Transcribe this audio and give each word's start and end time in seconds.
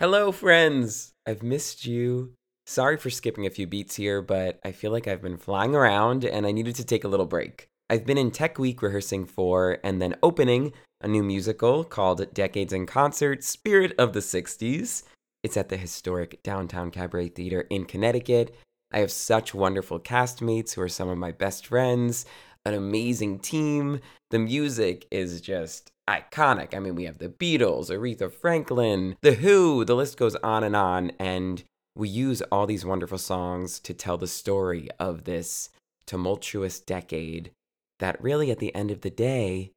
Hello, 0.00 0.32
friends. 0.32 1.12
I've 1.26 1.42
missed 1.42 1.84
you. 1.84 2.32
Sorry 2.64 2.96
for 2.96 3.10
skipping 3.10 3.44
a 3.44 3.50
few 3.50 3.66
beats 3.66 3.96
here, 3.96 4.22
but 4.22 4.58
I 4.64 4.72
feel 4.72 4.92
like 4.92 5.06
I've 5.06 5.20
been 5.20 5.36
flying 5.36 5.74
around 5.74 6.24
and 6.24 6.46
I 6.46 6.52
needed 6.52 6.74
to 6.76 6.86
take 6.86 7.04
a 7.04 7.08
little 7.08 7.26
break. 7.26 7.66
I've 7.90 8.06
been 8.06 8.16
in 8.16 8.30
Tech 8.30 8.58
Week 8.58 8.80
rehearsing 8.80 9.26
for 9.26 9.76
and 9.84 10.00
then 10.00 10.16
opening 10.22 10.72
a 11.02 11.06
new 11.06 11.22
musical 11.22 11.84
called 11.84 12.32
Decades 12.32 12.72
in 12.72 12.86
Concert 12.86 13.44
Spirit 13.44 13.92
of 13.98 14.14
the 14.14 14.20
60s. 14.20 15.02
It's 15.42 15.58
at 15.58 15.68
the 15.68 15.76
historic 15.76 16.42
Downtown 16.42 16.90
Cabaret 16.90 17.28
Theater 17.28 17.66
in 17.68 17.84
Connecticut. 17.84 18.56
I 18.90 19.00
have 19.00 19.12
such 19.12 19.52
wonderful 19.52 20.00
castmates 20.00 20.72
who 20.72 20.80
are 20.80 20.88
some 20.88 21.10
of 21.10 21.18
my 21.18 21.32
best 21.32 21.66
friends, 21.66 22.24
an 22.64 22.72
amazing 22.72 23.40
team. 23.40 24.00
The 24.30 24.38
music 24.38 25.06
is 25.10 25.42
just 25.42 25.92
iconic. 26.10 26.74
I 26.74 26.80
mean, 26.80 26.94
we 26.94 27.04
have 27.04 27.18
the 27.18 27.28
Beatles, 27.28 27.90
Aretha 27.90 28.32
Franklin, 28.32 29.16
The 29.22 29.34
Who, 29.34 29.84
the 29.84 29.94
list 29.94 30.16
goes 30.16 30.34
on 30.36 30.64
and 30.64 30.74
on. 30.74 31.12
And 31.18 31.62
we 31.94 32.08
use 32.08 32.42
all 32.50 32.66
these 32.66 32.84
wonderful 32.84 33.18
songs 33.18 33.78
to 33.80 33.94
tell 33.94 34.16
the 34.16 34.26
story 34.26 34.88
of 34.98 35.24
this 35.24 35.70
tumultuous 36.06 36.80
decade 36.80 37.50
that 37.98 38.22
really, 38.22 38.50
at 38.50 38.58
the 38.58 38.74
end 38.74 38.90
of 38.90 39.02
the 39.02 39.10
day, 39.10 39.72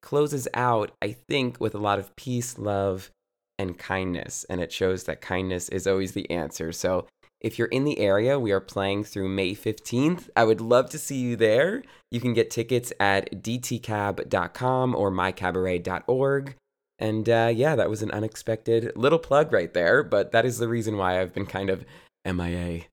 closes 0.00 0.48
out, 0.54 0.92
I 1.02 1.12
think, 1.12 1.60
with 1.60 1.74
a 1.74 1.78
lot 1.78 1.98
of 1.98 2.16
peace, 2.16 2.58
love, 2.58 3.10
and 3.58 3.78
kindness. 3.78 4.44
And 4.48 4.60
it 4.60 4.72
shows 4.72 5.04
that 5.04 5.20
kindness 5.20 5.68
is 5.68 5.86
always 5.86 6.12
the 6.12 6.30
answer. 6.30 6.72
So 6.72 7.06
if 7.40 7.58
you're 7.58 7.68
in 7.68 7.84
the 7.84 7.98
area, 7.98 8.38
we 8.38 8.50
are 8.52 8.60
playing 8.60 9.04
through 9.04 9.28
May 9.28 9.54
15th. 9.54 10.28
I 10.34 10.44
would 10.44 10.60
love 10.60 10.90
to 10.90 10.98
see 10.98 11.16
you 11.16 11.36
there. 11.36 11.82
You 12.10 12.20
can 12.20 12.34
get 12.34 12.50
tickets 12.50 12.92
at 12.98 13.42
dtcab.com 13.42 14.94
or 14.94 15.10
mycabaret.org. 15.10 16.56
And 16.98 17.28
uh, 17.28 17.52
yeah, 17.54 17.76
that 17.76 17.90
was 17.90 18.02
an 18.02 18.10
unexpected 18.10 18.92
little 18.96 19.20
plug 19.20 19.52
right 19.52 19.72
there, 19.72 20.02
but 20.02 20.32
that 20.32 20.44
is 20.44 20.58
the 20.58 20.68
reason 20.68 20.96
why 20.96 21.20
I've 21.20 21.32
been 21.32 21.46
kind 21.46 21.70
of 21.70 21.84
MIA. 22.26 22.86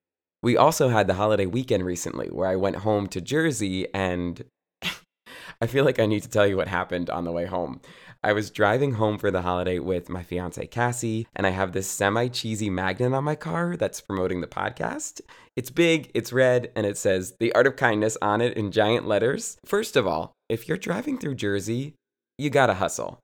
We 0.43 0.55
also 0.55 0.89
had 0.89 1.07
the 1.07 1.15
holiday 1.15 1.47
weekend 1.47 1.85
recently 1.85 2.27
where 2.27 2.47
I 2.47 2.55
went 2.55 2.77
home 2.77 3.07
to 3.07 3.21
Jersey 3.21 3.87
and 3.95 4.45
I 5.61 5.65
feel 5.65 5.85
like 5.85 5.99
I 5.99 6.05
need 6.05 6.21
to 6.21 6.29
tell 6.29 6.45
you 6.45 6.55
what 6.55 6.67
happened 6.67 7.09
on 7.09 7.23
the 7.23 7.31
way 7.31 7.45
home. 7.45 7.81
I 8.25 8.33
was 8.33 8.49
driving 8.49 8.93
home 8.93 9.19
for 9.19 9.29
the 9.29 9.43
holiday 9.43 9.77
with 9.77 10.09
my 10.09 10.23
fiance 10.23 10.65
Cassie, 10.65 11.27
and 11.35 11.45
I 11.45 11.51
have 11.51 11.73
this 11.73 11.87
semi 11.87 12.27
cheesy 12.27 12.71
magnet 12.71 13.13
on 13.13 13.23
my 13.23 13.35
car 13.35 13.77
that's 13.77 14.01
promoting 14.01 14.41
the 14.41 14.47
podcast. 14.47 15.21
It's 15.55 15.69
big, 15.69 16.09
it's 16.15 16.33
red, 16.33 16.71
and 16.75 16.87
it 16.87 16.97
says 16.97 17.35
The 17.39 17.53
Art 17.53 17.67
of 17.67 17.75
Kindness 17.75 18.17
on 18.23 18.41
it 18.41 18.57
in 18.57 18.71
giant 18.71 19.07
letters. 19.07 19.57
First 19.63 19.95
of 19.95 20.07
all, 20.07 20.33
if 20.49 20.67
you're 20.67 20.75
driving 20.75 21.19
through 21.19 21.35
Jersey, 21.35 21.93
you 22.39 22.49
gotta 22.49 22.73
hustle. 22.73 23.19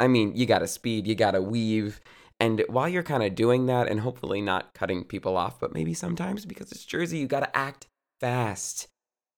I 0.00 0.08
mean, 0.08 0.34
you 0.34 0.46
gotta 0.46 0.66
speed, 0.66 1.06
you 1.06 1.14
gotta 1.14 1.40
weave. 1.40 2.00
And 2.40 2.64
while 2.68 2.88
you're 2.88 3.04
kind 3.04 3.22
of 3.22 3.36
doing 3.36 3.66
that 3.66 3.86
and 3.86 4.00
hopefully 4.00 4.40
not 4.40 4.74
cutting 4.74 5.04
people 5.04 5.36
off, 5.36 5.60
but 5.60 5.74
maybe 5.74 5.94
sometimes 5.94 6.44
because 6.44 6.72
it's 6.72 6.84
Jersey, 6.84 7.18
you 7.18 7.28
gotta 7.28 7.56
act 7.56 7.86
fast. 8.18 8.88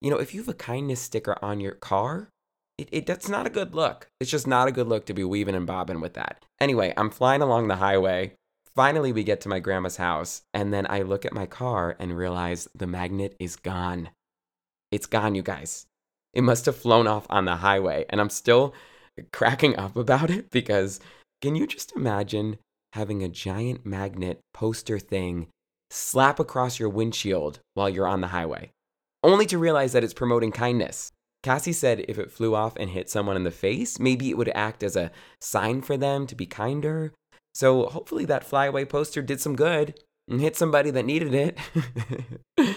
You 0.01 0.09
know, 0.09 0.17
if 0.17 0.33
you 0.33 0.41
have 0.41 0.49
a 0.49 0.55
kindness 0.55 1.01
sticker 1.01 1.37
on 1.39 1.59
your 1.59 1.73
car, 1.73 2.29
it, 2.77 2.89
it 2.91 3.05
that's 3.05 3.29
not 3.29 3.45
a 3.45 3.51
good 3.51 3.75
look. 3.75 4.07
It's 4.19 4.31
just 4.31 4.47
not 4.47 4.67
a 4.67 4.71
good 4.71 4.87
look 4.87 5.05
to 5.05 5.13
be 5.13 5.23
weaving 5.23 5.55
and 5.55 5.67
bobbing 5.67 6.01
with 6.01 6.13
that. 6.15 6.43
Anyway, 6.59 6.93
I'm 6.97 7.09
flying 7.09 7.41
along 7.41 7.67
the 7.67 7.77
highway. 7.77 8.33
Finally, 8.75 9.11
we 9.11 9.23
get 9.23 9.41
to 9.41 9.49
my 9.49 9.59
grandma's 9.59 9.97
house, 9.97 10.41
and 10.53 10.73
then 10.73 10.87
I 10.89 11.03
look 11.03 11.25
at 11.25 11.33
my 11.33 11.45
car 11.45 11.95
and 11.99 12.17
realize 12.17 12.67
the 12.73 12.87
magnet 12.87 13.35
is 13.39 13.55
gone. 13.55 14.09
It's 14.91 15.05
gone, 15.05 15.35
you 15.35 15.43
guys. 15.43 15.85
It 16.33 16.41
must 16.41 16.65
have 16.65 16.75
flown 16.75 17.05
off 17.05 17.27
on 17.29 17.45
the 17.45 17.57
highway, 17.57 18.05
and 18.09 18.19
I'm 18.19 18.31
still 18.31 18.73
cracking 19.31 19.77
up 19.77 19.95
about 19.95 20.31
it 20.31 20.49
because 20.49 20.99
can 21.41 21.55
you 21.55 21.67
just 21.67 21.95
imagine 21.95 22.57
having 22.93 23.21
a 23.23 23.29
giant 23.29 23.85
magnet 23.85 24.39
poster 24.53 24.97
thing 24.97 25.47
slap 25.91 26.39
across 26.39 26.79
your 26.79 26.89
windshield 26.89 27.59
while 27.75 27.89
you're 27.89 28.07
on 28.07 28.21
the 28.21 28.27
highway? 28.27 28.71
Only 29.21 29.45
to 29.47 29.59
realize 29.59 29.93
that 29.93 30.03
it's 30.03 30.13
promoting 30.13 30.51
kindness. 30.51 31.11
Cassie 31.43 31.73
said 31.73 32.05
if 32.07 32.17
it 32.17 32.31
flew 32.31 32.55
off 32.55 32.75
and 32.77 32.89
hit 32.89 33.09
someone 33.09 33.35
in 33.35 33.43
the 33.43 33.51
face, 33.51 33.99
maybe 33.99 34.29
it 34.29 34.37
would 34.37 34.51
act 34.55 34.81
as 34.81 34.95
a 34.95 35.11
sign 35.39 35.81
for 35.81 35.97
them 35.97 36.25
to 36.27 36.35
be 36.35 36.45
kinder. 36.45 37.13
So 37.53 37.85
hopefully 37.87 38.25
that 38.25 38.45
flyaway 38.45 38.85
poster 38.85 39.21
did 39.21 39.41
some 39.41 39.55
good 39.55 39.99
and 40.27 40.41
hit 40.41 40.55
somebody 40.55 40.89
that 40.91 41.05
needed 41.05 41.33
it. 41.33 41.57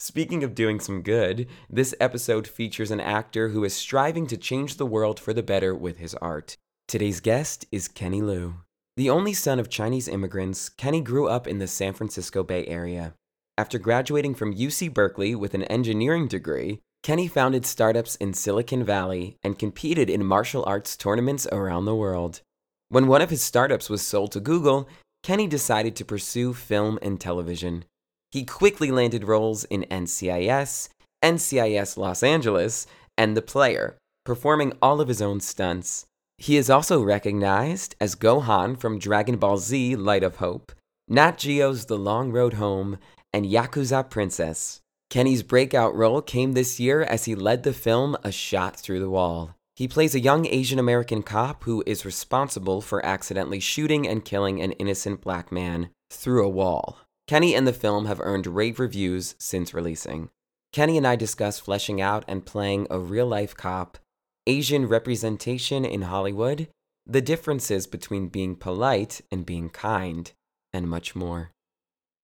Speaking 0.00 0.42
of 0.42 0.54
doing 0.54 0.80
some 0.80 1.02
good, 1.02 1.46
this 1.68 1.94
episode 2.00 2.48
features 2.48 2.90
an 2.90 3.00
actor 3.00 3.50
who 3.50 3.64
is 3.64 3.74
striving 3.74 4.26
to 4.26 4.36
change 4.36 4.76
the 4.76 4.86
world 4.86 5.20
for 5.20 5.32
the 5.32 5.42
better 5.42 5.74
with 5.74 5.98
his 5.98 6.14
art. 6.16 6.56
Today's 6.88 7.20
guest 7.20 7.66
is 7.70 7.86
Kenny 7.86 8.22
Leu. 8.22 8.54
The 8.96 9.10
only 9.10 9.34
son 9.34 9.60
of 9.60 9.68
Chinese 9.68 10.08
immigrants, 10.08 10.68
Kenny 10.68 11.00
grew 11.00 11.28
up 11.28 11.46
in 11.46 11.58
the 11.58 11.66
San 11.66 11.92
Francisco 11.92 12.42
Bay 12.42 12.66
Area. 12.66 13.14
After 13.56 13.78
graduating 13.78 14.34
from 14.34 14.54
UC 14.54 14.92
Berkeley 14.92 15.34
with 15.34 15.54
an 15.54 15.64
engineering 15.64 16.26
degree, 16.28 16.80
Kenny 17.02 17.28
founded 17.28 17.64
startups 17.64 18.16
in 18.16 18.34
Silicon 18.34 18.84
Valley 18.84 19.36
and 19.42 19.58
competed 19.58 20.10
in 20.10 20.24
martial 20.24 20.64
arts 20.66 20.96
tournaments 20.96 21.46
around 21.50 21.86
the 21.86 21.94
world. 21.94 22.42
When 22.88 23.06
one 23.06 23.22
of 23.22 23.30
his 23.30 23.42
startups 23.42 23.88
was 23.88 24.02
sold 24.02 24.32
to 24.32 24.40
Google, 24.40 24.88
Kenny 25.22 25.46
decided 25.46 25.96
to 25.96 26.04
pursue 26.04 26.52
film 26.52 26.98
and 27.00 27.20
television. 27.20 27.84
He 28.30 28.44
quickly 28.44 28.90
landed 28.90 29.24
roles 29.24 29.64
in 29.64 29.86
NCIS, 29.90 30.88
NCIS 31.22 31.96
Los 31.96 32.22
Angeles, 32.22 32.86
and 33.16 33.36
The 33.36 33.42
Player, 33.42 33.96
performing 34.24 34.72
all 34.82 35.00
of 35.00 35.08
his 35.08 35.22
own 35.22 35.40
stunts. 35.40 36.06
He 36.36 36.56
is 36.56 36.70
also 36.70 37.02
recognized 37.02 37.96
as 38.00 38.14
Gohan 38.14 38.78
from 38.78 38.98
Dragon 38.98 39.36
Ball 39.36 39.58
Z 39.58 39.96
Light 39.96 40.22
of 40.22 40.36
Hope, 40.36 40.72
Nat 41.08 41.38
Geo's 41.38 41.86
The 41.86 41.98
Long 41.98 42.30
Road 42.30 42.54
Home, 42.54 42.98
and 43.32 43.46
Yakuza 43.46 44.08
Princess. 44.08 44.80
Kenny's 45.10 45.42
breakout 45.42 45.92
role 45.96 46.22
came 46.22 46.52
this 46.52 46.78
year 46.78 47.02
as 47.02 47.24
he 47.24 47.34
led 47.34 47.64
the 47.64 47.72
film 47.72 48.16
A 48.22 48.30
Shot 48.30 48.76
Through 48.76 49.00
the 49.00 49.10
Wall. 49.10 49.56
He 49.74 49.88
plays 49.88 50.14
a 50.14 50.20
young 50.20 50.46
Asian 50.46 50.78
American 50.78 51.24
cop 51.24 51.64
who 51.64 51.82
is 51.84 52.04
responsible 52.04 52.80
for 52.80 53.04
accidentally 53.04 53.58
shooting 53.58 54.06
and 54.06 54.24
killing 54.24 54.62
an 54.62 54.70
innocent 54.72 55.20
black 55.20 55.50
man 55.50 55.90
through 56.12 56.46
a 56.46 56.48
wall. 56.48 56.98
Kenny 57.26 57.56
and 57.56 57.66
the 57.66 57.72
film 57.72 58.06
have 58.06 58.20
earned 58.22 58.46
rave 58.46 58.78
reviews 58.78 59.34
since 59.36 59.74
releasing. 59.74 60.30
Kenny 60.72 60.96
and 60.96 61.06
I 61.06 61.16
discuss 61.16 61.58
fleshing 61.58 62.00
out 62.00 62.24
and 62.28 62.46
playing 62.46 62.86
a 62.88 63.00
real 63.00 63.26
life 63.26 63.56
cop, 63.56 63.98
Asian 64.46 64.86
representation 64.86 65.84
in 65.84 66.02
Hollywood, 66.02 66.68
the 67.04 67.20
differences 67.20 67.88
between 67.88 68.28
being 68.28 68.54
polite 68.54 69.22
and 69.32 69.44
being 69.44 69.70
kind, 69.70 70.30
and 70.72 70.88
much 70.88 71.16
more. 71.16 71.50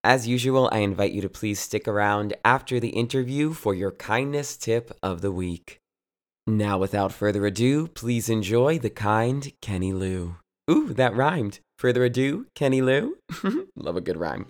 As 0.07 0.29
usual, 0.29 0.69
I 0.71 0.79
invite 0.79 1.11
you 1.11 1.21
to 1.23 1.29
please 1.29 1.59
stick 1.59 1.89
around 1.89 2.33
after 2.45 2.79
the 2.79 2.91
interview 2.91 3.53
for 3.53 3.75
your 3.75 3.91
kindness 3.91 4.57
tip 4.57 4.97
of 5.03 5.21
the 5.21 5.33
week. 5.33 5.81
Now, 6.47 6.79
without 6.79 7.11
further 7.11 7.45
ado, 7.45 7.89
please 7.89 8.29
enjoy 8.29 8.79
the 8.79 8.89
kind 8.89 9.53
Kenny 9.61 9.93
Leu. 9.93 10.37
Ooh, 10.71 10.95
that 10.95 11.17
rhymed. 11.17 11.59
Further 11.81 12.05
ado, 12.05 12.47
Kenny 12.55 12.81
Leu. 12.81 13.15
Love 13.75 13.97
a 13.97 14.01
good 14.01 14.17
rhyme. 14.17 14.47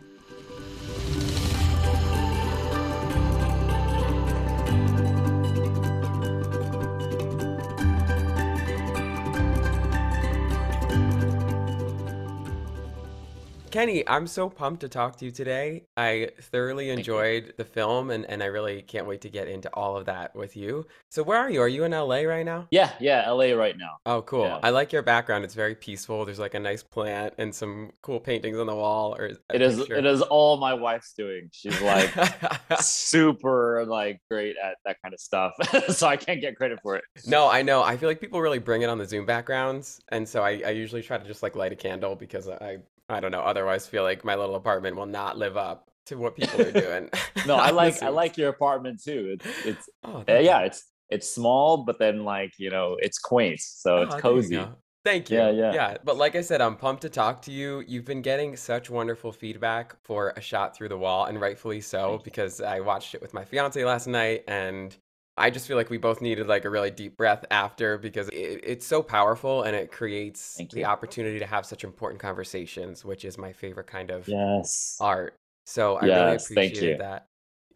Kenny, 13.76 14.08
I'm 14.08 14.26
so 14.26 14.48
pumped 14.48 14.80
to 14.80 14.88
talk 14.88 15.16
to 15.16 15.26
you 15.26 15.30
today. 15.30 15.84
I 15.98 16.30
thoroughly 16.40 16.88
enjoyed 16.88 17.52
the 17.58 17.64
film 17.66 18.10
and, 18.10 18.24
and 18.24 18.42
I 18.42 18.46
really 18.46 18.80
can't 18.80 19.06
wait 19.06 19.20
to 19.20 19.28
get 19.28 19.48
into 19.48 19.68
all 19.74 19.98
of 19.98 20.06
that 20.06 20.34
with 20.34 20.56
you. 20.56 20.86
So, 21.10 21.22
where 21.22 21.36
are 21.36 21.50
you? 21.50 21.60
Are 21.60 21.68
you 21.68 21.84
in 21.84 21.92
LA 21.92 22.22
right 22.22 22.46
now? 22.46 22.68
Yeah, 22.70 22.92
yeah, 23.00 23.30
LA 23.30 23.52
right 23.52 23.76
now. 23.76 23.98
Oh, 24.06 24.22
cool. 24.22 24.46
Yeah. 24.46 24.60
I 24.62 24.70
like 24.70 24.94
your 24.94 25.02
background. 25.02 25.44
It's 25.44 25.52
very 25.52 25.74
peaceful. 25.74 26.24
There's 26.24 26.38
like 26.38 26.54
a 26.54 26.58
nice 26.58 26.82
plant 26.82 27.34
and 27.36 27.54
some 27.54 27.90
cool 28.00 28.18
paintings 28.18 28.58
on 28.58 28.66
the 28.66 28.74
wall. 28.74 29.14
Or 29.14 29.32
It 29.52 29.60
is 29.60 29.78
it 29.78 30.06
is 30.06 30.22
all 30.22 30.56
my 30.56 30.72
wife's 30.72 31.12
doing. 31.12 31.50
She's 31.52 31.78
like 31.82 32.14
super 32.80 33.84
like 33.84 34.22
great 34.30 34.56
at 34.56 34.76
that 34.86 35.02
kind 35.02 35.12
of 35.12 35.20
stuff. 35.20 35.52
so 35.88 36.06
I 36.06 36.16
can't 36.16 36.40
get 36.40 36.56
credit 36.56 36.78
for 36.82 36.96
it. 36.96 37.04
No, 37.26 37.46
I 37.46 37.60
know. 37.60 37.82
I 37.82 37.98
feel 37.98 38.08
like 38.08 38.22
people 38.22 38.40
really 38.40 38.58
bring 38.58 38.80
it 38.80 38.88
on 38.88 38.96
the 38.96 39.06
Zoom 39.06 39.26
backgrounds. 39.26 40.00
And 40.08 40.26
so 40.26 40.42
I, 40.42 40.62
I 40.64 40.70
usually 40.70 41.02
try 41.02 41.18
to 41.18 41.26
just 41.26 41.42
like 41.42 41.54
light 41.54 41.72
a 41.72 41.76
candle 41.76 42.16
because 42.16 42.48
I 42.48 42.78
I 43.08 43.20
don't 43.20 43.30
know. 43.30 43.40
Otherwise, 43.40 43.86
feel 43.86 44.02
like 44.02 44.24
my 44.24 44.34
little 44.34 44.56
apartment 44.56 44.96
will 44.96 45.06
not 45.06 45.38
live 45.38 45.56
up 45.56 45.90
to 46.06 46.16
what 46.16 46.36
people 46.36 46.60
are 46.62 46.72
doing. 46.72 47.10
no, 47.46 47.54
I 47.68 47.70
like 47.70 48.02
I 48.02 48.08
like 48.08 48.36
your 48.36 48.48
apartment 48.50 49.02
too. 49.02 49.36
It's 49.40 49.66
it's 49.66 49.88
Oh, 50.04 50.24
uh, 50.28 50.38
yeah, 50.38 50.60
you. 50.60 50.66
it's 50.66 50.84
it's 51.08 51.32
small, 51.32 51.84
but 51.84 51.98
then 51.98 52.24
like 52.24 52.52
you 52.58 52.70
know 52.70 52.96
it's 53.00 53.18
quaint, 53.18 53.60
so 53.60 53.98
Oh, 53.98 54.02
it's 54.02 54.14
cozy. 54.16 54.64
Thank 55.04 55.30
you. 55.30 55.38
Yeah, 55.38 55.50
yeah. 55.50 55.72
Yeah. 55.72 55.96
But 56.02 56.16
like 56.16 56.34
I 56.34 56.40
said, 56.40 56.60
I'm 56.60 56.74
pumped 56.76 57.02
to 57.02 57.08
talk 57.08 57.40
to 57.42 57.52
you. 57.52 57.84
You've 57.86 58.04
been 58.04 58.22
getting 58.22 58.56
such 58.56 58.90
wonderful 58.90 59.30
feedback 59.30 59.94
for 60.02 60.30
A 60.36 60.40
Shot 60.40 60.74
Through 60.76 60.88
the 60.88 60.98
Wall, 60.98 61.26
and 61.26 61.40
rightfully 61.40 61.80
so, 61.80 62.20
because 62.24 62.60
I 62.60 62.80
watched 62.80 63.14
it 63.14 63.22
with 63.22 63.32
my 63.32 63.44
fiance 63.44 63.84
last 63.84 64.08
night 64.08 64.42
and 64.48 64.96
I 65.38 65.50
just 65.50 65.68
feel 65.68 65.76
like 65.76 65.90
we 65.90 65.98
both 65.98 66.22
needed 66.22 66.46
like 66.46 66.64
a 66.64 66.70
really 66.70 66.90
deep 66.90 67.16
breath 67.16 67.44
after 67.50 67.98
because 67.98 68.28
it, 68.28 68.60
it's 68.64 68.86
so 68.86 69.02
powerful 69.02 69.64
and 69.64 69.76
it 69.76 69.92
creates 69.92 70.54
Thank 70.56 70.72
the 70.72 70.80
you. 70.80 70.86
opportunity 70.86 71.38
to 71.38 71.46
have 71.46 71.66
such 71.66 71.84
important 71.84 72.20
conversations, 72.20 73.04
which 73.04 73.24
is 73.24 73.36
my 73.36 73.52
favorite 73.52 73.86
kind 73.86 74.10
of 74.10 74.26
Yes. 74.26 74.96
art. 74.98 75.34
So 75.66 75.96
I 75.96 76.06
really 76.06 76.32
Yes, 76.32 76.48
thank 76.48 76.72
appreciate 76.72 76.92
you. 76.92 76.98
that. 76.98 77.26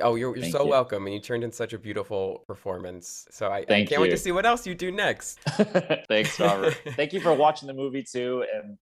Oh, 0.01 0.15
you're, 0.15 0.35
you're 0.35 0.43
Thank 0.43 0.53
so 0.53 0.65
you. 0.65 0.71
welcome, 0.71 1.05
and 1.07 1.12
you 1.12 1.21
turned 1.21 1.45
in 1.45 1.53
such 1.53 1.75
a 1.75 1.79
beautiful 1.79 2.43
performance. 2.47 3.27
So 3.31 3.49
I, 3.49 3.67
I 3.69 3.85
can't 3.85 4.01
wait 4.01 4.11
to 4.11 4.17
see 4.17 4.33
what 4.33 4.47
else 4.47 4.67
you 4.67 4.75
do 4.75 4.91
next. 4.91 5.41
Thanks, 6.09 6.41
Robert. 6.41 6.75
Thank 6.97 7.13
you 7.13 7.21
for 7.21 7.35
watching 7.35 7.67
the 7.67 7.75
movie 7.75 8.03
too. 8.11 8.45
And 8.55 8.79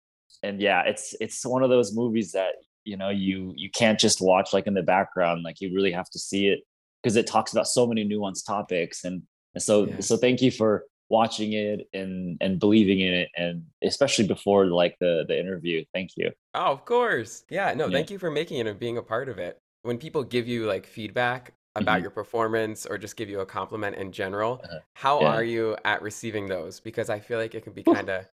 and 0.41 0.59
yeah, 0.59 0.81
it's 0.87 1.13
it's 1.21 1.45
one 1.45 1.61
of 1.61 1.69
those 1.69 1.93
movies 1.93 2.31
that 2.31 2.55
you 2.85 2.97
know 2.97 3.09
you 3.09 3.53
you 3.55 3.69
can't 3.69 3.99
just 3.99 4.21
watch 4.21 4.53
like 4.53 4.65
in 4.65 4.73
the 4.73 4.81
background. 4.81 5.43
Like 5.43 5.61
you 5.61 5.71
really 5.75 5.91
have 5.91 6.09
to 6.09 6.17
see 6.19 6.47
it 6.47 6.61
because 7.03 7.15
it 7.17 7.27
talks 7.27 7.51
about 7.51 7.67
so 7.67 7.85
many 7.85 8.07
nuanced 8.07 8.45
topics. 8.47 9.03
And, 9.03 9.23
and 9.53 9.61
so 9.61 9.85
Yeah. 9.87 9.99
so 9.99 10.17
thank 10.17 10.41
you 10.41 10.51
for 10.51 10.85
watching 11.09 11.53
it 11.53 11.87
and 11.93 12.37
and 12.41 12.59
believing 12.59 13.01
in 13.01 13.13
it 13.13 13.29
and 13.37 13.63
especially 13.83 14.25
before 14.25 14.65
like 14.67 14.95
the 14.99 15.25
the 15.27 15.37
interview. 15.39 15.83
Thank 15.93 16.11
you. 16.15 16.31
Oh, 16.55 16.71
of 16.71 16.85
course. 16.85 17.43
Yeah, 17.49 17.73
no, 17.73 17.85
Yeah. 17.87 17.91
thank 17.97 18.09
you 18.09 18.17
for 18.17 18.31
making 18.31 18.59
it 18.59 18.67
and 18.67 18.79
being 18.79 18.97
a 18.97 19.03
part 19.03 19.29
of 19.29 19.37
it. 19.37 19.59
When 19.83 19.97
people 19.97 20.23
give 20.23 20.47
you 20.47 20.65
like 20.65 20.85
feedback 20.87 21.53
about 21.75 21.99
Mhm. 21.99 22.03
your 22.03 22.11
performance 22.11 22.85
or 22.85 22.97
just 22.97 23.15
give 23.17 23.29
you 23.29 23.41
a 23.41 23.45
compliment 23.45 23.95
in 23.97 24.11
general, 24.11 24.61
Uh-huh. 24.63 24.79
how 24.95 25.21
Yeah. 25.21 25.27
are 25.35 25.43
you 25.43 25.75
at 25.83 26.01
receiving 26.01 26.47
those? 26.47 26.79
Because 26.79 27.09
I 27.09 27.19
feel 27.19 27.37
like 27.37 27.53
it 27.53 27.63
can 27.63 27.73
be 27.73 27.83
kind 27.83 28.09
of 28.09 28.25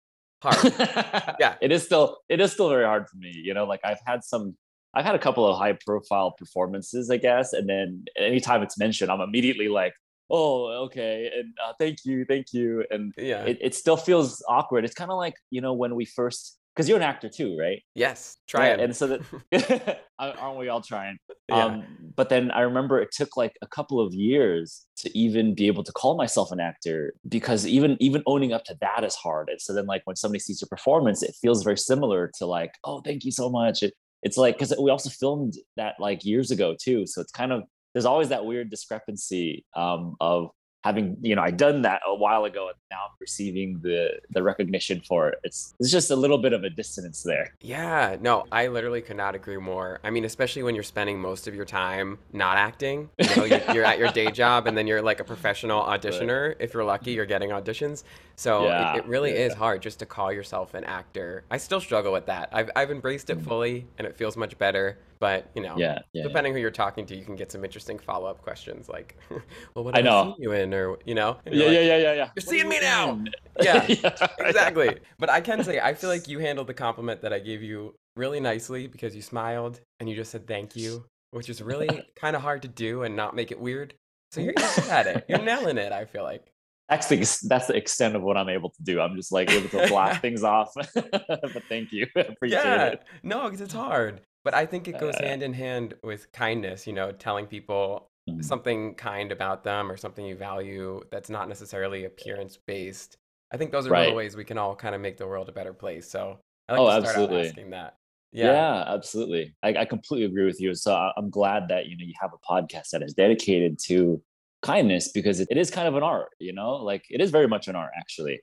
hard. 0.43 0.57
Yeah. 1.41 1.57
it 1.61 1.73
is 1.73 1.85
still 1.85 2.21
it 2.29 2.41
is 2.41 2.53
still 2.53 2.69
very 2.71 2.85
hard 2.85 3.09
for 3.09 3.17
me 3.17 3.31
you 3.31 3.53
know 3.53 3.65
like 3.65 3.81
i've 3.85 4.01
had 4.07 4.23
some 4.25 4.57
i've 4.95 5.05
had 5.05 5.15
a 5.15 5.19
couple 5.19 5.47
of 5.47 5.57
high 5.59 5.77
profile 5.87 6.33
performances 6.33 7.11
i 7.11 7.17
guess 7.17 7.53
and 7.53 7.69
then 7.69 8.05
anytime 8.17 8.63
it's 8.63 8.79
mentioned 8.79 9.11
i'm 9.11 9.21
immediately 9.21 9.69
like 9.69 9.95
oh 10.31 10.67
okay 10.85 11.31
and 11.37 11.53
uh, 11.65 11.73
thank 11.79 11.99
you 12.05 12.25
thank 12.25 12.53
you 12.53 12.85
and 12.91 13.13
Yeah. 13.17 13.45
it, 13.45 13.59
it 13.61 13.75
still 13.75 13.97
feels 13.97 14.43
awkward 14.49 14.85
it's 14.85 14.95
kind 14.95 15.11
of 15.11 15.17
like 15.19 15.35
you 15.51 15.61
know 15.61 15.73
when 15.73 15.95
we 15.95 16.05
first 16.05 16.59
because 16.75 16.89
you're 16.89 16.99
an 16.99 17.03
actor 17.03 17.29
too 17.29 17.57
right 17.59 17.83
yes, 17.97 18.37
try 18.47 18.69
Yeah, 18.69 18.75
it. 18.75 18.81
and 18.81 18.97
so 18.97 19.07
that 19.09 20.01
aren't 20.19 20.59
we 20.59 20.69
all 20.69 20.81
trying 20.83 21.19
Yeah. 21.49 21.65
um 21.67 21.85
but 22.15 22.29
then 22.29 22.51
i 22.53 22.61
remember 22.61 23.01
it 23.01 23.11
took 23.13 23.37
like 23.37 23.55
a 23.61 23.67
couple 23.67 23.99
of 24.01 24.15
years 24.15 24.87
to 24.99 25.11
even 25.19 25.55
be 25.55 25.67
able 25.67 25.83
to 25.83 25.93
call 25.93 26.17
myself 26.17 26.53
an 26.53 26.61
actor 26.61 27.13
because 27.29 27.67
even 27.67 27.97
even 28.01 28.23
owning 28.27 28.53
up 28.53 28.65
to 28.65 28.77
that 28.81 29.03
is 29.03 29.15
hard 29.17 29.49
and 29.51 29.61
so 29.61 29.73
then 29.73 29.87
like 29.87 30.03
when 30.05 30.15
somebody 30.17 30.39
sees 30.39 30.61
your 30.61 30.69
performance 30.69 31.23
it 31.25 31.35
feels 31.43 31.65
very 31.65 31.77
similar 31.79 32.31
to 32.39 32.47
like 32.47 32.73
oh 32.85 33.01
thank 33.01 33.25
you 33.25 33.33
so 33.33 33.51
much 33.51 33.83
it, 33.83 33.95
it's 34.23 34.37
like 34.37 34.57
because 34.57 34.75
we 34.81 34.91
also 34.91 35.11
filmed 35.11 35.55
that 35.77 35.95
like 35.99 36.25
years 36.25 36.51
ago 36.51 36.75
too 36.81 37.07
so 37.07 37.21
it's 37.21 37.33
kind 37.33 37.53
of 37.53 37.63
there's 37.95 38.05
always 38.05 38.29
that 38.29 38.45
weird 38.45 38.71
discrepancy 38.71 39.65
um 39.75 40.17
of 40.21 40.51
having 40.85 41.17
you 41.21 41.37
know 41.37 41.43
i 41.43 41.51
done 41.51 41.83
that 41.83 42.01
a 42.07 42.15
while 42.15 42.45
ago 42.45 42.69
and 42.69 42.77
now 42.91 42.97
i'm 42.97 43.17
receiving 43.21 43.79
the 43.83 44.11
the 44.31 44.43
recognition 44.43 45.01
for 45.07 45.29
it 45.29 45.39
it's 45.45 45.75
it's 45.79 45.91
just 45.91 46.11
a 46.11 46.17
little 46.17 46.39
bit 46.39 46.53
of 46.53 46.65
a 46.65 46.71
dissonance 46.71 47.23
there 47.23 47.53
Yeah, 47.61 48.17
no, 48.21 48.47
I 48.51 48.69
literally 48.69 49.01
could 49.01 49.17
not 49.17 49.35
agree 49.35 49.57
more. 49.59 50.01
I 50.03 50.11
mean, 50.11 50.25
especially 50.25 50.63
when 50.63 50.75
you're 50.75 50.85
spending 50.85 51.21
most 51.21 51.47
of 51.47 51.55
your 51.55 51.65
time 51.65 52.19
not 52.33 52.57
acting. 52.57 53.11
You 53.19 53.37
know, 53.37 53.45
you're, 53.45 53.75
you're 53.75 53.85
at 53.85 53.99
your 53.99 54.09
day 54.09 54.31
job 54.43 54.67
and 54.67 54.77
then 54.77 54.87
you're 54.87 55.03
like 55.03 55.21
a 55.21 55.25
professional 55.25 55.83
auditioner. 55.83 56.55
If 56.59 56.75
you're 56.75 56.85
lucky, 56.85 57.13
you're 57.13 57.27
getting 57.27 57.51
auditions. 57.51 58.05
So 58.37 58.65
Yeah, 58.65 58.95
it, 58.95 58.99
it 58.99 59.07
really 59.07 59.33
yeah. 59.33 59.47
is 59.47 59.55
hard 59.55 59.83
just 59.83 59.99
to 60.01 60.07
call 60.07 60.33
yourself 60.33 60.75
an 60.75 60.85
actor. 60.85 61.45
I 61.51 61.59
still 61.59 61.81
struggle 61.81 62.13
with 62.13 62.27
that. 62.27 62.49
I've, 62.53 62.71
I've 62.75 62.91
embraced 62.91 63.31
it 63.31 63.39
mm. 63.39 63.45
fully 63.45 63.87
and 63.99 64.07
it 64.07 64.17
feels 64.17 64.37
much 64.37 64.57
better. 64.59 64.99
But, 65.21 65.51
you 65.55 65.63
know. 65.63 65.77
Yeah, 65.77 65.99
yeah, 66.15 66.23
depending 66.23 66.55
who 66.55 66.59
you're 66.59 66.71
talking 66.71 67.05
to, 67.05 67.15
you 67.15 67.25
can 67.25 67.37
get 67.37 67.53
some 67.53 67.63
interesting 67.63 67.99
follow 67.99 68.27
up 68.27 68.41
questions 68.41 68.89
like, 68.89 69.17
well, 69.75 69.85
what 69.85 69.95
I 69.95 69.99
I, 69.99 70.03
know. 70.03 70.35
you 70.39 70.53
in? 70.53 70.73
Or, 70.73 70.99
you 71.05 71.15
know? 71.15 71.37
Yeah, 71.45 71.53
you're 71.53 71.73
yeah, 71.73 71.81
yeah, 71.81 71.97
yeah, 71.97 72.13
yeah. 72.15 72.31
You're 72.35 72.43
seeing 72.43 72.69
me 72.69 72.81
now. 72.81 73.23
Yeah, 73.61 73.85
exactly. 74.39 74.97
But 75.19 75.29
I 75.29 75.43
can 75.43 75.63
say 75.63 75.81
I 75.81 75.93
feel 75.93 76.09
like 76.09 76.29
you 76.29 76.39
handled 76.39 76.67
the 76.67 76.73
compliment 76.73 77.21
that 77.21 77.35
I 77.35 77.41
gave 77.41 77.63
you 77.63 77.95
really 78.17 78.41
nicely 78.41 78.87
because 78.87 79.15
you 79.15 79.21
smiled 79.21 79.81
and 79.99 80.09
you 80.09 80.17
just 80.17 80.31
said 80.31 80.47
thank 80.47 80.77
you, 80.77 81.05
which 81.33 81.51
is 81.51 81.61
really 81.61 81.89
kind 82.17 82.35
of 82.35 82.41
hard 82.41 82.63
to 82.63 82.69
do 82.69 83.03
and 83.03 83.15
not 83.15 83.37
make 83.37 83.51
it 83.51 83.61
weird. 83.61 83.93
So 84.33 84.41
you're, 84.41 84.55
good 84.55 84.89
at 84.89 85.07
it. 85.07 85.27
You're 85.29 85.43
nailing 85.43 85.77
it. 85.77 85.93
I 85.93 86.07
feel 86.07 86.23
like. 86.23 86.51
That's 86.89 87.09
the 87.09 87.17
that's 87.49 87.67
the 87.67 87.77
extent 87.77 88.17
of 88.17 88.23
what 88.23 88.39
I'm 88.39 88.49
able 88.49 88.71
to 88.71 88.83
do. 88.83 88.99
I'm 88.99 89.15
just 89.15 89.31
like 89.31 89.51
able 89.51 89.69
to 89.69 89.89
blast 89.89 90.23
things 90.23 90.43
off. 90.43 90.73
but 90.75 91.63
thank 91.69 91.93
you, 91.93 92.07
appreciate 92.17 92.65
yeah. 92.65 92.87
it. 92.87 93.03
No, 93.23 93.45
because 93.45 93.61
it's 93.61 93.75
hard. 93.75 94.23
But 94.45 94.55
I 94.55 94.67
think 94.67 94.89
it 94.89 94.99
goes 94.99 95.17
Uh, 95.17 95.25
hand 95.27 95.43
in 95.43 95.53
hand 95.53 95.95
with 96.03 96.31
kindness. 96.33 96.87
You 96.87 96.93
know, 96.95 97.13
telling 97.13 97.47
people 97.47 98.07
Mhm. 98.29 98.45
something 98.45 98.95
kind 98.95 99.33
about 99.33 99.65
them 99.65 99.91
or 99.91 99.97
something 99.97 100.25
you 100.25 100.37
value 100.37 101.03
that's 101.11 101.31
not 101.31 101.49
necessarily 101.49 102.05
appearance 102.05 102.57
based. 102.57 103.17
I 103.53 103.57
think 103.57 103.73
those 103.73 103.87
are 103.87 103.91
Right. 103.91 104.15
ways 104.15 104.37
we 104.37 104.45
can 104.45 104.59
all 104.59 104.77
kind 104.77 104.95
of 104.95 105.01
make 105.01 105.17
the 105.17 105.27
world 105.27 105.49
a 105.49 105.53
better 105.53 105.73
place. 105.75 106.09
So 106.09 106.39
I 106.69 106.73
like 106.73 106.81
Oh, 106.81 106.87
to 106.87 106.91
start 106.93 107.05
absolutely. 107.07 107.41
out 107.41 107.47
asking 107.47 107.71
that. 107.71 107.97
Yeah, 108.33 108.85
absolutely. 108.87 109.57
I, 109.63 109.75
I 109.75 109.85
completely 109.85 110.25
agree 110.27 110.45
with 110.45 110.61
you. 110.61 110.73
So 110.75 110.95
I- 110.95 111.13
I'm 111.17 111.31
glad 111.31 111.67
that 111.69 111.87
you 111.87 111.97
know 111.97 112.05
you 112.05 112.15
have 112.21 112.31
a 112.33 112.39
podcast 112.39 112.91
that 112.91 113.03
is 113.03 113.13
dedicated 113.13 113.79
to 113.87 114.23
kindness 114.63 115.11
because 115.11 115.41
it, 115.41 115.49
it 115.51 115.57
is 115.57 115.71
kind 115.71 115.89
of 115.89 115.97
an 115.97 116.03
art. 116.05 116.29
You 116.39 116.53
know, 116.53 116.77
like 116.77 117.05
it 117.11 117.21
is 117.21 117.31
very 117.33 117.49
much 117.49 117.67
an 117.67 117.75
art 117.77 117.91
actually, 117.97 118.41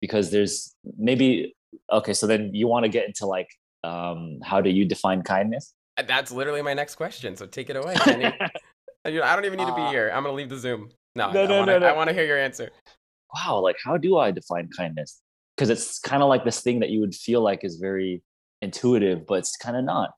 because 0.00 0.30
there's 0.32 0.74
maybe 0.96 1.54
okay. 1.92 2.14
So 2.14 2.26
then 2.26 2.52
you 2.52 2.66
want 2.66 2.84
to 2.84 2.88
get 2.88 3.06
into 3.06 3.26
like 3.26 3.48
um 3.84 4.38
how 4.44 4.60
do 4.60 4.70
you 4.70 4.84
define 4.84 5.22
kindness? 5.22 5.74
Uh, 5.96 6.02
That's 6.06 6.30
literally 6.32 6.62
my 6.62 6.74
next 6.74 6.94
question. 6.96 7.36
So 7.36 7.46
take 7.46 7.70
it 7.70 7.76
away, 7.76 7.94
I 9.04 9.10
don't 9.36 9.44
even 9.44 9.58
need 9.58 9.66
to 9.66 9.74
be 9.74 9.82
Uh, 9.82 9.90
here. 9.90 10.10
I'm 10.12 10.22
gonna 10.22 10.34
leave 10.34 10.48
the 10.48 10.58
Zoom. 10.58 10.90
No, 11.14 11.30
no, 11.32 11.42
I, 11.44 11.46
no, 11.46 11.58
wanna, 11.60 11.72
no, 11.72 11.78
no. 11.80 11.86
I 11.86 11.92
want 11.92 12.08
to 12.08 12.14
hear 12.14 12.24
your 12.26 12.38
answer. 12.38 12.70
wow, 13.34 13.60
like 13.60 13.76
how 13.84 13.96
do 13.96 14.16
I 14.18 14.30
define 14.30 14.68
kindness? 14.76 15.20
Because 15.56 15.70
it's 15.70 15.98
kind 15.98 16.22
of 16.22 16.28
like 16.28 16.44
this 16.44 16.60
thing 16.60 16.80
that 16.80 16.90
you 16.90 17.00
would 17.00 17.14
feel 17.14 17.40
like 17.42 17.64
is 17.64 17.76
very 17.76 18.22
intuitive, 18.62 19.26
but 19.26 19.40
it's 19.40 19.56
kind 19.56 19.76
of 19.76 19.84
not. 19.84 20.10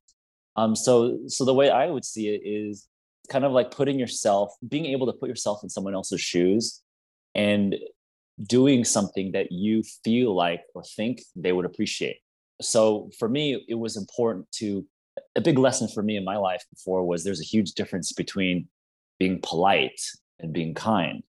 Um, 0.57 0.75
so 0.77 1.19
so 1.29 1.45
the 1.45 1.55
way 1.55 1.71
I 1.71 1.87
would 1.91 2.05
see 2.05 2.29
it 2.29 2.43
is 2.45 2.87
kind 3.31 3.45
of 3.45 3.53
like 3.53 3.71
putting 3.71 3.99
yourself, 3.99 4.53
being 4.69 4.87
able 4.87 5.07
to 5.07 5.13
put 5.13 5.29
yourself 5.29 5.63
in 5.63 5.69
someone 5.71 5.95
else's 5.95 6.21
shoes 6.21 6.83
and 7.35 7.77
doing 8.43 8.85
something 8.85 9.33
that 9.33 9.53
you 9.53 9.83
feel 10.05 10.35
like 10.35 10.63
or 10.75 10.83
think 10.83 11.23
they 11.37 11.53
would 11.53 11.65
appreciate. 11.65 12.19
So 12.61 13.11
for 13.19 13.29
me, 13.29 13.65
it 13.69 13.75
was 13.75 13.97
important 13.97 14.51
to 14.53 14.87
a 15.37 15.41
big 15.41 15.59
lesson 15.59 15.89
for 15.89 16.03
me 16.03 16.17
in 16.17 16.25
my 16.25 16.37
life 16.37 16.65
before 16.71 17.05
was 17.05 17.25
there's 17.25 17.41
a 17.41 17.45
huge 17.45 17.73
difference 17.73 18.13
between 18.13 18.69
being 19.19 19.41
polite 19.43 20.01
and 20.39 20.53
being 20.53 20.75
kind. 20.75 21.23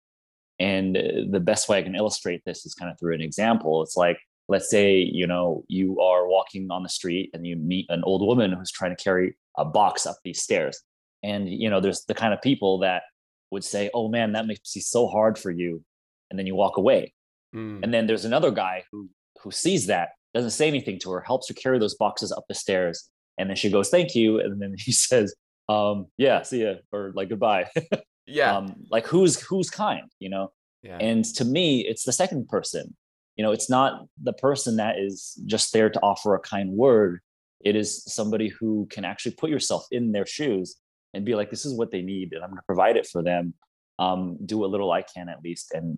And 0.59 0.97
uh, 0.97 1.01
the 1.29 1.39
best 1.39 1.69
way 1.69 1.79
I 1.79 1.83
can 1.83 1.95
illustrate 1.95 2.41
this 2.45 2.65
is 2.65 2.73
kind 2.73 2.91
of 2.91 2.99
through 2.99 3.15
an 3.15 3.21
example. 3.21 3.81
It's 3.81 3.95
like, 3.95 4.19
let's 4.47 4.69
say, 4.69 4.97
you 4.97 5.27
know, 5.27 5.63
you 5.67 5.99
are 5.99 6.27
walking 6.27 6.69
on 6.71 6.83
the 6.83 6.89
street 6.89 7.29
and 7.33 7.45
you 7.47 7.55
meet 7.55 7.85
an 7.89 8.03
old 8.03 8.25
woman 8.25 8.51
who's 8.51 8.71
trying 8.71 8.95
to 8.95 9.03
carry 9.03 9.37
a 9.57 9.65
box 9.65 10.05
up 10.05 10.17
these 10.23 10.41
stairs. 10.41 10.81
And, 11.23 11.49
you 11.49 11.69
know, 11.69 11.79
there's 11.79 12.05
the 12.05 12.13
kind 12.13 12.33
of 12.33 12.41
people 12.41 12.79
that 12.79 13.03
would 13.51 13.63
say, 13.63 13.89
oh 13.93 14.09
man, 14.09 14.33
that 14.33 14.47
makes 14.47 14.75
me 14.75 14.81
so 14.81 15.07
hard 15.07 15.37
for 15.37 15.51
you. 15.51 15.83
And 16.29 16.37
then 16.37 16.45
you 16.45 16.55
walk 16.55 16.77
away. 16.77 17.13
Mm. 17.55 17.79
And 17.83 17.93
then 17.93 18.05
there's 18.07 18.25
another 18.25 18.51
guy 18.51 18.83
who 18.91 19.09
who 19.41 19.51
sees 19.51 19.87
that, 19.87 20.09
doesn't 20.33 20.51
say 20.51 20.67
anything 20.67 20.99
to 20.99 21.11
her, 21.11 21.21
helps 21.21 21.47
her 21.49 21.53
carry 21.53 21.79
those 21.79 21.95
boxes 21.95 22.31
up 22.31 22.45
the 22.47 22.55
stairs. 22.55 23.09
And 23.37 23.49
then 23.49 23.55
she 23.55 23.69
goes, 23.69 23.89
thank 23.89 24.15
you. 24.15 24.39
And 24.39 24.61
then 24.61 24.75
he 24.77 24.91
says, 24.91 25.35
um, 25.67 26.07
yeah, 26.17 26.41
see 26.41 26.63
ya, 26.63 26.75
or 26.91 27.11
like 27.15 27.29
goodbye. 27.29 27.67
yeah. 28.25 28.55
Um, 28.55 28.75
like 28.89 29.05
who's 29.07 29.39
who's 29.39 29.69
kind, 29.69 30.09
you 30.19 30.29
know? 30.29 30.51
Yeah. 30.81 30.97
And 30.97 31.25
to 31.35 31.45
me, 31.45 31.81
it's 31.81 32.03
the 32.03 32.13
second 32.13 32.47
person. 32.47 32.95
You 33.35 33.43
know, 33.43 33.51
it's 33.51 33.69
not 33.69 34.05
the 34.21 34.33
person 34.33 34.77
that 34.77 34.97
is 34.97 35.39
just 35.45 35.71
there 35.71 35.89
to 35.89 35.99
offer 36.01 36.35
a 36.35 36.39
kind 36.39 36.71
word. 36.71 37.21
It 37.61 37.75
is 37.75 38.03
somebody 38.05 38.49
who 38.49 38.87
can 38.89 39.05
actually 39.05 39.33
put 39.33 39.49
yourself 39.49 39.85
in 39.91 40.11
their 40.11 40.25
shoes 40.25 40.77
and 41.13 41.25
be 41.25 41.35
like, 41.35 41.49
this 41.49 41.65
is 41.65 41.73
what 41.73 41.91
they 41.91 42.01
need, 42.01 42.33
and 42.33 42.43
I'm 42.43 42.49
going 42.49 42.57
to 42.57 42.65
provide 42.65 42.97
it 42.97 43.07
for 43.07 43.23
them. 43.23 43.53
Um, 43.97 44.37
do 44.45 44.63
a 44.63 44.67
little 44.67 44.91
I 44.91 45.01
can 45.01 45.27
at 45.27 45.41
least. 45.43 45.73
And 45.73 45.97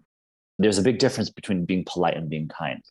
there's 0.58 0.78
a 0.78 0.84
big 0.84 0.98
difference 1.00 1.30
between 1.30 1.66
being 1.66 1.84
polite 1.86 2.18
and 2.18 2.30
being 2.30 2.48
kind. 2.48 2.84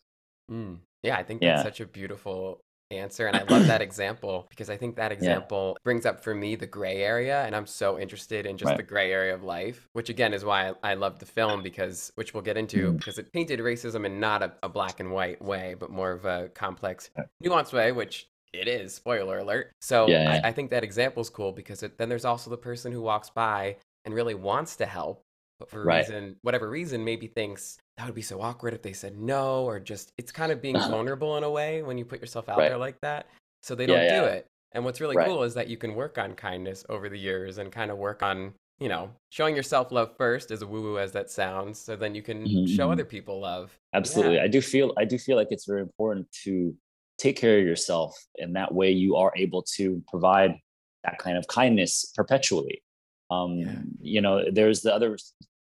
Mm. 0.51 0.79
Yeah, 1.03 1.17
I 1.17 1.23
think 1.23 1.41
that's 1.41 1.59
yeah. 1.59 1.63
such 1.63 1.81
a 1.81 1.87
beautiful 1.87 2.61
answer. 2.91 3.27
And 3.27 3.37
I 3.37 3.43
love 3.45 3.67
that 3.67 3.81
example 3.81 4.47
because 4.51 4.69
I 4.69 4.77
think 4.77 4.97
that 4.97 5.13
example 5.13 5.75
yeah. 5.77 5.83
brings 5.85 6.07
up 6.07 6.23
for 6.23 6.35
me 6.35 6.57
the 6.57 6.67
gray 6.67 7.03
area. 7.03 7.45
And 7.45 7.55
I'm 7.55 7.67
so 7.67 7.99
interested 7.99 8.47
in 8.47 8.57
just 8.57 8.69
right. 8.69 8.77
the 8.77 8.83
gray 8.83 9.13
area 9.13 9.35
of 9.35 9.43
life, 9.43 9.89
which 9.93 10.09
again 10.09 10.35
is 10.35 10.45
why 10.45 10.71
I, 10.71 10.91
I 10.91 10.95
love 10.95 11.19
the 11.19 11.27
film 11.27 11.63
because, 11.63 12.13
which 12.17 12.35
we'll 12.35 12.43
get 12.43 12.57
into, 12.57 12.93
mm. 12.93 12.99
because 12.99 13.19
it 13.19 13.33
painted 13.33 13.61
racism 13.61 14.05
in 14.05 14.19
not 14.21 14.43
a, 14.43 14.53
a, 14.63 14.69
black 14.69 15.01
and 15.01 15.13
white 15.13 15.41
way, 15.41 15.75
but 15.79 15.91
more 15.91 16.11
of 16.11 16.25
a 16.25 16.49
complex, 16.55 17.11
nuanced 17.45 17.73
way, 17.73 17.93
which 17.93 18.29
it 18.53 18.67
is, 18.67 18.95
spoiler 18.95 19.39
alert. 19.39 19.73
So 19.81 20.09
yeah, 20.09 20.23
yeah. 20.23 20.41
I, 20.45 20.49
I, 20.49 20.53
think 20.53 20.71
that 20.71 20.83
example 20.83 21.21
is 21.21 21.31
cool 21.31 21.53
because 21.53 21.83
it, 21.83 21.99
then 21.99 22.09
there's 22.09 22.25
also 22.25 22.51
the 22.51 22.57
person 22.57 22.91
who 22.91 23.01
walks 23.01 23.31
by 23.31 23.77
and 24.05 24.15
really 24.15 24.35
wants 24.35 24.77
to 24.77 24.87
help. 24.87 25.23
But 25.61 25.71
for 25.71 25.85
right. 25.85 25.99
reason, 25.99 26.37
whatever 26.43 26.69
reason, 26.69 27.05
maybe 27.05 27.27
thinks 27.27 27.79
that 28.01 28.07
would 28.07 28.15
be 28.15 28.23
so 28.23 28.41
awkward 28.41 28.73
if 28.73 28.81
they 28.81 28.95
said 28.95 29.19
no, 29.19 29.65
or 29.65 29.79
just 29.79 30.13
it's 30.17 30.33
kind 30.33 30.51
of 30.51 30.63
being 30.63 30.75
vulnerable 30.75 31.37
in 31.37 31.45
a 31.45 31.51
way 31.51 31.83
when 31.83 31.99
you 31.99 32.05
put 32.07 32.19
yourself 32.19 32.49
out 32.49 32.57
right. 32.57 32.71
there 32.71 32.79
like 32.79 32.99
that. 33.03 33.27
So 33.63 33.75
they 33.75 33.85
don't 33.85 34.03
yeah, 34.03 34.21
do 34.21 34.27
yeah. 34.27 34.33
it. 34.33 34.47
And 34.73 34.87
what's 34.87 35.03
really 35.03 35.17
right. 35.17 35.27
cool 35.27 35.43
is 35.43 35.53
that 35.53 35.69
you 35.69 35.77
can 35.77 35.95
work 35.95 36.17
on 36.17 36.33
kindness 36.33 36.83
over 36.89 37.11
the 37.11 37.19
years 37.19 37.59
and 37.59 37.71
kind 37.71 37.91
of 37.91 37.99
work 37.99 38.23
on, 38.23 38.55
you 38.79 38.89
know, 38.89 39.11
showing 39.29 39.55
yourself 39.55 39.93
love 39.93 40.17
first, 40.17 40.51
as 40.51 40.65
woo 40.65 40.81
woo 40.81 40.99
as 40.99 41.13
that 41.13 41.31
sounds, 41.31 41.79
so 41.79 41.95
then 41.95 42.15
you 42.15 42.23
can 42.23 42.47
mm-hmm. 42.47 42.75
show 42.75 42.91
other 42.91 43.05
people 43.05 43.39
love. 43.39 43.79
Absolutely. 43.93 44.37
Yeah. 44.37 44.45
I 44.45 44.49
do 44.49 44.63
feel 44.63 44.95
I 44.97 45.05
do 45.05 45.19
feel 45.19 45.37
like 45.37 45.49
it's 45.51 45.67
very 45.67 45.83
important 45.83 46.27
to 46.45 46.75
take 47.19 47.37
care 47.37 47.59
of 47.59 47.67
yourself 47.67 48.19
and 48.39 48.57
that 48.57 48.73
way 48.75 48.91
you 48.91 49.17
are 49.17 49.31
able 49.37 49.63
to 49.77 50.03
provide 50.09 50.59
that 51.05 51.19
kind 51.19 51.37
of 51.37 51.47
kindness 51.49 52.11
perpetually. 52.17 52.83
Um, 53.31 53.59
yeah. 53.59 53.75
you 54.01 54.21
know, 54.23 54.51
there's 54.51 54.81
the 54.81 54.95
other 54.95 55.19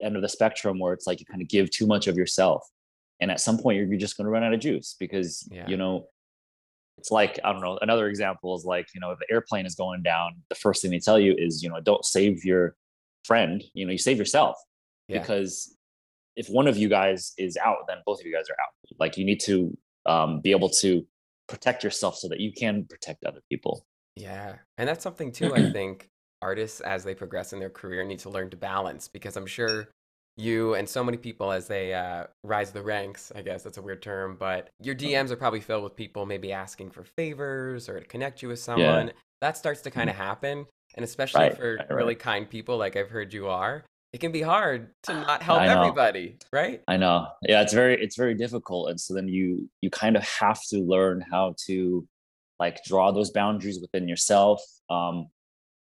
end 0.01 0.15
of 0.15 0.21
the 0.21 0.29
spectrum 0.29 0.79
where 0.79 0.93
it's 0.93 1.07
like 1.07 1.19
you 1.19 1.25
kind 1.25 1.41
of 1.41 1.47
give 1.47 1.69
too 1.71 1.87
much 1.87 2.07
of 2.07 2.17
yourself 2.17 2.67
and 3.19 3.31
at 3.31 3.39
some 3.39 3.57
point 3.57 3.77
you're, 3.77 3.87
you're 3.87 3.99
just 3.99 4.17
going 4.17 4.25
to 4.25 4.31
run 4.31 4.43
out 4.43 4.53
of 4.53 4.59
juice 4.59 4.95
because 4.99 5.47
yeah. 5.51 5.67
you 5.67 5.77
know 5.77 6.07
it's 6.97 7.11
like 7.11 7.39
i 7.43 7.51
don't 7.51 7.61
know 7.61 7.77
another 7.81 8.07
example 8.07 8.55
is 8.55 8.65
like 8.65 8.87
you 8.93 9.01
know 9.01 9.11
if 9.11 9.19
the 9.19 9.31
airplane 9.31 9.65
is 9.65 9.75
going 9.75 10.01
down 10.01 10.31
the 10.49 10.55
first 10.55 10.81
thing 10.81 10.91
they 10.91 10.99
tell 10.99 11.19
you 11.19 11.35
is 11.37 11.63
you 11.63 11.69
know 11.69 11.79
don't 11.81 12.05
save 12.05 12.43
your 12.43 12.75
friend 13.25 13.63
you 13.73 13.85
know 13.85 13.91
you 13.91 13.97
save 13.97 14.17
yourself 14.17 14.57
yeah. 15.07 15.19
because 15.19 15.75
if 16.35 16.47
one 16.47 16.67
of 16.67 16.77
you 16.77 16.89
guys 16.89 17.33
is 17.37 17.57
out 17.57 17.87
then 17.87 17.97
both 18.05 18.19
of 18.19 18.25
you 18.25 18.33
guys 18.33 18.49
are 18.49 18.57
out 18.61 18.97
like 18.99 19.17
you 19.17 19.25
need 19.25 19.39
to 19.39 19.75
um, 20.05 20.39
be 20.41 20.51
able 20.51 20.69
to 20.69 21.05
protect 21.47 21.83
yourself 21.83 22.15
so 22.15 22.27
that 22.27 22.39
you 22.39 22.51
can 22.51 22.85
protect 22.85 23.23
other 23.23 23.41
people 23.49 23.85
yeah 24.15 24.55
and 24.77 24.87
that's 24.87 25.03
something 25.03 25.31
too 25.31 25.53
i 25.55 25.71
think 25.71 26.09
artists 26.41 26.81
as 26.81 27.03
they 27.03 27.15
progress 27.15 27.53
in 27.53 27.59
their 27.59 27.69
career 27.69 28.03
need 28.03 28.19
to 28.19 28.29
learn 28.29 28.49
to 28.49 28.57
balance 28.57 29.07
because 29.07 29.37
I'm 29.37 29.45
sure 29.45 29.87
you 30.37 30.75
and 30.75 30.87
so 30.87 31.03
many 31.03 31.17
people 31.17 31.51
as 31.51 31.67
they 31.67 31.93
uh, 31.93 32.25
rise 32.43 32.71
the 32.71 32.81
ranks, 32.81 33.31
I 33.35 33.41
guess 33.41 33.63
that's 33.63 33.77
a 33.77 33.81
weird 33.81 34.01
term, 34.01 34.35
but 34.37 34.69
your 34.81 34.95
DMs 34.95 35.31
are 35.31 35.37
probably 35.37 35.61
filled 35.61 35.83
with 35.83 35.95
people 35.95 36.25
maybe 36.25 36.51
asking 36.51 36.91
for 36.91 37.03
favors 37.03 37.87
or 37.87 37.99
to 37.99 38.05
connect 38.05 38.41
you 38.41 38.49
with 38.49 38.59
someone. 38.59 39.07
Yeah. 39.07 39.13
That 39.41 39.57
starts 39.57 39.81
to 39.81 39.91
kind 39.91 40.09
of 40.09 40.15
mm-hmm. 40.15 40.25
happen. 40.25 40.65
And 40.95 41.03
especially 41.03 41.41
right, 41.41 41.57
for 41.57 41.75
right, 41.75 41.89
really 41.89 42.15
kind 42.15 42.49
people 42.49 42.77
like 42.77 42.95
I've 42.95 43.09
heard 43.09 43.33
you 43.33 43.47
are, 43.47 43.85
it 44.13 44.19
can 44.19 44.31
be 44.31 44.41
hard 44.41 44.91
to 45.03 45.13
not 45.27 45.41
help 45.41 45.61
everybody, 45.61 46.37
right? 46.51 46.81
I 46.87 46.97
know. 46.97 47.27
Yeah, 47.41 47.61
it's 47.61 47.73
very 47.73 48.01
it's 48.01 48.15
very 48.15 48.33
difficult. 48.33 48.89
And 48.89 48.99
so 48.99 49.13
then 49.13 49.27
you 49.27 49.69
you 49.81 49.89
kind 49.89 50.15
of 50.15 50.23
have 50.23 50.61
to 50.69 50.77
learn 50.79 51.23
how 51.29 51.55
to 51.67 52.07
like 52.59 52.83
draw 52.85 53.11
those 53.11 53.31
boundaries 53.31 53.79
within 53.81 54.07
yourself. 54.07 54.61
Um, 54.89 55.27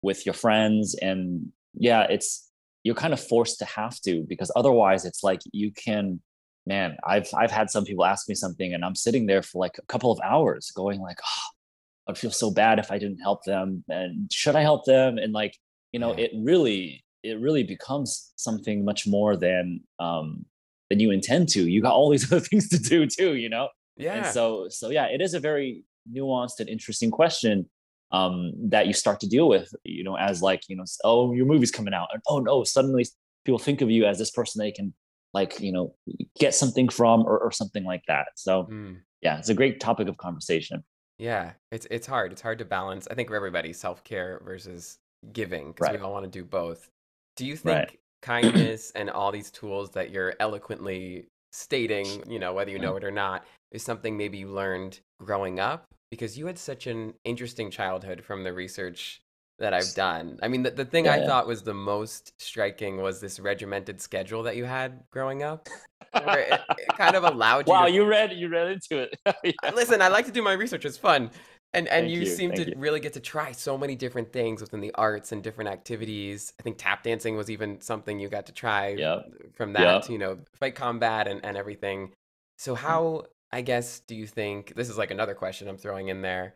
with 0.01 0.25
your 0.25 0.33
friends 0.33 0.95
and 1.01 1.51
yeah 1.73 2.03
it's 2.09 2.49
you're 2.83 2.95
kind 2.95 3.13
of 3.13 3.19
forced 3.19 3.59
to 3.59 3.65
have 3.65 3.99
to 4.01 4.25
because 4.27 4.51
otherwise 4.55 5.05
it's 5.05 5.23
like 5.23 5.41
you 5.51 5.71
can 5.71 6.19
man 6.65 6.95
i've 7.05 7.27
i've 7.35 7.51
had 7.51 7.69
some 7.69 7.85
people 7.85 8.05
ask 8.05 8.27
me 8.29 8.35
something 8.35 8.73
and 8.73 8.83
i'm 8.83 8.95
sitting 8.95 9.25
there 9.25 9.41
for 9.41 9.59
like 9.59 9.77
a 9.77 9.85
couple 9.85 10.11
of 10.11 10.19
hours 10.23 10.71
going 10.71 10.99
like 10.99 11.17
oh, 11.23 12.09
i'd 12.09 12.17
feel 12.17 12.31
so 12.31 12.51
bad 12.51 12.79
if 12.79 12.91
i 12.91 12.97
didn't 12.97 13.19
help 13.19 13.43
them 13.43 13.83
and 13.89 14.31
should 14.31 14.55
i 14.55 14.61
help 14.61 14.85
them? 14.85 15.17
And 15.17 15.33
like 15.33 15.57
you 15.91 15.99
know 15.99 16.15
yeah. 16.15 16.25
it 16.25 16.31
really 16.35 17.03
it 17.23 17.39
really 17.39 17.63
becomes 17.63 18.31
something 18.35 18.83
much 18.83 19.07
more 19.07 19.35
than 19.35 19.81
um 19.99 20.45
than 20.89 20.99
you 20.99 21.11
intend 21.11 21.47
to. 21.47 21.69
You 21.69 21.81
got 21.81 21.93
all 21.93 22.09
these 22.09 22.25
other 22.31 22.41
things 22.41 22.69
to 22.69 22.77
do 22.77 23.05
too 23.05 23.35
you 23.35 23.49
know? 23.49 23.69
Yeah. 23.97 24.15
and 24.15 24.25
so 24.25 24.67
so 24.69 24.89
yeah 24.89 25.05
it 25.05 25.21
is 25.21 25.33
a 25.33 25.39
very 25.39 25.83
nuanced 26.11 26.59
and 26.59 26.69
interesting 26.69 27.11
question 27.11 27.69
um, 28.11 28.53
that 28.69 28.87
you 28.87 28.93
start 28.93 29.19
to 29.21 29.27
deal 29.27 29.47
with, 29.47 29.73
you 29.83 30.03
know, 30.03 30.17
as 30.17 30.41
like, 30.41 30.63
you 30.67 30.75
know, 30.75 30.85
oh, 31.03 31.33
your 31.33 31.45
movie's 31.45 31.71
coming 31.71 31.93
out. 31.93 32.09
And 32.13 32.21
oh 32.27 32.39
no, 32.39 32.63
suddenly 32.63 33.05
people 33.45 33.59
think 33.59 33.81
of 33.81 33.89
you 33.89 34.05
as 34.05 34.17
this 34.17 34.31
person 34.31 34.59
they 34.59 34.71
can 34.71 34.93
like, 35.33 35.59
you 35.59 35.71
know, 35.71 35.95
get 36.39 36.53
something 36.53 36.89
from 36.89 37.21
or, 37.21 37.39
or 37.39 37.51
something 37.51 37.83
like 37.83 38.03
that. 38.07 38.27
So 38.35 38.65
mm. 38.65 38.97
yeah, 39.21 39.37
it's 39.37 39.49
a 39.49 39.53
great 39.53 39.79
topic 39.79 40.07
of 40.07 40.17
conversation. 40.17 40.83
Yeah, 41.17 41.51
it's 41.71 41.87
it's 41.91 42.07
hard. 42.07 42.31
It's 42.31 42.41
hard 42.41 42.57
to 42.59 42.65
balance. 42.65 43.07
I 43.09 43.13
think 43.13 43.29
for 43.29 43.35
everybody, 43.35 43.73
self 43.73 44.03
care 44.03 44.41
versus 44.43 44.97
giving, 45.33 45.67
because 45.67 45.89
right. 45.89 45.99
we 45.99 46.03
all 46.03 46.11
want 46.11 46.25
to 46.25 46.31
do 46.31 46.43
both. 46.43 46.89
Do 47.37 47.45
you 47.45 47.55
think 47.55 47.77
right. 47.77 47.99
kindness 48.23 48.91
and 48.95 49.09
all 49.09 49.31
these 49.31 49.51
tools 49.51 49.91
that 49.91 50.09
you're 50.09 50.33
eloquently 50.39 51.27
stating, 51.53 52.23
you 52.27 52.39
know, 52.39 52.53
whether 52.53 52.71
you 52.71 52.79
know 52.79 52.95
it 52.95 53.03
or 53.03 53.11
not, 53.11 53.45
is 53.71 53.83
something 53.83 54.17
maybe 54.17 54.39
you 54.39 54.47
learned 54.47 54.99
growing 55.19 55.59
up 55.59 55.85
because 56.11 56.37
you 56.37 56.45
had 56.45 56.59
such 56.59 56.85
an 56.85 57.15
interesting 57.23 57.71
childhood 57.71 58.23
from 58.23 58.43
the 58.43 58.53
research 58.53 59.21
that 59.61 59.73
I've 59.73 59.93
done. 59.93 60.37
I 60.43 60.47
mean, 60.47 60.63
the, 60.63 60.71
the 60.71 60.85
thing 60.85 61.05
yeah, 61.05 61.13
I 61.13 61.17
yeah. 61.17 61.27
thought 61.27 61.47
was 61.47 61.63
the 61.63 61.73
most 61.73 62.33
striking 62.41 62.97
was 62.97 63.21
this 63.21 63.39
regimented 63.39 64.01
schedule 64.01 64.43
that 64.43 64.57
you 64.57 64.65
had 64.65 65.03
growing 65.11 65.43
up. 65.43 65.69
It, 66.13 66.59
it, 66.77 66.87
kind 66.97 67.15
of 67.15 67.23
allowed 67.23 67.67
you. 67.67 67.73
Wow, 67.73 67.85
to... 67.85 67.91
you 67.91 68.05
read 68.05 68.33
you 68.33 68.49
read 68.49 68.67
into 68.67 69.03
it. 69.03 69.17
yeah. 69.43 69.71
Listen, 69.73 70.01
I 70.01 70.09
like 70.09 70.25
to 70.25 70.31
do 70.31 70.41
my 70.41 70.51
research. 70.51 70.83
It's 70.83 70.97
fun, 70.97 71.31
and 71.71 71.87
and 71.87 72.11
you, 72.11 72.21
you, 72.21 72.25
seem 72.25 72.51
to 72.51 72.67
you. 72.67 72.73
really 72.75 72.99
get 72.99 73.13
to 73.13 73.21
try 73.21 73.53
so 73.53 73.77
many 73.77 73.95
different 73.95 74.33
things 74.33 74.59
within 74.59 74.81
the 74.81 74.91
arts 74.95 75.31
and 75.31 75.41
different 75.41 75.69
activities. 75.69 76.51
I 76.59 76.63
think 76.63 76.77
tap 76.77 77.03
dancing 77.03 77.37
was 77.37 77.49
even 77.49 77.79
something 77.79 78.19
you 78.19 78.27
got 78.27 78.45
to 78.47 78.51
try 78.51 78.89
yep. 78.89 79.25
from 79.53 79.71
that. 79.73 80.03
Yep. 80.03 80.09
You 80.09 80.17
know, 80.17 80.39
fight 80.59 80.75
combat 80.75 81.29
and 81.29 81.39
and 81.45 81.55
everything. 81.55 82.11
So 82.57 82.75
mm. 82.75 82.79
how 82.79 83.23
I 83.53 83.61
guess, 83.61 83.99
do 83.99 84.15
you 84.15 84.27
think 84.27 84.73
this 84.75 84.89
is 84.89 84.97
like 84.97 85.11
another 85.11 85.33
question 85.33 85.67
I'm 85.67 85.77
throwing 85.77 86.07
in 86.07 86.21
there 86.21 86.55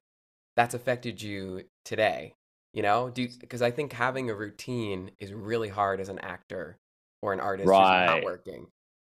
that's 0.55 0.73
affected 0.73 1.21
you 1.21 1.63
today? 1.83 2.35
You 2.73 2.81
know, 2.81 3.09
do 3.09 3.27
because 3.39 3.61
I 3.61 3.71
think 3.71 3.93
having 3.93 4.29
a 4.29 4.35
routine 4.35 5.11
is 5.19 5.33
really 5.33 5.69
hard 5.69 5.99
as 5.99 6.09
an 6.09 6.19
actor 6.19 6.77
or 7.21 7.33
an 7.33 7.39
artist 7.39 7.67
right. 7.67 8.05
who's 8.05 8.15
not 8.15 8.23
working. 8.23 8.67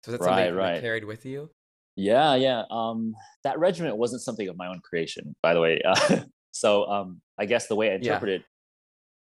So 0.05 0.13
that's 0.13 0.25
right, 0.25 0.45
something 0.45 0.55
right. 0.55 0.75
that 0.75 0.81
carried 0.81 1.05
with 1.05 1.27
you. 1.27 1.51
Yeah, 1.97 2.37
yeah. 2.37 2.63
Um, 2.71 3.15
that 3.43 3.59
regiment 3.59 3.97
wasn't 3.97 4.23
something 4.23 4.49
of 4.49 4.57
my 4.57 4.69
own 4.69 4.81
creation, 4.81 5.35
by 5.43 5.55
the 5.55 5.61
way. 5.61 5.83
Uh, 5.85 6.21
so 6.53 6.85
um, 6.87 7.21
I 7.39 7.47
guess 7.47 7.67
the 7.67 7.75
way 7.75 7.91
I 7.91 7.95
interpret 7.97 8.31
yeah. 8.31 8.37
it 8.37 8.43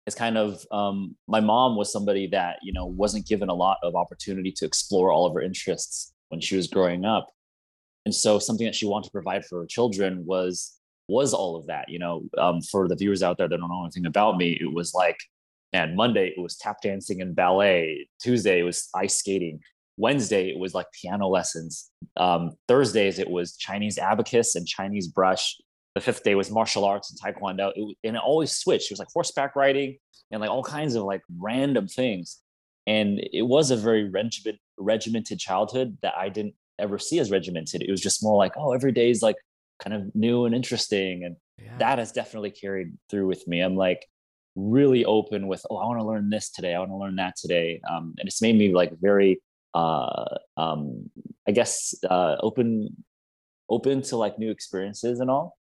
is 0.07 0.15
kind 0.15 0.39
of 0.39 0.65
um, 0.71 1.17
my 1.27 1.41
mom 1.41 1.77
was 1.77 1.93
somebody 1.93 2.29
that 2.29 2.59
you 2.63 2.73
know 2.73 2.87
wasn't 2.87 3.27
given 3.27 3.49
a 3.49 3.55
lot 3.55 3.79
of 3.83 3.97
opportunity 3.97 4.53
to 4.53 4.65
explore 4.65 5.11
all 5.11 5.27
of 5.27 5.35
her 5.35 5.43
interests 5.43 6.13
when 6.29 6.41
she 6.41 6.57
was 6.57 6.69
growing 6.69 7.05
up 7.05 7.29
and 8.05 8.15
so 8.15 8.39
something 8.39 8.67
that 8.67 8.75
she 8.75 8.87
wanted 8.87 9.07
to 9.07 9.13
provide 9.13 9.45
for 9.45 9.61
her 9.61 9.67
children 9.67 10.25
was 10.25 10.79
was 11.09 11.35
all 11.35 11.57
of 11.57 11.67
that 11.67 11.89
you 11.89 11.99
know? 11.99 12.23
Um, 12.39 12.61
for 12.63 12.89
the 12.89 12.97
viewers 12.97 13.23
out 13.23 13.39
there 13.39 13.49
that 13.49 13.57
don't 13.57 13.69
know 13.69 13.83
anything 13.83 14.07
about 14.07 14.37
me 14.37 14.59
it 14.61 14.73
was 14.73 14.95
like 14.95 15.19
man 15.73 15.95
monday 15.97 16.33
it 16.37 16.41
was 16.41 16.57
tap 16.57 16.81
dancing 16.83 17.21
and 17.21 17.35
ballet. 17.35 18.09
Tuesday 18.21 18.61
it 18.61 18.65
was 18.65 18.89
ice 18.95 19.17
skating. 19.17 19.61
Wednesday 19.97 20.51
it 20.51 20.59
was 20.59 20.75
like 20.75 20.87
piano 21.01 21.29
lessons. 21.29 21.91
Um, 22.17 22.53
thursdays 22.69 23.19
it 23.19 23.31
was 23.31 23.57
chinese 23.57 23.99
abacus 23.99 24.55
and 24.55 24.67
chinese 24.67 25.09
brush. 25.09 25.57
The 25.95 26.01
fifth 26.01 26.23
day 26.23 26.35
was 26.35 26.51
martial 26.51 26.87
arts 26.87 27.11
and 27.11 27.21
taekwondo. 27.21 27.73
It, 27.77 27.97
and 28.05 28.17
it 28.17 28.23
always 28.23 28.53
switched. 28.53 28.91
It 28.91 28.93
was 28.93 28.99
like 28.99 29.09
horseback 29.13 29.55
riding 29.55 29.99
and 30.31 30.41
like 30.41 30.51
all 30.51 30.63
kinds 30.63 30.95
of 30.95 31.05
like 31.05 31.21
random 31.39 31.87
things. 31.87 32.39
And 32.87 33.21
it 33.33 33.43
was 33.43 33.71
a 33.71 33.77
very 33.77 34.09
regiment, 34.09 34.59
regimented 34.79 35.39
childhood 35.39 35.99
that 36.03 36.15
i 36.17 36.29
didn't 36.29 36.55
ever 36.79 36.99
see 36.99 37.19
as 37.19 37.31
regimented. 37.31 37.83
It 37.83 37.91
was 37.91 38.01
just 38.01 38.23
more 38.23 38.37
like 38.37 38.53
oh 38.57 38.73
every 38.73 38.93
day 38.93 39.11
is 39.11 39.23
like 39.23 39.37
kind 39.83 39.95
of 39.95 40.15
new 40.15 40.45
and 40.45 40.55
interesting 40.55 41.25
and 41.25 41.37
yeah. 41.59 41.77
that 41.79 41.99
has 41.99 42.13
definitely 42.13 42.51
carried 42.51 42.93
through 43.11 43.27
with 43.27 43.47
me. 43.47 43.61
I'm 43.61 43.77
like 43.77 44.07
really 44.55 45.03
open 45.07 45.49
with 45.49 45.65
oh 45.71 45.79
i 45.79 45.87
want 45.87 45.99
to 45.99 46.07
learn 46.07 46.31
this 46.31 46.51
today. 46.51 46.75
I 46.75 46.79
want 46.79 46.91
to 46.91 46.97
learn 46.97 47.17
that 47.17 47.37
today. 47.37 47.81
Um, 47.91 48.15
and 48.19 48.29
it's 48.29 48.43
made 48.43 48.57
me 48.57 48.75
like 48.75 48.93
very 49.01 49.41
uh, 49.75 50.37
um, 50.59 51.11
i 51.49 51.51
guess 51.53 51.95
uh, 52.09 52.37
open 52.41 53.05
open 53.71 54.03
to 54.03 54.17
like 54.17 54.39
new 54.39 54.51
experiences 54.51 55.21
and 55.21 55.31
all. 55.31 55.57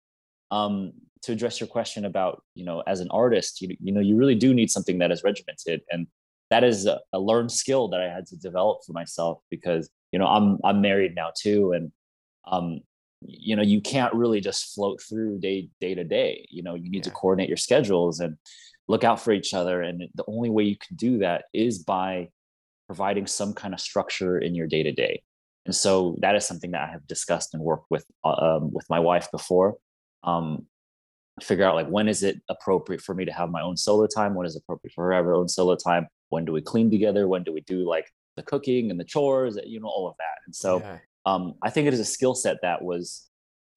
Um, 0.50 0.94
to 1.24 1.34
address 1.34 1.60
your 1.60 1.68
question 1.68 2.06
about 2.06 2.44
you 2.56 2.64
know 2.64 2.82
as 2.88 3.00
an 3.00 3.10
artist 3.12 3.62
you, 3.62 3.76
you 3.82 3.92
know 3.92 4.00
you 4.00 4.16
really 4.16 4.36
do 4.36 4.54
need 4.54 4.72
something 4.72 5.00
that 5.00 5.12
is 5.12 5.24
regimented 5.24 5.82
and 5.92 6.08
that 6.50 6.64
is 6.64 6.86
a, 6.86 7.00
a 7.12 7.20
learned 7.20 7.52
skill 7.52 7.88
that 7.90 8.00
i 8.00 8.06
had 8.06 8.26
to 8.28 8.38
develop 8.38 8.80
for 8.86 8.94
myself 8.94 9.40
because 9.50 9.90
you 10.12 10.20
know 10.20 10.28
i'm 10.28 10.58
i'm 10.64 10.82
married 10.82 11.16
now 11.16 11.32
too 11.36 11.72
and 11.72 11.92
um 12.48 12.80
you 13.22 13.56
know 13.56 13.64
you 13.64 13.82
can't 13.82 14.14
really 14.14 14.40
just 14.40 14.74
float 14.74 15.02
through 15.02 15.40
day 15.40 15.70
day 15.82 15.96
to 15.96 16.04
day 16.04 16.48
you 16.52 16.64
know 16.64 16.76
you 16.76 16.90
need 16.90 16.98
yeah. 16.98 17.04
to 17.04 17.12
coordinate 17.12 17.50
your 17.50 17.58
schedules 17.58 18.20
and 18.20 18.38
look 18.88 19.04
out 19.04 19.20
for 19.20 19.32
each 19.32 19.54
other 19.54 19.82
and 19.82 20.04
the 20.16 20.24
only 20.28 20.50
way 20.50 20.64
you 20.64 20.78
can 20.78 20.96
do 20.96 21.18
that 21.18 21.46
is 21.54 21.80
by 21.80 22.28
providing 22.88 23.28
some 23.28 23.54
kind 23.54 23.74
of 23.74 23.80
structure 23.80 24.40
in 24.40 24.56
your 24.56 24.66
day 24.66 24.82
to 24.82 24.92
day. 24.92 25.22
And 25.66 25.76
so 25.76 26.16
that 26.22 26.36
is 26.36 26.46
something 26.46 26.72
that 26.72 26.88
i 26.88 26.92
have 26.92 27.06
discussed 27.06 27.54
and 27.54 27.62
worked 27.62 27.88
with 27.90 28.06
uh, 28.24 28.30
um, 28.30 28.72
with 28.72 28.86
my 28.90 29.00
wife 29.00 29.30
before 29.32 29.76
um, 30.24 30.66
figure 31.42 31.66
out 31.66 31.76
like 31.76 31.88
when 31.88 32.08
is 32.08 32.24
it 32.24 32.42
appropriate 32.50 33.02
for 33.02 33.14
me 33.14 33.26
to 33.26 33.34
have 33.34 33.50
my 33.50 33.62
own 33.62 33.76
solo 33.76 34.08
time? 34.08 34.34
When 34.34 34.48
is 34.48 34.56
appropriate 34.56 34.94
for 34.94 35.12
her 35.12 35.24
her 35.24 35.36
own 35.36 35.50
solo 35.50 35.76
time? 35.76 36.08
When 36.30 36.46
do 36.46 36.54
we 36.54 36.62
clean 36.62 36.90
together? 36.90 37.28
When 37.28 37.44
do 37.44 37.54
we 37.54 37.62
do 37.62 37.88
like 37.88 38.10
the 38.38 38.44
cooking 38.44 38.90
and 38.90 39.00
the 39.00 39.04
chores 39.04 39.60
you 39.66 39.80
know 39.80 39.88
all 39.88 40.08
of 40.08 40.16
that 40.18 40.38
and 40.46 40.56
so 40.56 40.80
yeah. 40.80 40.98
um, 41.26 41.56
i 41.64 41.70
think 41.70 41.88
it 41.88 41.94
is 41.94 42.00
a 42.00 42.06
skill 42.06 42.34
set 42.34 42.58
that 42.62 42.82
was 42.82 43.28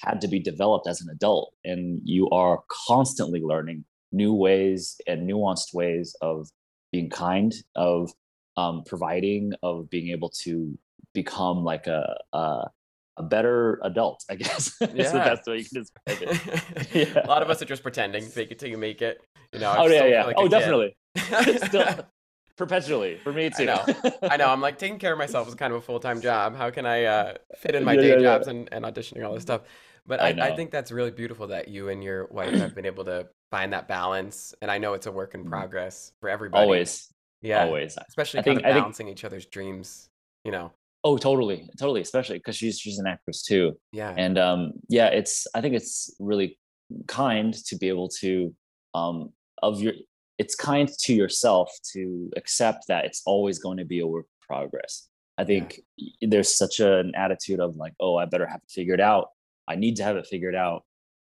had 0.01 0.21
to 0.21 0.29
be 0.29 0.39
developed 0.39 0.87
as 0.87 1.01
an 1.01 1.09
adult 1.11 1.53
and 1.65 2.01
you 2.05 2.29
are 2.31 2.61
constantly 2.87 3.41
learning 3.41 3.85
new 4.13 4.33
ways 4.33 5.01
and 5.07 5.29
nuanced 5.29 5.75
ways 5.75 6.15
of 6.21 6.49
being 6.93 7.11
kind 7.11 7.55
of 7.77 8.11
um, 8.57 8.83
providing 8.87 9.53
of 9.63 9.89
being 9.91 10.09
able 10.09 10.31
to 10.43 10.79
become 11.15 11.65
like 11.65 11.87
a, 11.87 12.17
a 12.33 12.65
a 13.21 13.23
better 13.23 13.79
adult, 13.85 14.25
I 14.29 14.35
guess. 14.43 14.77
Yeah. 14.81 14.87
the 14.87 15.19
best 15.19 15.47
way 15.47 15.59
you 15.59 15.65
can 15.65 15.83
describe 15.83 16.19
it. 16.23 16.95
yeah. 17.15 17.25
A 17.25 17.29
lot 17.29 17.43
of 17.43 17.51
us 17.51 17.63
are 17.63 17.67
just 17.67 17.83
pretending, 17.83 18.25
fake 18.25 18.51
it 18.51 18.59
till 18.59 18.69
you 18.69 18.79
make 18.79 19.03
it. 19.03 19.21
You 19.53 19.61
know. 19.61 19.75
oh 19.77 19.87
yeah, 19.87 20.07
yeah. 20.07 20.25
Like 20.25 20.37
oh, 20.39 20.49
definitely. 20.49 20.97
still, 21.67 21.85
perpetually 22.61 23.17
for 23.17 23.33
me 23.33 23.49
too. 23.49 23.63
I 23.63 23.65
know. 23.65 23.85
I 24.23 24.37
know. 24.37 24.49
I'm 24.51 24.61
like 24.61 24.79
taking 24.79 24.99
care 24.99 25.13
of 25.13 25.19
myself 25.19 25.49
is 25.49 25.55
kind 25.55 25.73
of 25.73 25.79
a 25.79 25.81
full 25.81 25.99
time 25.99 26.21
job. 26.29 26.55
How 26.55 26.71
can 26.71 26.85
I 26.85 27.05
uh, 27.05 27.35
fit 27.57 27.75
in 27.75 27.83
my 27.85 27.95
yeah, 27.95 28.01
day 28.01 28.09
yeah, 28.11 28.21
jobs 28.21 28.49
and, 28.49 28.69
and 28.71 28.85
auditioning 28.85 29.27
all 29.27 29.33
this 29.33 29.43
stuff? 29.43 29.63
But 30.07 30.21
I, 30.21 30.29
I, 30.29 30.49
I, 30.49 30.57
think 30.57 30.71
that's 30.71 30.93
really 30.93 31.11
beautiful 31.11 31.47
that 31.49 31.69
you 31.69 31.89
and 31.89 32.05
your 32.05 32.27
wife 32.27 32.53
have 32.55 32.75
been 32.75 32.87
able 32.87 33.05
to 33.05 33.29
find 33.51 33.73
that 33.73 33.89
balance. 33.89 34.55
And 34.61 34.71
I 34.71 34.79
know 34.79 34.93
it's 34.93 35.07
a 35.07 35.13
work 35.13 35.35
in 35.35 35.45
mm. 35.45 35.49
progress 35.49 36.13
for 36.21 36.29
everybody. 36.29 36.63
Always. 36.63 37.09
Yeah. 37.41 37.65
Always. 37.65 37.97
Especially 38.09 38.41
I 38.41 38.43
kind 38.43 38.59
think, 38.59 38.67
of 38.67 38.75
balancing 38.75 39.07
think... 39.07 39.19
each 39.19 39.25
other's 39.25 39.47
dreams. 39.47 40.11
You 40.45 40.53
know. 40.53 40.73
Oh, 41.03 41.17
totally, 41.17 41.67
totally. 41.79 42.03
Especially 42.03 42.37
because 42.37 42.57
she's 42.57 42.79
she's 42.79 42.99
an 42.99 43.07
actress 43.07 43.43
too. 43.43 43.79
Yeah. 43.93 44.15
And 44.17 44.37
um, 44.39 44.73
yeah, 44.89 45.07
it's 45.07 45.47
I 45.55 45.63
think 45.63 45.75
it's 45.75 46.15
really 46.19 46.59
kind 47.07 47.55
to 47.55 47.77
be 47.77 47.89
able 47.89 48.09
to 48.21 48.55
um 48.93 49.33
of 49.63 49.81
your 49.81 49.95
it's 50.41 50.55
kind 50.55 50.89
to 50.89 51.15
yourself 51.15 51.71
to 51.93 52.31
accept 52.37 52.87
that 52.89 53.05
it's 53.05 53.23
always 53.27 53.59
going 53.59 53.79
to 53.79 53.85
be 53.85 54.01
a 54.01 54.07
work 54.07 54.27
in 54.27 54.55
progress. 54.55 55.09
I 55.39 55.45
think 55.45 55.81
yeah. 55.97 56.29
there's 56.31 56.57
such 56.57 56.81
an 56.81 57.13
attitude 57.15 57.61
of 57.61 57.77
like, 57.77 57.95
oh, 58.01 58.17
I 58.17 58.25
better 58.25 58.47
have 58.47 58.61
it 58.63 58.71
figured 58.71 59.01
out. 59.01 59.29
I 59.69 59.77
need 59.77 59.97
to 59.97 60.03
have 60.03 60.17
it 60.17 60.27
figured 60.27 60.55
out. 60.55 60.83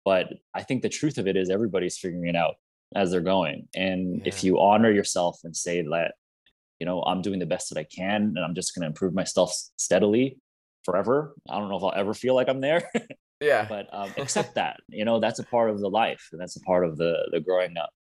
But 0.06 0.28
I 0.54 0.64
think 0.64 0.82
the 0.82 0.90
truth 0.90 1.18
of 1.18 1.28
it 1.28 1.36
is 1.36 1.50
everybody's 1.50 1.98
figuring 1.98 2.28
it 2.28 2.36
out 2.36 2.56
as 2.96 3.12
they're 3.12 3.22
going. 3.22 3.68
And 3.76 4.18
yeah. 4.18 4.24
if 4.26 4.44
you 4.44 4.60
honor 4.60 4.92
yourself 4.92 5.40
and 5.44 5.56
say 5.56 5.82
that 5.82 6.14
you 6.82 6.86
know 6.86 7.04
i'm 7.04 7.22
doing 7.22 7.40
the 7.40 7.46
best 7.46 7.70
that 7.70 7.80
i 7.80 7.84
can 7.84 8.34
and 8.36 8.40
i'm 8.40 8.56
just 8.56 8.74
going 8.74 8.82
to 8.82 8.88
improve 8.88 9.14
myself 9.14 9.54
steadily 9.78 10.38
forever 10.84 11.36
i 11.48 11.60
don't 11.60 11.70
know 11.70 11.78
if 11.78 11.84
i'll 11.84 11.94
ever 11.96 12.14
feel 12.14 12.34
like 12.34 12.50
i'm 12.50 12.60
there 12.60 12.90
yeah 13.40 13.66
but 13.70 13.88
um, 13.94 14.10
accept 14.18 14.56
that 14.56 14.78
you 14.90 15.06
know 15.06 15.20
that's 15.20 15.40
a 15.40 15.44
part 15.44 15.70
of 15.70 15.80
the 15.80 15.88
life 15.88 16.28
and 16.32 16.42
that's 16.42 16.56
a 16.56 16.62
part 16.62 16.84
of 16.84 16.98
the 16.98 17.16
the 17.32 17.40
growing 17.40 17.78
up 17.78 17.92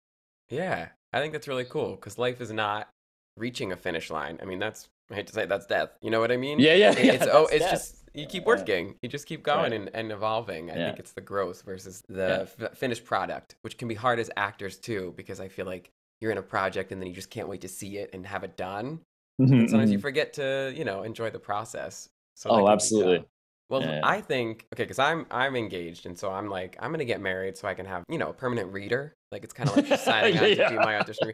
yeah 0.51 0.89
i 1.13 1.19
think 1.19 1.33
that's 1.33 1.47
really 1.47 1.65
cool 1.65 1.91
because 1.91 2.17
life 2.17 2.41
is 2.41 2.51
not 2.51 2.89
reaching 3.37 3.71
a 3.71 3.75
finish 3.75 4.09
line 4.09 4.37
i 4.41 4.45
mean 4.45 4.59
that's 4.59 4.89
i 5.11 5.15
hate 5.15 5.27
to 5.27 5.33
say 5.33 5.45
that's 5.45 5.65
death 5.65 5.89
you 6.01 6.11
know 6.11 6.19
what 6.19 6.31
i 6.31 6.37
mean 6.37 6.59
yeah 6.59 6.73
yeah, 6.73 6.91
yeah 6.99 7.13
it's 7.13 7.27
oh 7.31 7.47
it's 7.47 7.59
death. 7.59 7.71
just 7.71 7.95
you 8.13 8.25
keep 8.25 8.45
working 8.45 8.95
you 9.01 9.09
just 9.09 9.25
keep 9.25 9.41
going 9.41 9.71
right. 9.71 9.73
and, 9.73 9.89
and 9.93 10.11
evolving 10.11 10.69
i 10.69 10.75
yeah. 10.75 10.87
think 10.87 10.99
it's 10.99 11.13
the 11.13 11.21
growth 11.21 11.63
versus 11.63 12.03
the 12.09 12.47
yeah. 12.59 12.65
f- 12.67 12.77
finished 12.77 13.05
product 13.05 13.55
which 13.61 13.77
can 13.77 13.87
be 13.87 13.95
hard 13.95 14.19
as 14.19 14.29
actors 14.35 14.77
too 14.77 15.13
because 15.15 15.39
i 15.39 15.47
feel 15.47 15.65
like 15.65 15.91
you're 16.21 16.31
in 16.31 16.37
a 16.37 16.43
project 16.43 16.91
and 16.91 17.01
then 17.01 17.07
you 17.07 17.15
just 17.15 17.29
can't 17.29 17.49
wait 17.49 17.61
to 17.61 17.67
see 17.67 17.97
it 17.97 18.11
and 18.13 18.25
have 18.25 18.43
it 18.43 18.55
done. 18.55 18.99
Mm-hmm, 19.41 19.53
and 19.53 19.69
sometimes 19.69 19.91
you 19.91 19.97
mm-hmm. 19.97 20.01
forget 20.01 20.33
to, 20.33 20.71
you 20.75 20.85
know, 20.85 21.03
enjoy 21.03 21.31
the 21.31 21.39
process. 21.39 22.07
So 22.35 22.51
oh, 22.51 22.69
absolutely. 22.69 23.25
Well, 23.69 23.81
yeah. 23.81 24.01
I 24.03 24.21
think 24.21 24.67
okay, 24.73 24.83
because 24.83 24.99
I'm 24.99 25.25
I'm 25.31 25.55
engaged, 25.55 26.05
and 26.05 26.17
so 26.17 26.31
I'm 26.31 26.49
like 26.49 26.77
I'm 26.79 26.91
gonna 26.91 27.05
get 27.05 27.21
married 27.21 27.57
so 27.57 27.67
I 27.67 27.73
can 27.73 27.85
have 27.85 28.03
you 28.09 28.17
know 28.17 28.29
a 28.29 28.33
permanent 28.33 28.71
reader. 28.71 29.13
Like 29.31 29.43
it's 29.43 29.53
kind 29.53 29.69
of 29.69 29.75
like 29.75 29.87
just 29.87 30.05
signing 30.05 30.37
on 30.37 30.49
yeah. 30.49 30.55
to 30.55 30.69
do 30.69 30.75
my 30.77 30.99
audition. 30.99 31.33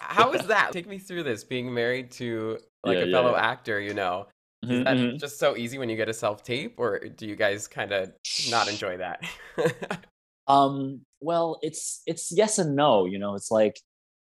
How 0.00 0.32
is 0.32 0.46
that? 0.46 0.72
Take 0.72 0.88
me 0.88 0.98
through 0.98 1.24
this. 1.24 1.44
Being 1.44 1.72
married 1.72 2.10
to 2.12 2.58
like 2.84 2.98
yeah, 2.98 3.04
a 3.04 3.10
fellow 3.10 3.36
actor, 3.36 3.80
you 3.80 3.94
know, 3.94 4.26
is 4.62 4.70
mm-hmm. 4.70 4.84
that 4.84 4.96
mm-hmm. 4.96 5.16
just 5.18 5.38
so 5.38 5.56
easy 5.56 5.78
when 5.78 5.88
you 5.88 5.96
get 5.96 6.08
a 6.08 6.14
self 6.14 6.42
tape, 6.42 6.74
or 6.78 6.98
do 6.98 7.26
you 7.26 7.36
guys 7.36 7.68
kind 7.68 7.92
of 7.92 8.12
not 8.50 8.68
enjoy 8.68 8.96
that? 8.98 9.22
um. 10.46 11.00
Well, 11.20 11.58
it's 11.62 12.02
it's 12.06 12.30
yes 12.30 12.58
and 12.58 12.76
no. 12.76 13.06
You 13.06 13.18
know, 13.18 13.34
it's 13.34 13.50
like 13.50 13.76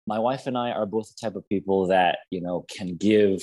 my 0.06 0.18
wife 0.18 0.46
and 0.46 0.56
I 0.56 0.70
are 0.70 0.86
both 0.86 1.08
the 1.08 1.14
type 1.20 1.36
of 1.36 1.48
people 1.48 1.88
that, 1.88 2.18
you 2.30 2.40
know, 2.40 2.64
can 2.70 2.96
give 2.96 3.42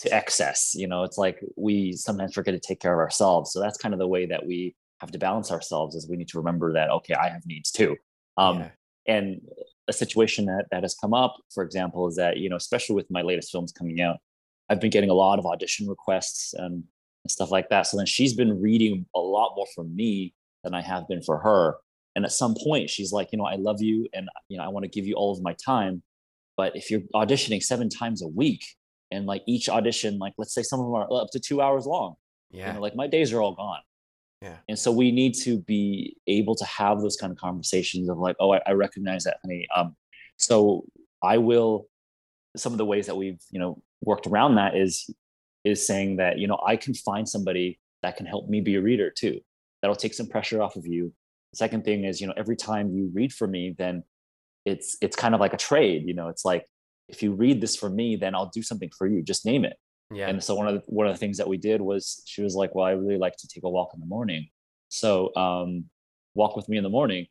to 0.00 0.12
excess. 0.12 0.74
You 0.74 0.88
know, 0.88 1.04
it's 1.04 1.18
like 1.18 1.40
we 1.56 1.92
sometimes 1.92 2.34
forget 2.34 2.54
to 2.54 2.60
take 2.60 2.80
care 2.80 2.92
of 2.92 2.98
ourselves. 2.98 3.52
So 3.52 3.60
that's 3.60 3.78
kind 3.78 3.94
of 3.94 3.98
the 3.98 4.08
way 4.08 4.26
that 4.26 4.46
we 4.46 4.74
have 5.00 5.10
to 5.12 5.18
balance 5.18 5.50
ourselves 5.50 5.94
is 5.94 6.08
we 6.08 6.16
need 6.16 6.28
to 6.28 6.38
remember 6.38 6.72
that, 6.72 6.90
okay, 6.90 7.14
I 7.14 7.28
have 7.28 7.44
needs 7.46 7.70
too. 7.70 7.96
Um, 8.36 8.60
yeah. 8.60 8.70
And 9.06 9.40
a 9.88 9.92
situation 9.92 10.46
that, 10.46 10.66
that 10.70 10.82
has 10.82 10.94
come 10.94 11.12
up, 11.12 11.36
for 11.52 11.64
example, 11.64 12.06
is 12.08 12.16
that, 12.16 12.36
you 12.36 12.48
know, 12.48 12.56
especially 12.56 12.94
with 12.94 13.10
my 13.10 13.22
latest 13.22 13.50
films 13.50 13.72
coming 13.72 14.00
out, 14.00 14.18
I've 14.68 14.80
been 14.80 14.90
getting 14.90 15.10
a 15.10 15.14
lot 15.14 15.38
of 15.38 15.46
audition 15.46 15.88
requests 15.88 16.54
and, 16.54 16.84
stuff 17.28 17.52
like 17.52 17.68
that. 17.68 17.86
So 17.86 17.96
then 17.96 18.06
she's 18.06 18.34
been 18.34 18.60
reading 18.60 19.06
a 19.14 19.20
lot 19.20 19.52
more 19.54 19.66
from 19.76 19.94
me 19.94 20.34
than 20.64 20.74
I 20.74 20.82
have 20.82 21.06
been 21.06 21.22
for 21.22 21.38
her. 21.38 21.76
And 22.16 22.24
at 22.24 22.32
some 22.32 22.56
point 22.62 22.90
she's 22.90 23.12
like 23.12 23.30
you 23.32 23.38
know 23.38 23.44
i 23.44 23.54
love 23.54 23.80
you 23.80 24.06
and 24.12 24.28
you 24.48 24.58
know 24.58 24.64
i 24.64 24.68
want 24.68 24.84
to 24.84 24.88
give 24.88 25.06
you 25.06 25.14
all 25.14 25.32
of 25.32 25.42
my 25.42 25.54
time 25.64 26.02
but 26.56 26.76
if 26.76 26.90
you're 26.90 27.00
auditioning 27.14 27.62
seven 27.62 27.88
times 27.88 28.22
a 28.22 28.28
week 28.28 28.64
and 29.10 29.24
like 29.24 29.42
each 29.46 29.68
audition 29.68 30.18
like 30.18 30.34
let's 30.36 30.54
say 30.54 30.62
some 30.62 30.78
of 30.80 30.86
them 30.86 30.94
are 30.94 31.22
up 31.22 31.28
to 31.32 31.40
two 31.40 31.62
hours 31.62 31.86
long 31.86 32.14
yeah. 32.50 32.66
you 32.66 32.72
know, 32.74 32.80
like 32.80 32.94
my 32.94 33.06
days 33.06 33.32
are 33.32 33.40
all 33.40 33.54
gone 33.54 33.80
yeah 34.42 34.56
and 34.68 34.78
so 34.78 34.92
we 34.92 35.10
need 35.10 35.32
to 35.34 35.58
be 35.58 36.16
able 36.26 36.54
to 36.54 36.64
have 36.64 37.00
those 37.00 37.16
kind 37.16 37.30
of 37.30 37.38
conversations 37.38 38.08
of 38.08 38.18
like 38.18 38.36
oh 38.40 38.52
i, 38.52 38.60
I 38.66 38.72
recognize 38.72 39.24
that 39.24 39.38
honey 39.42 39.66
um 39.74 39.96
so 40.36 40.84
i 41.22 41.38
will 41.38 41.86
some 42.56 42.72
of 42.72 42.78
the 42.78 42.84
ways 42.84 43.06
that 43.06 43.16
we've 43.16 43.40
you 43.50 43.60
know 43.60 43.82
worked 44.02 44.26
around 44.26 44.56
that 44.56 44.76
is 44.76 45.08
is 45.64 45.86
saying 45.86 46.16
that 46.16 46.38
you 46.38 46.46
know 46.46 46.60
i 46.66 46.76
can 46.76 46.92
find 46.94 47.28
somebody 47.28 47.78
that 48.02 48.16
can 48.16 48.26
help 48.26 48.48
me 48.48 48.60
be 48.60 48.74
a 48.74 48.80
reader 48.80 49.10
too 49.10 49.40
that'll 49.80 49.96
take 49.96 50.14
some 50.14 50.26
pressure 50.26 50.60
off 50.60 50.76
of 50.76 50.86
you 50.86 51.12
second 51.54 51.84
thing 51.84 52.04
is, 52.04 52.20
you 52.20 52.26
know, 52.26 52.34
every 52.36 52.56
time 52.56 52.92
you 52.94 53.10
read 53.12 53.32
for 53.32 53.46
me, 53.46 53.74
then 53.76 54.02
it's 54.64 54.96
it's 55.00 55.16
kind 55.16 55.34
of 55.34 55.40
like 55.40 55.52
a 55.52 55.58
trade. 55.58 56.04
You 56.06 56.14
know, 56.14 56.28
it's 56.28 56.44
like 56.44 56.66
if 57.08 57.22
you 57.22 57.32
read 57.32 57.60
this 57.60 57.76
for 57.76 57.90
me, 57.90 58.16
then 58.16 58.34
I'll 58.34 58.50
do 58.52 58.62
something 58.62 58.90
for 58.96 59.06
you. 59.06 59.22
Just 59.22 59.44
name 59.44 59.64
it. 59.64 59.76
Yeah. 60.14 60.28
And 60.28 60.42
so 60.42 60.54
one 60.54 60.68
of 60.68 60.74
the, 60.74 60.82
one 60.86 61.06
of 61.06 61.12
the 61.12 61.18
things 61.18 61.38
that 61.38 61.48
we 61.48 61.56
did 61.56 61.80
was 61.80 62.22
she 62.26 62.42
was 62.42 62.54
like, 62.54 62.74
"Well, 62.74 62.84
I 62.84 62.92
really 62.92 63.18
like 63.18 63.36
to 63.38 63.48
take 63.48 63.64
a 63.64 63.70
walk 63.70 63.90
in 63.94 64.00
the 64.00 64.06
morning, 64.06 64.48
so 64.88 65.34
um, 65.36 65.84
walk 66.34 66.56
with 66.56 66.68
me 66.68 66.76
in 66.76 66.82
the 66.82 66.90
morning, 66.90 67.26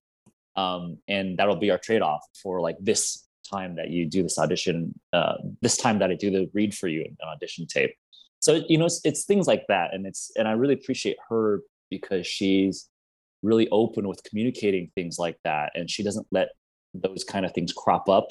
um, 0.55 0.97
and 1.07 1.37
that'll 1.37 1.55
be 1.55 1.71
our 1.71 1.77
trade 1.77 2.01
off 2.01 2.21
for 2.41 2.61
like 2.61 2.77
this 2.79 3.27
time 3.49 3.75
that 3.75 3.89
you 3.89 4.05
do 4.05 4.23
this 4.23 4.39
audition, 4.39 4.97
uh, 5.13 5.35
this 5.61 5.77
time 5.77 5.99
that 5.99 6.11
I 6.11 6.15
do 6.15 6.31
the 6.31 6.49
read 6.53 6.73
for 6.73 6.87
you 6.87 7.03
an 7.03 7.27
audition 7.27 7.67
tape." 7.67 7.93
So 8.39 8.63
you 8.67 8.77
know, 8.77 8.85
it's, 8.85 9.01
it's 9.03 9.25
things 9.25 9.47
like 9.47 9.65
that, 9.67 9.93
and 9.93 10.05
it's 10.05 10.31
and 10.35 10.47
I 10.47 10.53
really 10.53 10.73
appreciate 10.73 11.17
her 11.29 11.61
because 11.89 12.25
she's 12.25 12.89
really 13.43 13.67
open 13.69 14.07
with 14.07 14.23
communicating 14.23 14.91
things 14.95 15.17
like 15.17 15.37
that 15.43 15.71
and 15.75 15.89
she 15.89 16.03
doesn't 16.03 16.27
let 16.31 16.49
those 16.93 17.23
kind 17.23 17.45
of 17.45 17.51
things 17.53 17.73
crop 17.73 18.09
up 18.09 18.27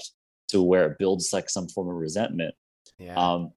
to 0.49 0.63
where 0.63 0.87
it 0.87 0.99
builds 0.99 1.33
like 1.33 1.49
some 1.49 1.69
form 1.69 1.89
of 1.89 1.95
resentment 1.95 2.55
yeah. 2.99 3.15
um 3.15 3.51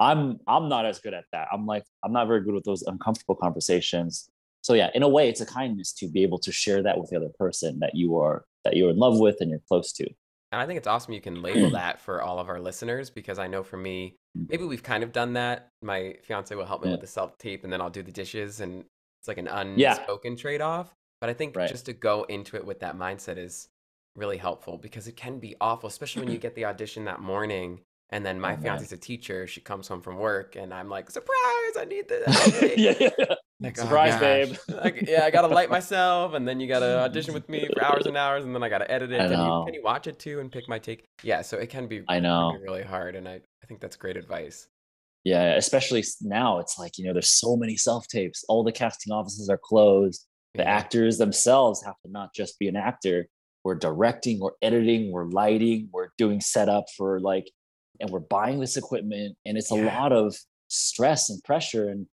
i'm 0.00 0.38
i'm 0.46 0.68
not 0.68 0.84
as 0.86 0.98
good 1.00 1.14
at 1.14 1.24
that 1.32 1.48
i'm 1.52 1.66
like 1.66 1.84
i'm 2.04 2.12
not 2.12 2.26
very 2.28 2.42
good 2.42 2.54
with 2.54 2.64
those 2.64 2.82
uncomfortable 2.82 3.34
conversations 3.34 4.28
so 4.60 4.74
yeah, 4.74 4.90
in 4.92 5.04
a 5.04 5.08
way, 5.08 5.28
it's 5.28 5.40
a 5.40 5.46
kindness 5.46 5.92
to 5.94 6.08
be 6.08 6.22
able 6.24 6.40
to 6.40 6.50
share 6.50 6.82
that 6.82 6.98
with 6.98 7.10
the 7.10 7.16
other 7.16 7.30
person 7.38 7.78
that 7.78 7.94
you 7.94 8.18
are 8.18 8.44
that 8.64 8.76
you're 8.76 8.90
in 8.90 8.96
love 8.98 9.18
with 9.18 9.36
and 9.40 9.50
you're 9.50 9.62
close 9.68 9.92
to. 9.92 10.04
And 10.50 10.60
I 10.60 10.66
think 10.66 10.76
it's 10.78 10.88
awesome 10.88 11.14
you 11.14 11.20
can 11.20 11.40
label 11.42 11.70
that 11.70 12.00
for 12.00 12.20
all 12.22 12.40
of 12.40 12.48
our 12.48 12.60
listeners 12.60 13.08
because 13.08 13.38
I 13.38 13.46
know 13.46 13.62
for 13.62 13.76
me, 13.76 14.16
Mm. 14.36 14.46
maybe 14.50 14.64
we've 14.64 14.82
kind 14.82 15.04
of 15.04 15.12
done 15.12 15.34
that. 15.34 15.68
My 15.80 16.16
fiance 16.24 16.54
will 16.54 16.66
help 16.66 16.82
me 16.82 16.88
Yeah. 16.88 16.94
with 16.94 17.02
the 17.02 17.06
self 17.06 17.38
tape 17.38 17.62
and 17.62 17.72
then 17.72 17.80
I'll 17.80 17.88
do 17.88 18.02
the 18.02 18.12
dishes 18.12 18.60
and 18.60 18.84
it's 19.20 19.28
like 19.28 19.38
an 19.38 19.46
Yeah. 19.76 19.92
unspoken 19.92 20.34
trade 20.36 20.60
off. 20.60 20.92
But 21.20 21.30
I 21.30 21.34
think 21.34 21.56
Right. 21.56 21.70
just 21.70 21.86
to 21.86 21.92
go 21.92 22.24
into 22.24 22.56
it 22.56 22.66
with 22.66 22.80
that 22.80 22.96
mindset 22.96 23.38
is 23.38 23.68
really 24.16 24.38
helpful 24.38 24.76
because 24.76 25.06
it 25.06 25.16
can 25.16 25.38
be 25.38 25.54
awful, 25.60 25.86
especially 25.86 26.24
when 26.24 26.32
you 26.32 26.38
get 26.46 26.56
the 26.56 26.64
audition 26.64 27.04
that 27.04 27.20
morning. 27.20 27.80
And 28.10 28.24
then 28.24 28.40
my 28.40 28.54
Oh, 28.54 28.56
fiance's 28.56 28.92
a 28.92 28.96
teacher. 28.96 29.46
She 29.46 29.60
comes 29.60 29.86
home 29.86 30.00
from 30.00 30.16
work, 30.16 30.56
and 30.56 30.72
I'm 30.72 30.88
like, 30.88 31.10
"Surprise! 31.10 31.76
I 31.78 31.84
need 31.86 32.08
this." 32.08 32.62
yeah, 32.78 32.94
yeah, 32.98 33.10
yeah. 33.18 33.34
Like, 33.60 33.76
oh, 33.78 33.82
Surprise, 33.82 34.12
gosh. 34.12 34.20
babe. 34.20 34.56
Like, 34.82 35.08
yeah, 35.08 35.24
I 35.24 35.30
gotta 35.30 35.48
light 35.48 35.68
myself, 35.68 36.32
and 36.34 36.46
then 36.48 36.58
you 36.60 36.68
gotta 36.68 37.00
audition 37.00 37.34
with 37.34 37.48
me 37.48 37.68
for 37.68 37.82
hours 37.82 38.06
and 38.06 38.16
hours, 38.24 38.44
and 38.44 38.54
then 38.54 38.62
I 38.62 38.68
gotta 38.68 38.90
edit 38.90 39.12
it. 39.12 39.18
Can 39.28 39.44
you, 39.44 39.64
can 39.66 39.74
you 39.74 39.82
watch 39.82 40.06
it 40.06 40.18
too 40.18 40.40
and 40.40 40.50
pick 40.50 40.68
my 40.68 40.78
take? 40.78 41.04
Yeah, 41.22 41.42
so 41.42 41.58
it 41.58 41.68
can 41.68 41.86
be, 41.86 42.02
I 42.08 42.18
know. 42.20 42.56
really 42.62 42.82
hard, 42.82 43.14
and 43.16 43.28
I, 43.28 43.34
I 43.62 43.66
think 43.66 43.80
that's 43.80 43.96
great 43.96 44.16
advice. 44.16 44.68
Yeah, 45.24 45.56
especially 45.56 46.02
now, 46.22 46.60
it's 46.60 46.78
like 46.78 46.96
you 46.96 47.04
know, 47.04 47.12
there's 47.12 47.30
so 47.30 47.56
many 47.56 47.76
self 47.76 48.06
tapes. 48.08 48.44
All 48.48 48.62
the 48.64 48.72
casting 48.72 49.12
offices 49.12 49.50
are 49.50 49.58
closed. 49.62 50.24
The 50.54 50.62
Yeah. 50.62 50.70
actors 50.78 51.18
themselves 51.18 51.82
have 51.84 51.96
to 52.06 52.10
not 52.10 52.32
just 52.34 52.58
be 52.58 52.68
an 52.68 52.76
actor. 52.76 53.26
We're 53.64 53.74
directing, 53.74 54.40
we're 54.40 54.52
editing, 54.62 55.10
we're 55.10 55.26
lighting, 55.26 55.90
we're 55.92 56.08
doing 56.16 56.40
setup 56.40 56.84
for 56.96 57.20
like, 57.20 57.50
and 58.00 58.10
we're 58.10 58.20
buying 58.20 58.60
this 58.60 58.76
equipment, 58.76 59.36
and 59.46 59.56
it's 59.58 59.70
a 59.70 59.74
lot 59.74 60.12
of 60.12 60.36
stress 60.68 61.30
and 61.30 61.42
pressure, 61.44 61.88
and 61.88 62.06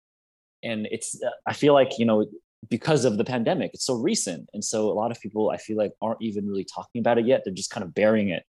and 0.63 0.87
it's. 0.91 1.21
uh, 1.21 1.29
I 1.45 1.53
feel 1.53 1.73
like 1.73 1.99
you 1.99 2.05
know 2.05 2.25
because 2.69 3.03
of 3.03 3.17
the 3.17 3.25
pandemic, 3.25 3.71
it's 3.73 3.85
so 3.85 3.95
recent, 3.95 4.49
and 4.53 4.63
so 4.63 4.89
a 4.89 4.93
lot 4.93 5.11
of 5.11 5.19
people 5.19 5.49
I 5.49 5.57
feel 5.57 5.77
like 5.77 5.91
aren't 6.01 6.21
even 6.21 6.47
really 6.47 6.65
talking 6.65 6.99
about 6.99 7.17
it 7.17 7.25
yet. 7.25 7.41
They're 7.43 7.53
just 7.53 7.69
kind 7.71 7.83
of 7.83 7.93
burying 7.93 8.29
it, 8.29 8.43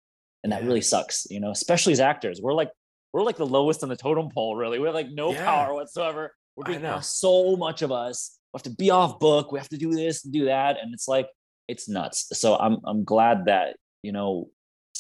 and 0.44 0.52
that 0.52 0.62
Yeah. 0.62 0.68
really 0.68 0.82
sucks. 0.82 1.26
You 1.30 1.40
know, 1.40 1.52
especially 1.52 1.94
as 1.94 2.00
actors, 2.00 2.42
we're 2.42 2.54
like 2.54 2.72
we're 3.14 3.24
like 3.24 3.38
the 3.38 3.46
lowest 3.46 3.84
on 3.84 3.90
the 3.90 3.96
totem 3.96 4.30
pole. 4.30 4.56
Really, 4.56 4.80
we 4.80 4.86
have 4.86 4.96
like 4.96 5.10
no 5.12 5.32
Yeah. 5.34 5.46
power 5.46 5.74
whatsoever. 5.74 6.34
We're 6.56 6.66
I 6.76 6.78
doing 6.78 7.02
so 7.02 7.56
much 7.56 7.82
of 7.82 7.92
us. 7.92 8.38
We 8.54 8.58
have 8.58 8.64
to 8.64 8.70
be 8.76 8.90
off 8.90 9.20
book. 9.20 9.52
We 9.54 9.60
have 9.60 9.70
to 9.70 9.78
do 9.78 9.92
this 9.92 10.26
and 10.26 10.34
do 10.34 10.46
that, 10.46 10.78
and 10.82 10.94
it's 10.94 11.08
like 11.08 11.30
it's 11.70 11.88
nuts. 11.88 12.28
So 12.34 12.58
I'm 12.58 12.78
I'm 12.86 13.06
glad 13.06 13.46
that 13.46 13.78
you 14.04 14.12
know 14.12 14.50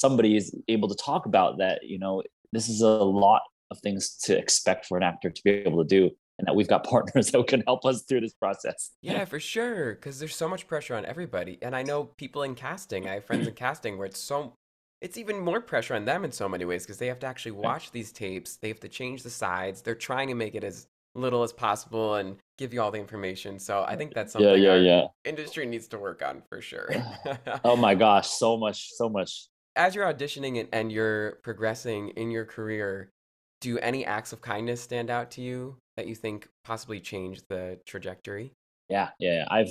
somebody 0.02 0.36
is 0.36 0.54
able 0.68 0.90
to 0.90 0.96
talk 0.96 1.26
about 1.26 1.60
that. 1.60 1.80
You 1.84 2.00
know, 2.00 2.24
this 2.52 2.68
is 2.68 2.82
a 2.82 2.88
lot 2.88 3.44
of 3.70 3.80
things 3.80 4.18
to 4.24 4.38
expect 4.38 4.86
for 4.88 4.98
an 4.98 5.04
actor 5.04 5.30
to 5.30 5.42
be 5.46 5.52
able 5.52 5.82
to 5.84 5.88
do, 5.88 6.10
and 6.38 6.48
that 6.48 6.56
we've 6.56 6.68
got 6.68 6.84
partners 6.96 7.32
that 7.32 7.48
can 7.48 7.62
help 7.68 7.86
us 7.86 8.04
through 8.04 8.22
this 8.22 8.34
process. 8.34 8.92
Yeah, 9.02 9.24
for 9.26 9.40
sure, 9.40 9.94
because 9.96 10.20
there's 10.20 10.36
so 10.36 10.50
much 10.50 10.68
pressure 10.68 10.96
on 10.96 11.06
everybody, 11.06 11.58
and 11.62 11.76
I 11.76 11.84
know 11.84 12.04
people 12.04 12.44
in 12.44 12.56
casting. 12.56 13.08
I 13.08 13.14
have 13.16 13.26
friends 13.26 13.48
in 13.48 13.54
casting 13.66 13.98
where 13.98 14.08
it's 14.08 14.20
so, 14.20 14.54
it's 15.02 15.18
even 15.18 15.40
more 15.40 15.62
pressure 15.62 15.96
on 15.96 16.06
them 16.06 16.26
in 16.26 16.32
so 16.32 16.50
many 16.50 16.66
ways 16.66 16.84
because 16.84 16.98
they 16.98 17.08
have 17.08 17.20
to 17.20 17.28
actually 17.28 17.54
watch 17.54 17.92
these 17.92 18.12
tapes. 18.12 18.58
They 18.58 18.68
have 18.68 18.82
to 18.82 18.90
change 18.90 19.24
the 19.24 19.30
sides. 19.30 19.82
They're 19.82 19.96
trying 19.96 20.28
to 20.28 20.36
make 20.36 20.56
it 20.56 20.64
as 20.64 20.88
little 21.16 21.44
as 21.44 21.52
possible 21.52 22.16
and 22.16 22.38
give 22.58 22.74
you 22.74 22.82
all 22.82 22.92
the 22.92 23.00
information. 23.00 23.60
So 23.60 23.84
I 23.88 23.96
think 23.96 24.14
that's 24.14 24.34
something 24.34 24.62
Yeah, 24.62 24.76
yeah, 24.76 24.76
yeah. 24.76 25.08
industry 25.26 25.66
needs 25.66 25.88
to 25.90 25.98
work 25.98 26.24
on 26.24 26.42
for 26.50 26.62
sure. 26.62 26.90
Oh 27.64 27.76
my 27.76 27.96
gosh, 27.96 28.30
so 28.30 28.58
much, 28.58 28.90
so 28.94 29.10
much. 29.10 29.48
As 29.76 29.96
you're 29.96 30.12
auditioning 30.12 30.60
and, 30.60 30.70
and 30.74 30.92
you're 30.92 31.40
progressing 31.44 32.10
in 32.10 32.30
your 32.32 32.46
career, 32.46 33.12
do 33.62 33.78
any 33.80 34.06
acts 34.06 34.34
of 34.34 34.42
kindness 34.42 34.82
stand 34.82 35.10
out 35.10 35.32
to 35.32 35.42
you 35.42 35.78
that 35.98 36.08
you 36.08 36.16
think 36.16 36.48
possibly 36.64 37.00
changed 37.00 37.44
the 37.50 37.80
trajectory? 37.86 38.54
yeah 38.90 39.10
yeah 39.20 39.46
i've 39.50 39.70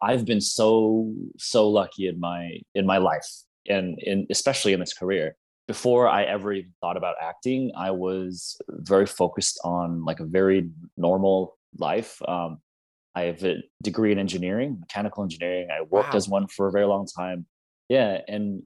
i've 0.00 0.24
been 0.24 0.40
so 0.40 1.12
so 1.36 1.68
lucky 1.68 2.06
in 2.08 2.18
my 2.18 2.52
in 2.74 2.86
my 2.86 2.96
life 2.96 3.26
and 3.68 3.98
in 4.00 4.26
especially 4.30 4.72
in 4.72 4.80
this 4.80 4.94
career. 4.94 5.36
Before 5.68 6.08
i 6.08 6.22
ever 6.24 6.52
even 6.54 6.72
thought 6.80 6.96
about 6.96 7.16
acting 7.20 7.72
i 7.76 7.90
was 7.90 8.56
very 8.70 9.04
focused 9.04 9.60
on 9.64 10.04
like 10.04 10.20
a 10.20 10.24
very 10.24 10.70
normal 10.96 11.58
life. 11.78 12.22
Um, 12.26 12.58
i 13.14 13.22
have 13.24 13.42
a 13.44 13.56
degree 13.82 14.12
in 14.12 14.18
engineering 14.18 14.78
mechanical 14.80 15.22
engineering. 15.22 15.68
I 15.70 15.82
worked 15.82 16.12
Wow. 16.14 16.16
as 16.16 16.28
one 16.28 16.46
for 16.46 16.68
a 16.68 16.72
very 16.72 16.86
long 16.86 17.06
time. 17.06 17.44
Yeah 17.90 18.20
and 18.28 18.62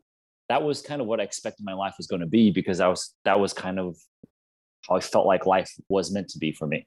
that 0.49 0.63
was 0.63 0.83
kind 0.83 1.01
of 1.01 1.07
what 1.07 1.21
i 1.21 1.23
expected 1.23 1.65
my 1.65 1.75
life 1.75 1.95
was 1.99 2.07
going 2.07 2.21
to 2.21 2.27
be 2.27 2.51
because 2.51 2.81
i 2.81 2.89
was 2.89 3.15
that 3.25 3.39
was 3.39 3.53
kind 3.53 3.79
of 3.79 3.97
how 4.89 4.97
i 4.97 5.01
felt 5.01 5.27
like 5.27 5.47
life 5.47 5.71
was 5.89 6.13
meant 6.13 6.29
to 6.29 6.39
be 6.39 6.53
for 6.53 6.67
me 6.67 6.87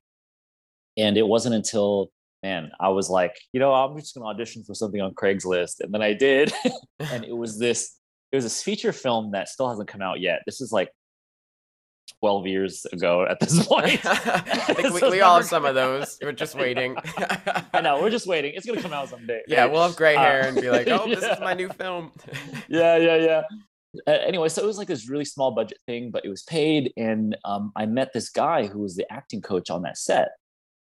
and 0.97 1.17
it 1.17 1.27
wasn't 1.27 1.55
until 1.55 2.11
man, 2.43 2.71
I 2.79 2.89
was 2.89 3.09
like, 3.09 3.35
you 3.53 3.59
know, 3.59 3.73
I'm 3.73 3.97
just 3.97 4.15
gonna 4.15 4.27
audition 4.27 4.63
for 4.63 4.73
something 4.73 5.01
on 5.01 5.13
Craigslist, 5.13 5.79
and 5.79 5.93
then 5.93 6.01
I 6.01 6.13
did, 6.13 6.53
and 6.99 7.23
it 7.23 7.35
was 7.35 7.59
this, 7.59 7.97
it 8.31 8.35
was 8.35 8.45
this 8.45 8.63
feature 8.63 8.91
film 8.91 9.31
that 9.31 9.49
still 9.49 9.69
hasn't 9.69 9.87
come 9.87 10.01
out 10.01 10.19
yet. 10.19 10.41
This 10.45 10.61
is 10.61 10.71
like 10.71 10.89
12 12.21 12.47
years 12.47 12.85
ago 12.93 13.25
at 13.29 13.39
this 13.39 13.65
point. 13.67 13.99
I 14.05 14.73
think 14.73 14.93
we, 15.01 15.09
we 15.09 15.21
all 15.21 15.37
have 15.37 15.45
some 15.45 15.65
of 15.65 15.75
those. 15.75 16.17
We're 16.21 16.31
just 16.31 16.55
waiting. 16.55 16.95
I 17.73 17.81
know, 17.81 18.01
we're 18.01 18.11
just 18.11 18.27
waiting. 18.27 18.53
It's 18.55 18.65
gonna 18.65 18.81
come 18.81 18.93
out 18.93 19.09
someday. 19.09 19.41
Yeah, 19.47 19.65
we'll 19.65 19.83
have 19.83 19.95
gray 19.95 20.15
Uh, 20.15 20.21
hair 20.21 20.47
and 20.47 20.61
be 20.61 20.69
like, 20.69 20.87
oh, 20.87 21.07
this 21.07 21.23
is 21.23 21.39
my 21.39 21.53
new 21.53 21.69
film. 21.69 22.11
yeah, 22.69 22.95
yeah, 22.97 23.15
yeah. 23.15 23.41
Uh, 24.07 24.11
anyway, 24.11 24.47
so 24.47 24.63
it 24.63 24.65
was 24.65 24.77
like 24.77 24.87
this 24.87 25.09
really 25.09 25.25
small 25.25 25.51
budget 25.51 25.79
thing, 25.85 26.11
but 26.11 26.23
it 26.23 26.29
was 26.29 26.43
paid. 26.43 26.93
And 26.95 27.35
um, 27.43 27.73
I 27.75 27.85
met 27.85 28.13
this 28.13 28.29
guy 28.29 28.67
who 28.67 28.79
was 28.79 28.95
the 28.95 29.11
acting 29.11 29.41
coach 29.41 29.69
on 29.69 29.81
that 29.81 29.97
set, 29.97 30.29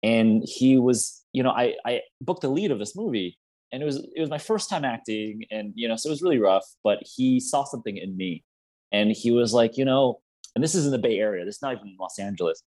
and 0.01 0.43
he 0.47 0.79
was, 0.79 1.21
you 1.33 1.43
know, 1.43 1.51
I 1.51 1.75
I 1.85 2.01
booked 2.21 2.41
the 2.41 2.49
lead 2.49 2.71
of 2.71 2.79
this 2.79 2.95
movie, 2.95 3.37
and 3.71 3.83
it 3.83 3.85
was 3.85 3.97
it 3.97 4.21
was 4.21 4.29
my 4.29 4.37
first 4.39 4.69
time 4.69 4.85
acting, 4.85 5.43
and 5.51 5.73
you 5.75 5.87
know, 5.87 5.97
so 5.97 6.07
it 6.09 6.11
was 6.11 6.23
really 6.23 6.39
rough. 6.39 6.65
But 6.83 6.99
he 7.03 7.39
saw 7.39 7.63
something 7.65 7.95
in 7.97 8.15
me, 8.17 8.43
and 8.91 9.11
he 9.11 9.31
was 9.31 9.53
like, 9.53 9.77
you 9.77 9.85
know, 9.85 10.21
and 10.55 10.63
this 10.63 10.73
is 10.73 10.85
in 10.85 10.91
the 10.91 10.97
Bay 10.97 11.19
Area. 11.19 11.45
This 11.45 11.57
is 11.57 11.61
not 11.61 11.75
even 11.75 11.95
Los 11.99 12.17
Angeles. 12.17 12.63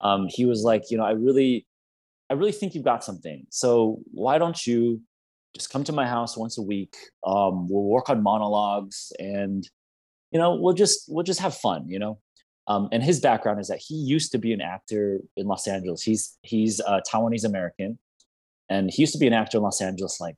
Um, 0.00 0.28
he 0.28 0.44
was 0.44 0.62
like, 0.62 0.90
you 0.90 0.96
know, 0.96 1.04
I 1.04 1.12
really, 1.12 1.66
I 2.28 2.34
really 2.34 2.52
think 2.52 2.74
you've 2.74 2.84
got 2.84 3.02
something. 3.02 3.46
So 3.50 4.00
why 4.12 4.38
don't 4.38 4.66
you 4.66 5.00
just 5.54 5.70
come 5.70 5.84
to 5.84 5.92
my 5.92 6.06
house 6.06 6.36
once 6.36 6.58
a 6.58 6.62
week? 6.62 6.94
Um, 7.26 7.68
we'll 7.68 7.84
work 7.84 8.08
on 8.08 8.22
monologues, 8.22 9.12
and 9.18 9.68
you 10.30 10.38
know, 10.38 10.54
we'll 10.54 10.74
just 10.74 11.04
we'll 11.08 11.24
just 11.24 11.40
have 11.40 11.56
fun. 11.56 11.88
You 11.88 11.98
know. 11.98 12.18
Um, 12.68 12.88
and 12.92 13.02
his 13.02 13.18
background 13.20 13.58
is 13.58 13.66
that 13.66 13.80
he 13.84 13.96
used 13.96 14.30
to 14.32 14.38
be 14.38 14.52
an 14.52 14.60
actor 14.60 15.18
in 15.36 15.46
Los 15.46 15.66
Angeles. 15.66 16.02
He's 16.02 16.38
he's 16.42 16.80
uh, 16.80 17.00
Taiwanese 17.10 17.44
American, 17.44 17.98
and 18.68 18.90
he 18.90 19.02
used 19.02 19.12
to 19.14 19.18
be 19.18 19.26
an 19.26 19.32
actor 19.32 19.58
in 19.58 19.64
Los 19.64 19.80
Angeles 19.80 20.20
like 20.20 20.36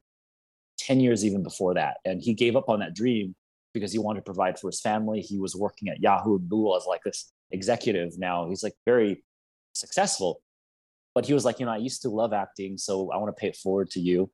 ten 0.79 0.99
years 1.01 1.25
even 1.25 1.43
before 1.43 1.75
that. 1.75 1.99
And 2.05 2.23
he 2.23 2.33
gave 2.33 2.57
up 2.57 2.69
on 2.69 2.81
that 2.81 2.95
dream 2.95 3.35
because 3.73 3.93
he 3.93 3.99
wanted 3.99 4.21
to 4.21 4.25
provide 4.25 4.59
for 4.59 4.69
his 4.69 4.81
family. 4.81 5.21
He 5.21 5.39
was 5.39 5.57
working 5.57 5.89
at 5.89 6.01
Yahoo 6.01 6.37
and 6.37 6.49
Google 6.49 6.77
as 6.77 6.85
like 6.87 7.03
this 7.05 7.33
executive. 7.51 8.19
Now 8.19 8.49
he's 8.49 8.63
like 8.63 8.75
very 8.85 9.25
successful, 9.75 10.41
but 11.15 11.27
he 11.27 11.35
was 11.35 11.45
like, 11.45 11.61
you 11.61 11.67
know, 11.67 11.73
I 11.73 11.79
used 11.79 12.03
to 12.03 12.09
love 12.09 12.33
acting, 12.33 12.79
so 12.79 13.11
I 13.11 13.17
want 13.17 13.35
to 13.35 13.41
pay 13.41 13.49
it 13.49 13.57
forward 13.57 13.91
to 13.91 14.01
you. 14.01 14.31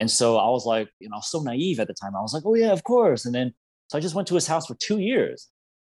And 0.00 0.10
so 0.10 0.36
I 0.36 0.48
was 0.48 0.64
like, 0.64 0.88
you 1.00 1.08
know, 1.08 1.16
I 1.16 1.18
was 1.18 1.30
so 1.30 1.40
naive 1.40 1.80
at 1.80 1.88
the 1.88 1.94
time. 1.94 2.14
I 2.16 2.20
was 2.20 2.32
like, 2.32 2.44
oh 2.46 2.54
yeah, 2.54 2.72
of 2.72 2.84
course. 2.84 3.24
And 3.24 3.34
then 3.34 3.52
so 3.88 3.98
I 3.98 4.00
just 4.00 4.14
went 4.14 4.28
to 4.28 4.34
his 4.34 4.46
house 4.46 4.66
for 4.66 4.74
two 4.74 4.98
years. 4.98 5.48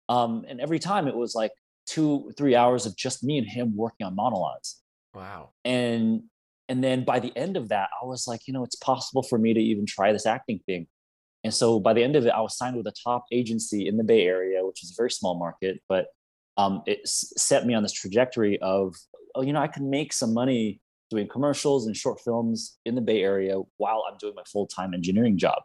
Um, 0.09 0.45
and 0.49 0.61
every 0.61 0.79
time 0.79 1.09
it 1.09 1.17
was 1.17 1.35
like 1.35 1.53
two, 1.87 2.31
three 2.37 2.55
hours 2.55 2.87
of 2.87 2.97
just 2.97 3.25
me 3.25 3.39
and 3.39 3.47
him 3.47 3.77
working 3.77 4.07
on 4.07 4.15
monologues. 4.15 4.81
Wow. 5.15 5.51
And 5.65 6.25
and 6.69 6.85
then 6.85 7.05
by 7.05 7.19
the 7.19 7.35
end 7.35 7.57
of 7.57 7.71
that, 7.71 7.89
I 8.01 8.05
was 8.05 8.27
like, 8.29 8.47
you 8.47 8.53
know, 8.53 8.63
it's 8.63 8.77
possible 8.77 9.23
for 9.23 9.39
me 9.39 9.55
to 9.55 9.61
even 9.61 9.87
try 9.87 10.13
this 10.13 10.27
acting 10.27 10.61
thing. 10.67 10.87
And 11.45 11.55
so 11.55 11.79
by 11.79 11.93
the 11.93 12.03
end 12.03 12.17
of 12.17 12.27
it, 12.27 12.31
I 12.31 12.41
was 12.41 12.57
signed 12.57 12.77
with 12.77 12.87
a 12.87 12.93
top 13.05 13.25
agency 13.33 13.87
in 13.87 13.97
the 13.97 14.05
Bay 14.05 14.23
Area, 14.27 14.65
which 14.67 14.83
is 14.83 14.91
a 14.91 14.95
very 14.97 15.11
small 15.11 15.39
market, 15.39 15.81
but 15.89 16.07
um, 16.57 16.83
it 16.87 17.01
set 17.07 17.65
me 17.65 17.75
on 17.75 17.83
this 17.83 17.93
trajectory 17.93 18.59
of, 18.61 18.97
oh, 19.35 19.43
you 19.43 19.53
know, 19.53 19.61
I 19.61 19.69
can 19.69 19.89
make 19.89 20.13
some 20.13 20.35
money 20.35 20.81
doing 21.11 21.29
commercials 21.29 21.87
and 21.87 21.97
short 21.97 22.21
films 22.21 22.79
in 22.85 22.95
the 22.95 23.01
Bay 23.01 23.23
Area 23.23 23.61
while 23.77 24.05
I'm 24.11 24.19
doing 24.19 24.35
my 24.35 24.43
full 24.51 24.67
time 24.67 24.93
engineering 24.93 25.39
job. 25.39 25.63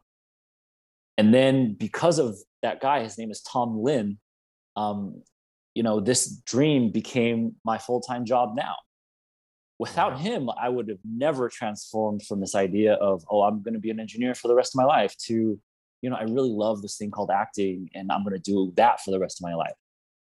And 1.17 1.33
then 1.33 1.73
because 1.73 2.19
of 2.19 2.37
that 2.61 2.79
guy, 2.79 3.03
his 3.03 3.17
name 3.17 3.31
is 3.31 3.41
Tom 3.41 3.81
Lynn, 3.81 4.19
um, 4.75 5.21
you 5.75 5.83
know, 5.83 5.99
this 5.99 6.27
dream 6.45 6.91
became 6.91 7.55
my 7.65 7.77
full 7.77 8.01
time 8.01 8.25
job 8.25 8.53
now. 8.55 8.75
Without 9.83 10.17
him, 10.17 10.49
I 10.57 10.69
would 10.69 10.87
have 10.87 11.03
never 11.03 11.49
transformed 11.49 12.23
from 12.23 12.39
this 12.39 12.55
idea 12.55 12.93
of, 12.93 13.25
oh, 13.29 13.41
I'm 13.41 13.61
going 13.61 13.73
to 13.73 13.81
be 13.81 13.89
an 13.89 13.99
engineer 13.99 14.33
for 14.33 14.47
the 14.47 14.55
rest 14.55 14.73
of 14.73 14.77
my 14.77 14.85
life 14.85 15.13
to, 15.27 15.59
you 16.01 16.09
know, 16.09 16.15
I 16.15 16.23
really 16.23 16.51
love 16.51 16.81
this 16.81 16.95
thing 16.95 17.11
called 17.11 17.31
acting 17.31 17.89
and 17.93 18.09
I'm 18.09 18.23
going 18.23 18.33
to 18.33 18.51
do 18.53 18.71
that 18.77 19.01
for 19.01 19.11
the 19.11 19.19
rest 19.19 19.41
of 19.41 19.43
my 19.43 19.55
life. 19.55 19.73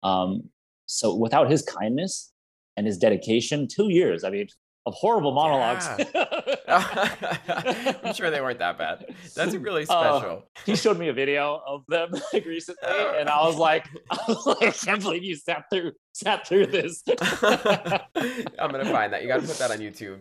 Um, 0.02 0.50
so 0.86 1.14
without 1.14 1.48
his 1.48 1.62
kindness 1.62 2.32
and 2.76 2.88
his 2.88 2.98
dedication, 2.98 3.68
two 3.68 3.88
years, 3.88 4.24
I 4.24 4.30
mean, 4.30 4.48
of 4.86 4.94
horrible 4.94 5.32
monologues. 5.32 5.86
I'm 6.68 8.14
sure 8.14 8.30
they 8.30 8.40
weren't 8.40 8.60
that 8.60 8.78
bad. 8.78 9.04
That's 9.34 9.54
really 9.54 9.82
Uh, 9.88 10.18
special. 10.18 10.44
he 10.64 10.76
showed 10.76 10.98
me 10.98 11.08
a 11.08 11.12
video 11.12 11.60
of 11.66 11.82
them 11.88 12.10
like 12.32 12.44
recently, 12.46 12.88
and 13.18 13.28
I 13.28 13.44
was 13.44 13.56
like, 13.56 13.86
I 14.10 14.18
was 14.28 14.46
like, 14.46 14.62
I 14.62 14.70
can't 14.70 15.02
believe 15.02 15.24
you 15.24 15.36
sat 15.36 15.64
through 15.70 15.92
sat 16.12 16.46
through 16.46 16.66
this. 16.68 17.02
I'm 18.58 18.70
gonna 18.70 18.84
find 18.86 19.12
that. 19.12 19.22
You 19.22 19.28
got 19.28 19.40
to 19.42 19.46
put 19.46 19.58
that 19.58 19.70
on 19.70 19.78
YouTube. 19.78 20.20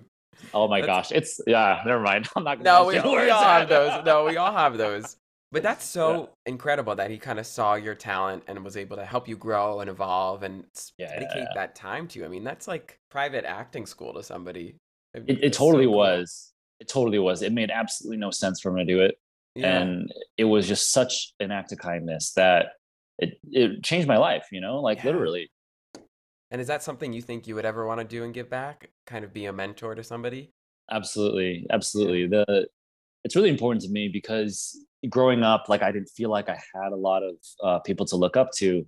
Oh 0.54 0.67
my 0.67 0.82
gosh, 0.82 1.12
it's 1.12 1.39
yeah. 1.47 1.82
Never 1.86 2.01
mind. 2.01 2.28
I'm 2.36 2.43
not. 2.43 2.62
Gonna 2.63 2.80
no, 2.80 2.86
we, 2.88 2.99
we 3.17 3.30
all 3.30 3.43
have 3.43 3.69
those. 3.69 4.04
No, 4.06 4.25
we 4.25 4.38
all 4.38 4.51
have 4.51 4.78
those. 4.78 5.15
But 5.56 5.63
that's 5.63 5.86
so 5.86 6.20
yeah. 6.46 6.52
incredible 6.52 6.96
that 6.96 7.10
he 7.10 7.18
kind 7.18 7.39
of 7.39 7.48
saw 7.48 7.76
your 7.76 7.96
talent 7.96 8.44
and 8.48 8.62
was 8.62 8.76
able 8.76 8.98
to 8.98 9.06
help 9.06 9.26
you 9.26 9.38
grow 9.38 9.80
and 9.80 9.89
evolve 9.89 10.44
and 10.44 10.65
yeah, 10.98 11.08
dedicate 11.08 11.44
yeah. 11.44 11.56
that 11.56 11.76
time 11.76 12.10
to 12.10 12.20
you. 12.20 12.26
I 12.26 12.28
mean, 12.28 12.44
that's 12.44 12.68
like 12.68 13.00
private 13.10 13.46
acting 13.46 13.86
school 13.86 14.13
to 14.15 14.22
somebody. 14.22 14.76
It, 15.13 15.24
it 15.30 15.54
totally 15.54 15.86
so 15.86 15.91
cool. 15.91 15.98
was. 15.98 16.52
It 16.82 16.89
totally 16.89 17.20
was. 17.20 17.41
It 17.41 17.54
made 17.54 17.72
absolutely 17.72 18.18
no 18.18 18.32
sense 18.32 18.60
for 18.60 18.70
him 18.70 18.86
to 18.86 18.94
do 18.94 19.00
it. 19.00 19.18
And 19.56 20.12
it 20.38 20.44
was 20.44 20.68
just 20.68 20.91
such 20.91 21.32
an 21.39 21.52
act 21.52 21.72
of 21.72 21.78
kindness 21.78 22.34
that 22.34 22.74
it, 23.20 23.39
it 23.50 23.82
changed 23.82 24.10
my 24.10 24.18
life, 24.18 24.48
you 24.52 24.60
know, 24.60 24.82
like 24.82 25.06
literally. 25.06 25.50
And 26.52 26.60
is 26.60 26.68
that 26.68 26.84
something 26.84 27.13
you 27.13 27.22
think 27.22 27.48
you 27.48 27.56
would 27.56 27.63
ever 27.63 27.88
want 27.88 28.02
to 28.02 28.06
do 28.06 28.26
and 28.26 28.34
give 28.34 28.50
back? 28.50 28.89
Kind 29.08 29.24
of 29.24 29.32
be 29.32 29.46
a 29.46 29.54
mentor 29.54 29.96
to 29.96 30.04
somebody? 30.04 30.52
Absolutely. 30.91 31.65
Absolutely. 31.72 32.28
The 32.28 32.68
it's 33.24 33.36
really 33.36 33.50
important 33.50 33.82
to 33.84 33.89
me 33.89 34.08
because 34.08 34.80
growing 35.10 35.44
up, 35.44 35.65
like 35.68 35.82
I 35.82 35.91
didn't 35.91 36.10
feel 36.10 36.30
like 36.30 36.50
I 36.50 36.60
had 36.74 36.91
a 36.91 36.96
lot 36.96 37.24
of 37.24 37.36
uh, 37.63 37.80
people 37.80 38.06
to 38.08 38.15
look 38.15 38.38
up 38.38 38.52
to. 38.58 38.86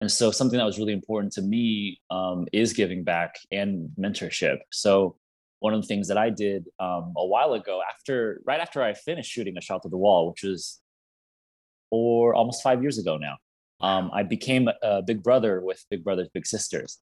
And 0.00 0.10
so 0.10 0.30
something 0.30 0.58
that 0.58 0.64
was 0.64 0.78
really 0.78 0.92
important 0.92 1.32
to 1.34 1.42
me 1.42 2.00
um, 2.10 2.46
is 2.52 2.72
giving 2.72 3.04
back 3.04 3.36
and 3.50 3.88
mentorship. 3.98 4.58
So 4.70 5.16
one 5.60 5.72
of 5.72 5.80
the 5.80 5.86
things 5.86 6.08
that 6.08 6.18
I 6.18 6.30
did 6.30 6.66
um, 6.78 7.14
a 7.16 7.26
while 7.26 7.54
ago, 7.54 7.80
after 7.88 8.40
right 8.44 8.60
after 8.60 8.82
I 8.82 8.92
finished 8.92 9.30
shooting 9.30 9.56
A 9.56 9.60
Shot 9.60 9.82
to 9.82 9.88
the 9.88 9.96
Wall, 9.96 10.28
which 10.28 10.42
was 10.42 10.80
or 11.90 12.34
almost 12.34 12.62
five 12.62 12.82
years 12.82 12.98
ago 12.98 13.16
now, 13.16 13.36
um, 13.80 14.10
I 14.12 14.24
became 14.24 14.68
a 14.82 15.02
big 15.02 15.22
brother 15.22 15.60
with 15.60 15.84
Big 15.90 16.04
Brothers 16.04 16.28
Big 16.34 16.46
Sisters. 16.46 16.98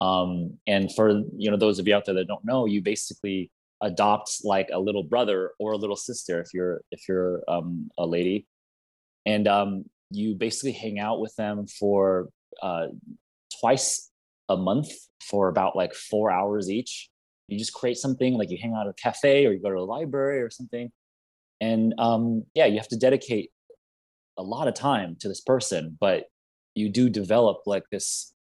Um, 0.00 0.58
and 0.66 0.94
for 0.94 1.22
you 1.36 1.50
know 1.50 1.56
those 1.56 1.78
of 1.78 1.88
you 1.88 1.94
out 1.94 2.04
there 2.04 2.14
that 2.16 2.28
don't 2.28 2.44
know, 2.44 2.66
you 2.66 2.82
basically 2.82 3.50
adopt 3.82 4.38
like 4.44 4.68
a 4.72 4.78
little 4.78 5.02
brother 5.02 5.52
or 5.58 5.72
a 5.72 5.76
little 5.76 5.96
sister 5.96 6.40
if 6.40 6.48
you're 6.54 6.80
if 6.90 7.08
you're 7.08 7.42
um, 7.48 7.90
a 7.98 8.06
lady. 8.06 8.46
And 9.24 9.48
um, 9.48 9.84
you 10.10 10.34
basically 10.34 10.72
hang 10.72 10.98
out 11.00 11.20
with 11.20 11.34
them 11.36 11.66
for 11.66 12.28
uh, 12.62 12.86
twice 13.60 14.10
a 14.48 14.56
month 14.56 14.88
for 15.28 15.48
about 15.48 15.74
like 15.74 15.94
four 15.94 16.30
hours 16.30 16.70
each. 16.70 17.10
You 17.48 17.58
just 17.58 17.72
create 17.72 17.96
something 17.96 18.34
like 18.34 18.50
you 18.50 18.58
hang 18.60 18.74
out 18.74 18.86
at 18.86 18.90
a 18.90 19.02
cafe 19.02 19.46
or 19.46 19.52
you 19.52 19.60
go 19.60 19.70
to 19.70 19.78
a 19.78 19.80
library 19.80 20.40
or 20.40 20.50
something. 20.50 20.90
And 21.60 21.94
um, 21.98 22.44
yeah 22.54 22.66
you 22.66 22.76
have 22.78 22.88
to 22.88 22.96
dedicate 22.96 23.50
a 24.38 24.42
lot 24.42 24.68
of 24.68 24.74
time 24.74 25.16
to 25.20 25.28
this 25.28 25.40
person 25.40 25.96
but 25.98 26.24
you 26.74 26.90
do 26.90 27.08
develop 27.08 27.62
like 27.66 27.84
this 27.90 28.34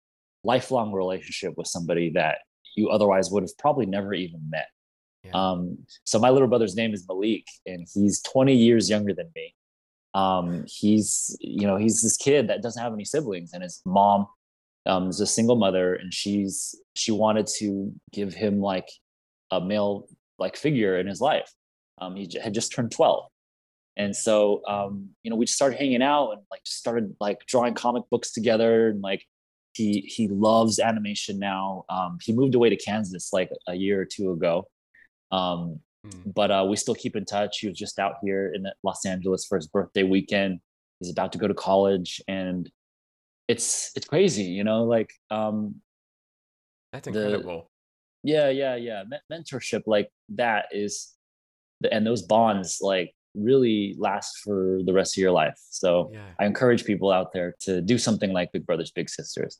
lifelong 0.43 0.91
relationship 0.91 1.53
with 1.57 1.67
somebody 1.67 2.11
that 2.11 2.39
you 2.75 2.89
otherwise 2.89 3.31
would 3.31 3.43
have 3.43 3.57
probably 3.57 3.85
never 3.85 4.13
even 4.13 4.41
met 4.49 4.67
Um, 5.33 5.79
so 6.03 6.19
my 6.19 6.29
little 6.29 6.47
brother's 6.47 6.75
name 6.75 6.93
is 6.93 7.05
Malik, 7.07 7.45
and 7.65 7.87
he's 7.93 8.21
20 8.21 8.53
years 8.53 8.89
younger 8.89 9.13
than 9.13 9.29
me. 9.35 9.53
Um, 10.13 10.63
he's, 10.67 11.35
you 11.41 11.67
know, 11.67 11.75
he's 11.75 12.01
this 12.01 12.17
kid 12.17 12.47
that 12.47 12.61
doesn't 12.61 12.81
have 12.81 12.93
any 12.93 13.05
siblings, 13.05 13.51
and 13.53 13.61
his 13.61 13.81
mom 13.85 14.27
um, 14.85 15.09
is 15.09 15.19
a 15.19 15.27
single 15.27 15.55
mother, 15.55 15.93
and 15.93 16.13
she's 16.13 16.75
she 16.95 17.11
wanted 17.11 17.47
to 17.59 17.93
give 18.13 18.33
him 18.33 18.61
like 18.61 18.89
a 19.51 19.59
male 19.59 20.07
like 20.39 20.55
figure 20.55 20.97
in 20.97 21.07
his 21.07 21.21
life. 21.21 21.51
Um, 21.99 22.15
he 22.15 22.29
had 22.41 22.53
just 22.53 22.71
turned 22.71 22.91
12, 22.91 23.25
and 23.97 24.15
so 24.15 24.61
um, 24.67 25.09
you 25.23 25.29
know 25.29 25.35
we 25.35 25.45
just 25.45 25.57
started 25.57 25.77
hanging 25.77 26.01
out 26.01 26.31
and 26.31 26.41
like 26.49 26.63
just 26.63 26.77
started 26.77 27.15
like 27.19 27.45
drawing 27.47 27.73
comic 27.73 28.03
books 28.09 28.31
together, 28.31 28.89
and 28.89 29.01
like 29.01 29.25
he 29.73 30.01
he 30.01 30.27
loves 30.27 30.79
animation 30.79 31.39
now. 31.39 31.83
Um, 31.89 32.19
he 32.23 32.31
moved 32.31 32.55
away 32.55 32.69
to 32.69 32.77
Kansas 32.77 33.33
like 33.33 33.49
a 33.67 33.75
year 33.75 33.99
or 33.99 34.05
two 34.05 34.31
ago, 34.31 34.67
um, 35.31 35.79
mm. 36.05 36.33
But 36.33 36.51
uh, 36.51 36.65
we 36.69 36.75
still 36.75 36.95
keep 36.95 37.15
in 37.15 37.25
touch. 37.25 37.59
He 37.59 37.67
was 37.67 37.77
just 37.77 37.99
out 37.99 38.15
here 38.23 38.51
in 38.53 38.65
Los 38.83 39.05
Angeles 39.05 39.45
for 39.45 39.57
his 39.57 39.67
birthday 39.67 40.03
weekend. 40.03 40.59
He's 40.99 41.11
about 41.11 41.31
to 41.33 41.37
go 41.37 41.47
to 41.47 41.53
college, 41.53 42.21
and 42.27 42.69
it's 43.47 43.91
it's 43.95 44.07
crazy, 44.07 44.43
you 44.43 44.63
know. 44.63 44.83
Like 44.83 45.11
um, 45.29 45.75
that's 46.93 47.07
incredible. 47.07 47.69
The, 48.23 48.31
yeah, 48.31 48.49
yeah, 48.49 48.75
yeah. 48.75 49.03
mentorship 49.31 49.83
like 49.85 50.09
that 50.29 50.65
is, 50.71 51.13
the, 51.81 51.93
and 51.93 52.07
those 52.07 52.23
bonds 52.23 52.79
like 52.81 53.13
really 53.35 53.95
last 53.99 54.39
for 54.39 54.79
the 54.85 54.93
rest 54.93 55.17
of 55.17 55.21
your 55.21 55.31
life. 55.31 55.59
So 55.69 56.11
yeah. 56.13 56.29
I 56.39 56.45
encourage 56.45 56.85
people 56.85 57.11
out 57.11 57.33
there 57.33 57.55
to 57.61 57.81
do 57.81 57.97
something 57.97 58.31
like 58.31 58.51
Big 58.51 58.65
Brothers 58.65 58.91
Big 58.91 59.09
Sisters. 59.09 59.59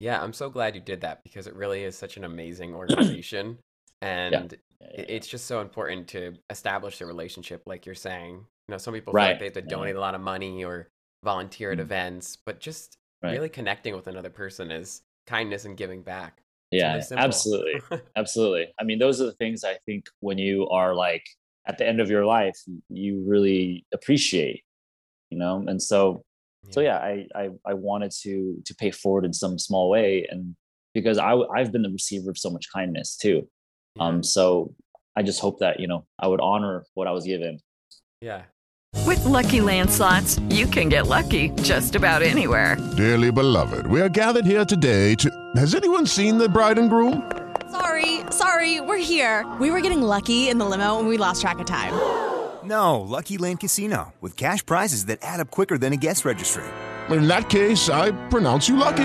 Yeah, 0.00 0.22
I'm 0.22 0.32
so 0.32 0.50
glad 0.50 0.74
you 0.74 0.80
did 0.80 1.00
that 1.00 1.22
because 1.24 1.46
it 1.46 1.54
really 1.54 1.84
is 1.84 1.96
such 1.96 2.16
an 2.16 2.24
amazing 2.24 2.74
organization. 2.74 3.58
and 4.02 4.32
yeah. 4.52 4.58
It's 4.80 5.26
just 5.26 5.46
so 5.46 5.60
important 5.60 6.08
to 6.08 6.34
establish 6.50 7.00
a 7.00 7.06
relationship 7.06 7.62
like 7.66 7.86
you're 7.86 7.94
saying 7.94 8.34
you 8.34 8.72
know 8.72 8.78
some 8.78 8.94
people 8.94 9.12
right. 9.12 9.30
like 9.30 9.38
they 9.38 9.44
have 9.46 9.54
to 9.54 9.62
donate 9.62 9.94
yeah. 9.94 10.00
a 10.00 10.02
lot 10.02 10.14
of 10.14 10.20
money 10.20 10.64
or 10.64 10.88
volunteer 11.22 11.72
at 11.72 11.78
mm-hmm. 11.78 11.82
events 11.82 12.36
but 12.44 12.60
just 12.60 12.98
right. 13.22 13.32
really 13.32 13.48
connecting 13.48 13.94
with 13.94 14.06
another 14.06 14.30
person 14.30 14.70
is 14.70 15.02
kindness 15.26 15.64
and 15.64 15.76
giving 15.76 16.02
back 16.02 16.42
yeah 16.70 17.00
absolutely 17.12 17.80
absolutely 18.16 18.66
i 18.80 18.84
mean 18.84 18.98
those 18.98 19.20
are 19.20 19.26
the 19.26 19.32
things 19.32 19.64
i 19.64 19.76
think 19.86 20.06
when 20.20 20.38
you 20.38 20.68
are 20.68 20.94
like 20.94 21.24
at 21.66 21.78
the 21.78 21.86
end 21.86 22.00
of 22.00 22.10
your 22.10 22.24
life 22.24 22.58
you 22.88 23.24
really 23.26 23.86
appreciate 23.92 24.62
you 25.30 25.38
know 25.38 25.64
and 25.66 25.82
so 25.82 26.22
yeah. 26.64 26.70
so 26.70 26.80
yeah 26.80 26.96
I, 26.96 27.26
I 27.34 27.50
i 27.64 27.74
wanted 27.74 28.12
to 28.22 28.60
to 28.64 28.74
pay 28.74 28.90
forward 28.90 29.24
in 29.24 29.32
some 29.32 29.58
small 29.58 29.88
way 29.88 30.26
and 30.30 30.54
because 30.92 31.16
i 31.18 31.34
i've 31.56 31.72
been 31.72 31.82
the 31.82 31.90
receiver 31.90 32.30
of 32.30 32.38
so 32.38 32.50
much 32.50 32.66
kindness 32.72 33.16
too 33.16 33.48
um, 34.00 34.22
so 34.22 34.74
I 35.16 35.22
just 35.22 35.40
hope 35.40 35.60
that, 35.60 35.80
you 35.80 35.86
know, 35.86 36.06
I 36.18 36.26
would 36.26 36.40
honor 36.40 36.84
what 36.94 37.06
I 37.06 37.12
was 37.12 37.24
given. 37.24 37.60
Yeah. 38.20 38.42
With 39.06 39.20
LuckyLand 39.20 39.90
Slots, 39.90 40.38
you 40.48 40.66
can 40.66 40.88
get 40.88 41.06
lucky 41.06 41.50
just 41.62 41.94
about 41.94 42.22
anywhere. 42.22 42.76
Dearly 42.96 43.30
beloved, 43.30 43.86
we 43.86 44.00
are 44.00 44.08
gathered 44.08 44.46
here 44.46 44.64
today 44.64 45.14
to. 45.16 45.30
Has 45.56 45.74
anyone 45.74 46.06
seen 46.06 46.38
the 46.38 46.48
bride 46.48 46.78
and 46.78 46.88
groom? 46.88 47.30
Sorry, 47.70 48.20
sorry, 48.30 48.80
we're 48.80 48.98
here. 48.98 49.44
We 49.60 49.70
were 49.70 49.80
getting 49.80 50.00
lucky 50.00 50.48
in 50.48 50.58
the 50.58 50.64
limo 50.64 50.98
and 51.00 51.08
we 51.08 51.18
lost 51.18 51.40
track 51.42 51.58
of 51.58 51.66
time. 51.66 51.92
No, 52.64 53.02
Lucky 53.02 53.36
Land 53.36 53.60
Casino, 53.60 54.14
with 54.22 54.38
cash 54.38 54.64
prizes 54.64 55.04
that 55.04 55.18
add 55.20 55.38
up 55.38 55.50
quicker 55.50 55.76
than 55.76 55.92
a 55.92 55.98
guest 55.98 56.24
registry. 56.24 56.64
In 57.10 57.28
that 57.28 57.50
case, 57.50 57.90
I 57.90 58.12
pronounce 58.30 58.70
you 58.70 58.76
lucky. 58.76 59.04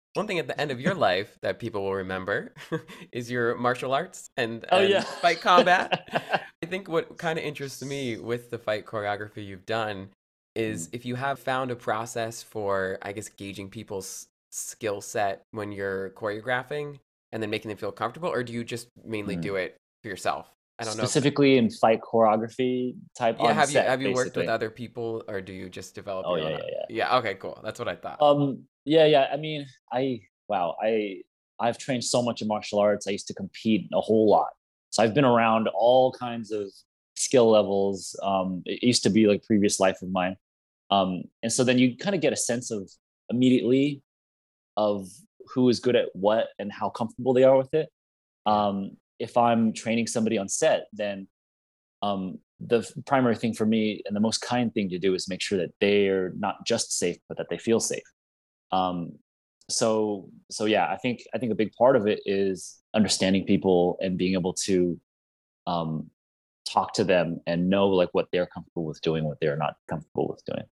one 0.13 0.27
thing 0.27 0.39
at 0.39 0.47
the 0.47 0.59
end 0.59 0.71
of 0.71 0.81
your 0.81 0.93
life 0.93 1.37
that 1.41 1.59
people 1.59 1.83
will 1.83 1.95
remember 1.95 2.53
is 3.11 3.31
your 3.31 3.55
martial 3.55 3.93
arts 3.93 4.29
and, 4.37 4.65
oh, 4.71 4.79
and 4.79 4.89
yeah. 4.89 5.01
fight 5.01 5.41
combat. 5.41 6.09
I 6.63 6.65
think 6.65 6.89
what 6.89 7.17
kind 7.17 7.39
of 7.39 7.45
interests 7.45 7.83
me 7.83 8.17
with 8.17 8.49
the 8.49 8.57
fight 8.57 8.85
choreography 8.85 9.45
you've 9.45 9.65
done 9.65 10.09
is 10.55 10.87
mm. 10.87 10.89
if 10.93 11.05
you 11.05 11.15
have 11.15 11.39
found 11.39 11.71
a 11.71 11.75
process 11.75 12.43
for, 12.43 12.97
I 13.01 13.13
guess, 13.13 13.29
gauging 13.29 13.69
people's 13.69 14.27
skill 14.51 14.99
set 14.99 15.43
when 15.51 15.71
you're 15.71 16.09
choreographing 16.11 16.99
and 17.31 17.41
then 17.41 17.49
making 17.49 17.69
them 17.69 17.77
feel 17.77 17.91
comfortable, 17.91 18.29
or 18.29 18.43
do 18.43 18.51
you 18.51 18.63
just 18.63 18.89
mainly 19.05 19.37
mm. 19.37 19.41
do 19.41 19.55
it 19.55 19.77
for 20.03 20.09
yourself? 20.09 20.49
I 20.81 20.83
don't 20.83 20.93
specifically 20.93 21.53
know. 21.53 21.59
in 21.59 21.69
fight 21.69 22.01
choreography 22.01 22.95
type. 23.15 23.37
Yeah, 23.39 23.53
have 23.53 23.69
set, 23.69 23.83
you 23.83 23.89
have 23.89 24.01
you 24.01 24.13
worked 24.13 24.35
with 24.35 24.49
other 24.49 24.71
people, 24.71 25.23
or 25.27 25.39
do 25.39 25.53
you 25.53 25.69
just 25.69 25.93
develop? 25.93 26.25
Oh 26.27 26.35
yeah, 26.35 26.49
yeah, 26.49 26.57
yeah, 26.57 26.85
yeah. 26.89 27.17
Okay, 27.17 27.35
cool. 27.35 27.59
That's 27.63 27.77
what 27.77 27.87
I 27.87 27.95
thought. 27.95 28.19
Um, 28.19 28.63
yeah, 28.83 29.05
yeah. 29.05 29.27
I 29.31 29.37
mean, 29.37 29.67
I 29.91 30.21
wow, 30.47 30.75
I 30.81 31.21
I've 31.59 31.77
trained 31.77 32.03
so 32.03 32.23
much 32.23 32.41
in 32.41 32.47
martial 32.47 32.79
arts. 32.79 33.07
I 33.07 33.11
used 33.11 33.27
to 33.27 33.35
compete 33.35 33.89
a 33.93 34.01
whole 34.01 34.27
lot, 34.27 34.49
so 34.89 35.03
I've 35.03 35.13
been 35.13 35.25
around 35.25 35.67
all 35.67 36.11
kinds 36.13 36.51
of 36.51 36.67
skill 37.15 37.51
levels. 37.51 38.19
Um, 38.23 38.63
it 38.65 38.81
used 38.81 39.03
to 39.03 39.11
be 39.11 39.27
like 39.27 39.43
previous 39.43 39.79
life 39.79 40.01
of 40.01 40.09
mine, 40.09 40.35
um, 40.89 41.25
and 41.43 41.53
so 41.53 41.63
then 41.63 41.77
you 41.77 41.95
kind 41.95 42.15
of 42.15 42.21
get 42.21 42.33
a 42.33 42.37
sense 42.37 42.71
of 42.71 42.89
immediately 43.29 44.01
of 44.77 45.07
who 45.53 45.69
is 45.69 45.79
good 45.79 45.95
at 45.95 46.07
what 46.13 46.47
and 46.57 46.71
how 46.71 46.89
comfortable 46.89 47.33
they 47.33 47.43
are 47.43 47.57
with 47.57 47.73
it. 47.75 47.89
Um, 48.47 48.97
if 49.21 49.37
I'm 49.37 49.73
training 49.73 50.07
somebody 50.07 50.37
on 50.37 50.49
set, 50.49 50.87
then 50.91 51.27
um, 52.01 52.39
the 52.59 52.87
primary 53.05 53.35
thing 53.35 53.53
for 53.53 53.65
me 53.65 54.01
and 54.05 54.15
the 54.15 54.19
most 54.19 54.39
kind 54.39 54.73
thing 54.73 54.89
to 54.89 54.99
do 54.99 55.13
is 55.13 55.29
make 55.29 55.41
sure 55.41 55.57
that 55.59 55.73
they're 55.79 56.33
not 56.37 56.55
just 56.65 56.97
safe, 56.97 57.17
but 57.27 57.37
that 57.37 57.47
they 57.49 57.57
feel 57.57 57.79
safe. 57.79 58.03
Um, 58.71 59.13
so 59.69 60.29
so 60.49 60.65
yeah, 60.65 60.87
I 60.91 60.97
think 60.97 61.21
I 61.33 61.37
think 61.37 61.51
a 61.51 61.55
big 61.55 61.71
part 61.73 61.95
of 61.95 62.07
it 62.07 62.19
is 62.25 62.81
understanding 62.93 63.45
people 63.45 63.97
and 64.01 64.17
being 64.17 64.33
able 64.33 64.53
to 64.65 64.99
um, 65.67 66.09
talk 66.67 66.93
to 66.95 67.03
them 67.03 67.39
and 67.47 67.69
know 67.69 67.87
like 67.87 68.09
what 68.11 68.27
they're 68.31 68.47
comfortable 68.47 68.85
with 68.85 69.01
doing, 69.01 69.23
what 69.23 69.37
they're 69.39 69.57
not 69.57 69.75
comfortable 69.87 70.27
with 70.27 70.43
doing. 70.45 70.65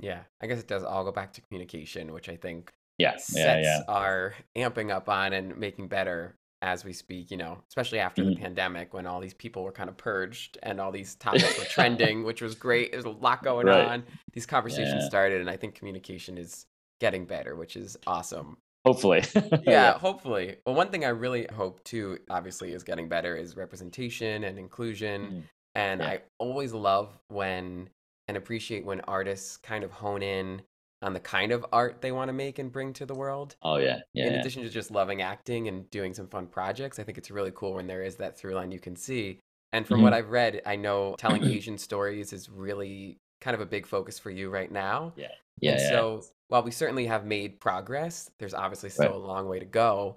Yeah, 0.00 0.20
I 0.42 0.46
guess 0.46 0.60
it 0.60 0.68
does 0.68 0.84
all 0.84 1.04
go 1.04 1.12
back 1.12 1.32
to 1.34 1.40
communication, 1.40 2.12
which 2.12 2.28
I 2.28 2.36
think 2.36 2.72
Yeah, 2.98 3.16
sets 3.16 3.34
yeah, 3.34 3.60
yeah. 3.62 3.82
are 3.88 4.34
amping 4.56 4.90
up 4.90 5.08
on 5.08 5.32
and 5.32 5.56
making 5.56 5.88
better 5.88 6.36
as 6.64 6.82
we 6.84 6.94
speak, 6.94 7.30
you 7.30 7.36
know, 7.36 7.62
especially 7.68 7.98
after 7.98 8.24
the 8.24 8.32
Mhm. 8.32 8.32
pandemic 8.32 8.94
when 8.94 9.06
all 9.06 9.20
these 9.20 9.34
people 9.34 9.62
were 9.64 9.72
kind 9.72 9.90
of 9.90 9.98
purged 9.98 10.56
and 10.62 10.80
all 10.80 10.90
these 10.90 11.14
topics 11.16 11.58
were 11.58 11.66
trending, 11.66 12.24
which 12.24 12.40
was 12.40 12.54
great. 12.54 12.90
There's 12.90 13.04
a 13.04 13.10
lot 13.10 13.42
going 13.44 13.68
Right. 13.68 13.68
on. 13.68 14.06
These 14.32 14.46
conversations 14.46 15.04
Yeah. 15.04 15.06
started, 15.06 15.40
and 15.42 15.50
I 15.50 15.56
think 15.58 15.74
communication 15.74 16.38
is 16.38 16.66
getting 17.00 17.26
better, 17.26 17.54
which 17.54 17.76
is 17.76 17.98
awesome. 18.06 18.56
Hopefully. 18.84 19.22
yeah, 19.62 19.98
hopefully. 19.98 20.56
Well, 20.66 20.74
one 20.74 20.90
thing 20.90 21.04
I 21.04 21.08
really 21.08 21.46
hope 21.52 21.82
too, 21.84 22.18
obviously, 22.30 22.72
is 22.72 22.84
getting 22.84 23.08
better 23.08 23.36
is 23.36 23.56
representation 23.56 24.44
and 24.44 24.58
inclusion. 24.58 25.30
Mhm. 25.30 25.48
And 25.74 26.00
Yeah. 26.00 26.08
I 26.08 26.22
always 26.38 26.72
love 26.72 27.18
when 27.28 27.90
and 28.28 28.36
appreciate 28.36 28.84
when 28.84 29.00
artists 29.02 29.56
kind 29.58 29.84
of 29.84 29.90
hone 29.92 30.22
in 30.22 30.62
on 31.04 31.12
the 31.12 31.20
kind 31.20 31.52
of 31.52 31.64
art 31.72 32.00
they 32.00 32.10
want 32.12 32.28
to 32.28 32.32
make 32.32 32.58
and 32.58 32.72
bring 32.72 32.92
to 32.94 33.06
the 33.06 33.14
world. 33.14 33.56
Oh 33.62 33.76
yeah, 33.76 34.00
yeah. 34.14 34.26
In 34.26 34.32
yeah. 34.32 34.40
addition 34.40 34.62
to 34.62 34.70
just 34.70 34.90
loving 34.90 35.22
acting 35.22 35.68
and 35.68 35.88
doing 35.90 36.14
some 36.14 36.26
fun 36.28 36.46
projects, 36.46 36.98
I 36.98 37.04
think 37.04 37.18
it's 37.18 37.30
really 37.30 37.52
cool 37.54 37.74
when 37.74 37.86
there 37.86 38.02
is 38.02 38.16
that 38.16 38.36
through 38.38 38.54
line 38.54 38.72
you 38.72 38.80
can 38.80 38.96
see. 38.96 39.38
And 39.72 39.86
from 39.86 40.02
what 40.02 40.12
Mhm. 40.12 40.16
I've 40.16 40.30
read, 40.30 40.62
I 40.66 40.76
know 40.76 41.14
telling 41.18 41.44
Asian 41.44 41.76
stories 41.78 42.32
is 42.32 42.48
really 42.48 43.18
kind 43.40 43.54
of 43.54 43.60
a 43.60 43.66
big 43.66 43.86
focus 43.86 44.18
for 44.18 44.30
you 44.30 44.48
right 44.50 44.70
now. 44.72 45.12
Yeah, 45.16 45.28
yeah, 45.60 45.72
And 45.72 45.80
yeah. 45.80 45.88
so, 45.90 46.22
while 46.48 46.62
we 46.62 46.70
certainly 46.70 47.06
have 47.06 47.26
made 47.26 47.60
progress, 47.60 48.30
there's 48.38 48.54
obviously 48.54 48.88
still 48.90 49.06
Right. 49.10 49.14
a 49.14 49.18
long 49.18 49.48
way 49.48 49.58
to 49.58 49.64
go. 49.66 50.16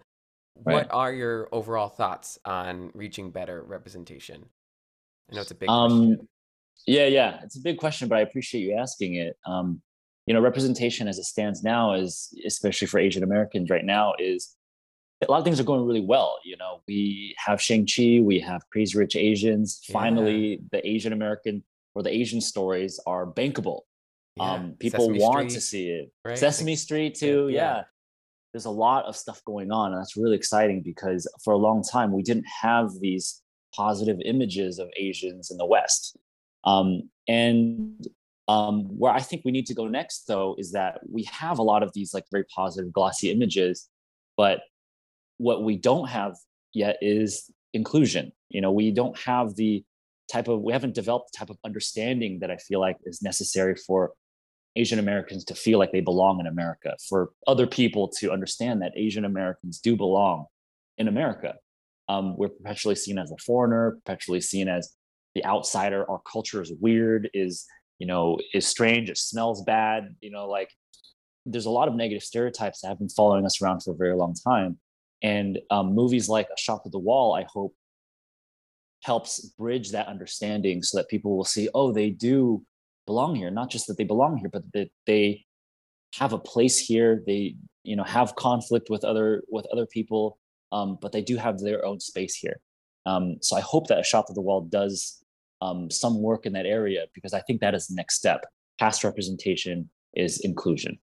Right. 0.63 0.73
What 0.75 0.91
are 0.91 1.11
your 1.13 1.49
overall 1.51 1.89
thoughts 1.89 2.39
on 2.45 2.91
reaching 2.93 3.31
better 3.31 3.61
representation? 3.63 4.45
I 5.31 5.35
know 5.35 5.41
it's 5.41 5.51
a 5.51 5.55
big 5.55 5.69
um, 5.69 5.89
question. 5.89 6.27
Yeah, 6.85 7.05
yeah, 7.07 7.41
it's 7.43 7.57
a 7.57 7.61
big 7.61 7.77
question, 7.77 8.07
but 8.07 8.19
I 8.19 8.21
appreciate 8.21 8.61
you 8.61 8.73
asking 8.75 9.15
it. 9.15 9.37
Um, 9.45 9.81
you 10.27 10.33
know, 10.33 10.41
representation 10.41 11.07
as 11.07 11.17
it 11.17 11.23
stands 11.23 11.63
now 11.63 11.93
is, 11.93 12.37
especially 12.45 12.87
for 12.87 12.99
Asian 12.99 13.23
Americans 13.23 13.69
right 13.69 13.85
now, 13.85 14.13
is 14.19 14.55
a 15.25 15.31
lot 15.31 15.39
of 15.39 15.45
things 15.45 15.59
are 15.59 15.63
going 15.63 15.85
really 15.85 16.01
well. 16.01 16.37
You 16.43 16.57
know, 16.57 16.81
we 16.85 17.33
have 17.43 17.61
Shang 17.61 17.87
Chi, 17.87 18.19
we 18.21 18.39
have 18.41 18.61
Crazy 18.69 18.97
Rich 18.97 19.15
Asians. 19.15 19.81
Yeah. 19.87 19.93
Finally, 19.93 20.59
the 20.71 20.85
Asian 20.87 21.13
American 21.13 21.63
or 21.95 22.03
the 22.03 22.13
Asian 22.13 22.41
stories 22.41 22.99
are 23.07 23.25
bankable. 23.25 23.81
Yeah. 24.35 24.51
Um, 24.51 24.75
people 24.77 25.07
Sesame 25.07 25.19
want 25.19 25.49
to 25.51 25.61
see 25.61 25.89
it. 25.89 26.11
right? 26.25 26.37
Sesame 26.37 26.75
Street 26.75 27.15
too, 27.15 27.47
yeah. 27.49 27.59
yeah. 27.77 27.83
There's 28.53 28.65
a 28.65 28.69
lot 28.71 29.05
of 29.05 29.15
stuff 29.15 29.41
going 29.45 29.71
on, 29.71 29.93
and 29.93 30.01
that's 30.01 30.17
really 30.17 30.35
exciting 30.35 30.81
because 30.83 31.27
for 31.43 31.53
a 31.53 31.57
long 31.57 31.83
time 31.83 32.11
we 32.11 32.21
didn't 32.21 32.45
have 32.61 32.91
these 32.99 33.41
positive 33.73 34.17
images 34.25 34.77
of 34.77 34.89
Asians 34.97 35.51
in 35.51 35.57
the 35.57 35.65
West. 35.65 36.17
Um, 36.65 37.09
and 37.27 38.05
um, 38.47 38.85
where 38.97 39.11
I 39.11 39.19
think 39.19 39.43
we 39.43 39.51
need 39.51 39.65
to 39.67 39.73
go 39.73 39.87
next, 39.87 40.25
though, 40.27 40.55
is 40.57 40.71
that 40.71 40.99
we 41.09 41.23
have 41.23 41.59
a 41.59 41.63
lot 41.63 41.83
of 41.83 41.91
these 41.93 42.13
like 42.13 42.25
very 42.31 42.45
positive, 42.45 42.93
glossy 42.93 43.31
images, 43.31 43.89
but 44.37 44.61
what 45.37 45.63
we 45.63 45.77
don't 45.77 46.07
have 46.07 46.35
yet 46.73 46.97
is 47.01 47.51
inclusion. 47.73 48.31
You 48.49 48.61
know, 48.61 48.71
we 48.71 48.91
don't 48.91 49.17
have 49.19 49.55
the 49.55 49.83
type 50.31 50.47
of 50.47 50.61
we 50.61 50.73
haven't 50.73 50.93
developed 50.93 51.31
the 51.31 51.39
type 51.39 51.49
of 51.49 51.57
understanding 51.65 52.39
that 52.39 52.51
I 52.51 52.57
feel 52.57 52.79
like 52.79 52.97
is 53.05 53.21
necessary 53.21 53.75
for 53.75 54.13
Asian 54.75 54.99
Americans 54.99 55.43
to 55.45 55.55
feel 55.55 55.79
like 55.79 55.91
they 55.91 56.01
belong 56.01 56.39
in 56.39 56.47
America, 56.47 56.95
for 57.09 57.31
other 57.47 57.67
people 57.67 58.09
to 58.19 58.31
understand 58.31 58.81
that 58.81 58.93
Asian 58.95 59.25
Americans 59.25 59.79
do 59.79 59.97
belong 59.97 60.45
in 60.97 61.07
America. 61.07 61.55
Um, 62.09 62.37
we're 62.37 62.49
perpetually 62.49 62.95
seen 62.95 63.17
as 63.17 63.31
a 63.31 63.37
foreigner, 63.45 63.99
perpetually 64.05 64.39
seen 64.39 64.69
as 64.69 64.93
the 65.35 65.43
outsider. 65.45 66.09
Our 66.09 66.21
culture 66.31 66.61
is 66.61 66.71
weird, 66.79 67.29
is 67.33 67.65
you 67.99 68.07
know, 68.07 68.37
is 68.53 68.67
strange. 68.67 69.09
It 69.09 69.17
smells 69.17 69.63
bad. 69.63 70.15
You 70.21 70.31
know, 70.31 70.47
like 70.47 70.69
there's 71.45 71.65
a 71.65 71.71
lot 71.71 71.87
of 71.87 71.95
negative 71.95 72.23
stereotypes 72.23 72.81
that 72.81 72.89
have 72.89 72.99
been 72.99 73.09
following 73.09 73.45
us 73.45 73.61
around 73.61 73.81
for 73.81 73.91
a 73.91 73.97
very 73.97 74.15
long 74.15 74.33
time. 74.33 74.77
And 75.23 75.59
um, 75.71 75.95
movies 75.95 76.29
like 76.29 76.47
A 76.47 76.59
Shot 76.59 76.83
Through 76.83 76.91
the 76.91 76.99
Wall, 76.99 77.33
I 77.33 77.45
hope, 77.51 77.73
helps 79.03 79.39
bridge 79.57 79.91
that 79.91 80.07
understanding 80.07 80.83
so 80.83 80.97
that 80.97 81.07
people 81.07 81.35
will 81.37 81.45
see, 81.45 81.69
oh, 81.73 81.91
they 81.91 82.09
do 82.09 82.63
belong 83.05 83.35
here. 83.35 83.49
Not 83.49 83.71
just 83.71 83.87
that 83.87 83.97
they 83.97 84.03
belong 84.03 84.37
here, 84.37 84.49
but 84.49 84.63
that 84.73 84.89
they 85.05 85.45
have 86.15 86.33
a 86.33 86.39
place 86.39 86.79
here. 86.79 87.23
They, 87.25 87.55
you 87.83 87.95
know, 87.95 88.03
have 88.03 88.35
conflict 88.35 88.89
with 88.89 89.03
other 89.03 89.43
with 89.49 89.65
other 89.71 89.85
people, 89.85 90.37
um, 90.71 90.97
but 91.01 91.11
they 91.11 91.21
do 91.21 91.37
have 91.37 91.59
their 91.59 91.85
own 91.85 91.99
space 91.99 92.35
here. 92.35 92.59
Um, 93.05 93.37
so 93.41 93.55
I 93.55 93.61
hope 93.61 93.87
that 93.87 93.99
A 93.99 94.03
Shot 94.03 94.27
Through 94.27 94.35
the 94.35 94.41
Wall 94.41 94.61
does 94.61 95.23
um, 95.61 95.89
some 95.91 96.21
work 96.21 96.45
in 96.45 96.53
that 96.53 96.65
area 96.65 97.07
because 97.13 97.33
I 97.33 97.41
think 97.41 97.61
that 97.61 97.75
is 97.75 97.87
the 97.87 97.95
next 97.95 98.15
step. 98.15 98.41
Past 98.79 99.03
representation 99.03 99.89
is 100.13 100.39
inclusion. 100.41 100.99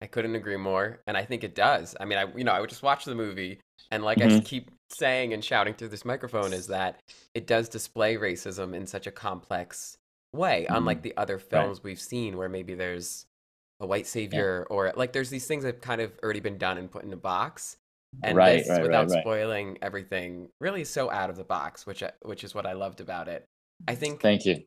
I 0.00 0.06
couldn't 0.06 0.36
agree 0.36 0.56
more, 0.56 1.02
and 1.06 1.16
I 1.16 1.24
think 1.24 1.42
it 1.42 1.54
does. 1.54 1.96
I 1.98 2.04
mean, 2.04 2.18
I 2.18 2.24
you 2.36 2.44
know 2.44 2.52
I 2.52 2.60
would 2.60 2.70
just 2.70 2.82
watch 2.82 3.04
the 3.04 3.14
movie, 3.14 3.60
and 3.90 4.04
like 4.04 4.20
I 4.22 4.26
Mhm. 4.26 4.28
just 4.28 4.44
keep 4.44 4.70
saying 4.90 5.32
and 5.32 5.44
shouting 5.44 5.74
through 5.74 5.88
this 5.88 6.04
microphone 6.04 6.52
is 6.52 6.68
that 6.68 7.00
it 7.34 7.46
does 7.46 7.68
display 7.68 8.16
racism 8.16 8.74
in 8.74 8.86
such 8.86 9.06
a 9.06 9.12
complex 9.12 9.96
way, 10.32 10.66
unlike 10.66 11.02
Mhm. 11.02 11.02
the 11.02 11.16
other 11.16 11.38
films 11.38 11.82
we've 11.82 12.00
seen 12.00 12.36
where 12.36 12.48
maybe 12.48 12.74
there's 12.74 13.26
a 13.80 13.86
white 13.86 14.06
savior 14.06 14.66
or 14.70 14.92
like 14.96 15.12
there's 15.12 15.30
these 15.30 15.46
things 15.46 15.64
that 15.64 15.76
have 15.76 15.82
kind 15.82 16.00
of 16.00 16.18
already 16.22 16.40
been 16.40 16.58
done 16.58 16.78
and 16.78 16.90
put 16.90 17.04
in 17.04 17.12
a 17.12 17.16
box. 17.16 17.76
And 18.22 18.44
Right, 18.44 18.44
this, 18.44 18.68
right, 18.68 18.86
right, 18.86 18.86
without 18.86 19.10
right. 19.10 19.24
spoiling 19.24 19.78
everything, 19.82 20.50
really 20.60 20.84
so 20.84 21.10
out 21.10 21.30
of 21.30 21.36
the 21.36 21.44
box, 21.44 21.86
which 21.86 22.02
which 22.22 22.44
is 22.44 22.54
what 22.54 22.66
I 22.66 22.72
loved 22.74 23.00
about 23.00 23.28
it. 23.28 23.44
I 23.86 23.94
think 23.94 24.20
Thank 24.20 24.44
you. 24.44 24.62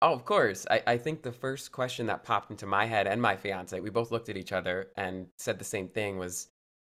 Oh, 0.00 0.12
of 0.12 0.24
course. 0.24 0.64
I, 0.70 0.82
I 0.86 0.96
think 0.96 1.22
the 1.22 1.32
first 1.32 1.72
question 1.72 2.06
that 2.06 2.22
popped 2.22 2.50
into 2.50 2.66
my 2.66 2.86
head 2.86 3.06
and 3.06 3.20
my 3.20 3.36
fiance, 3.36 3.78
we 3.80 3.90
both 3.90 4.12
looked 4.12 4.28
at 4.28 4.36
each 4.36 4.52
other 4.52 4.90
and 4.96 5.26
said 5.38 5.58
the 5.58 5.64
same 5.64 5.88
thing 5.88 6.18
was 6.18 6.48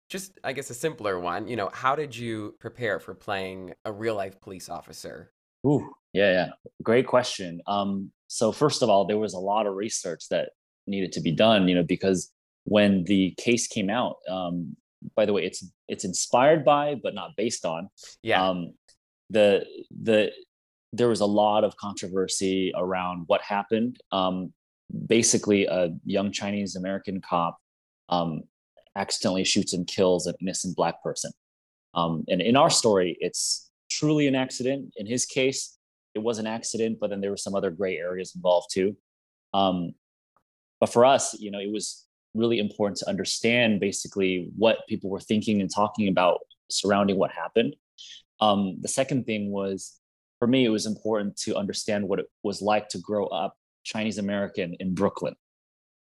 just, 0.09 0.41
I 0.43 0.53
guess, 0.53 0.71
a 0.71 0.75
simpler 0.75 1.21
one. 1.21 1.47
You 1.47 1.57
know, 1.57 1.71
how 1.73 1.95
did 1.97 2.17
you 2.17 2.55
prepare 2.61 2.99
for 2.99 3.15
playing 3.15 3.75
a 3.85 3.93
real 3.93 4.15
life 4.15 4.41
police 4.41 4.71
officer? 4.71 5.33
Ooh, 5.67 5.93
yeah, 6.13 6.33
yeah. 6.33 6.49
Great 6.83 7.07
question. 7.07 7.61
Um, 7.67 8.11
so 8.29 8.53
first 8.53 8.83
of 8.83 8.89
all, 8.89 9.07
there 9.07 9.19
was 9.19 9.35
a 9.35 9.39
lot 9.39 9.67
of 9.67 9.75
research 9.75 10.29
that 10.31 10.51
needed 10.87 11.13
to 11.13 11.21
be 11.21 11.33
done, 11.33 11.69
you 11.69 11.75
know, 11.75 11.85
because 11.85 12.31
when 12.65 13.05
the 13.05 13.35
case 13.39 13.67
came 13.67 13.91
out, 13.91 14.17
um, 14.29 14.77
by 15.15 15.27
the 15.27 15.35
way, 15.35 15.45
it's 15.45 15.67
it's 15.89 16.05
inspired 16.05 16.65
by 16.65 16.95
but 17.03 17.15
not 17.15 17.33
based 17.37 17.67
on. 17.67 17.89
Yeah. 18.23 18.49
Um, 18.49 18.75
the 19.31 19.65
the 20.03 20.33
there 20.97 21.09
was 21.09 21.21
a 21.21 21.27
lot 21.27 21.65
of 21.65 21.77
controversy 21.77 22.73
around 22.77 23.25
what 23.27 23.43
happened. 23.43 23.99
Um, 24.13 24.53
basically, 25.07 25.67
a 25.67 25.91
young 26.05 26.31
Chinese 26.31 26.77
American 26.77 27.21
cop 27.21 27.59
um, 28.09 28.43
accidentally 28.97 29.45
shoots 29.45 29.73
and 29.73 29.87
kills 29.87 30.27
an 30.27 30.35
innocent 30.41 30.77
black 30.77 31.03
person. 31.03 31.33
Um, 31.95 32.25
and 32.29 32.41
in 32.41 32.57
our 32.57 32.71
story, 32.71 33.17
it's 33.21 33.71
truly 33.91 34.27
an 34.27 34.35
accident. 34.35 34.93
In 34.97 35.07
his 35.07 35.27
case, 35.27 35.79
it 36.15 36.21
was 36.21 36.39
an 36.39 36.47
accident, 36.47 36.99
but 37.01 37.11
then 37.11 37.21
there 37.21 37.31
were 37.31 37.37
some 37.37 37.55
other 37.55 37.71
gray 37.71 37.97
areas 37.99 38.35
involved 38.35 38.69
too. 38.73 38.97
Um, 39.53 39.95
but 40.81 40.93
for 40.93 41.05
us, 41.05 41.35
you 41.41 41.51
know, 41.51 41.61
it 41.61 41.73
was 41.73 42.07
really 42.35 42.59
important 42.59 42.99
to 42.99 43.09
understand 43.09 43.81
basically 43.81 44.51
what 44.57 44.87
people 44.89 45.11
were 45.11 45.21
thinking 45.21 45.61
and 45.61 45.71
talking 45.73 46.09
about 46.09 46.41
surrounding 46.71 47.17
what 47.17 47.31
happened. 47.31 47.75
Um, 48.41 48.79
the 48.81 48.89
second 48.89 49.25
thing 49.25 49.51
was, 49.51 50.01
for 50.39 50.49
me, 50.49 50.65
it 50.65 50.71
was 50.71 50.87
important 50.87 51.37
to 51.39 51.57
understand 51.57 52.09
what 52.09 52.19
it 52.19 52.27
was 52.43 52.61
like 52.61 52.89
to 52.91 52.99
grow 52.99 53.27
up 53.27 53.57
Chinese 53.85 54.19
American 54.19 54.75
in 54.81 54.95
Brooklyn. 54.95 55.35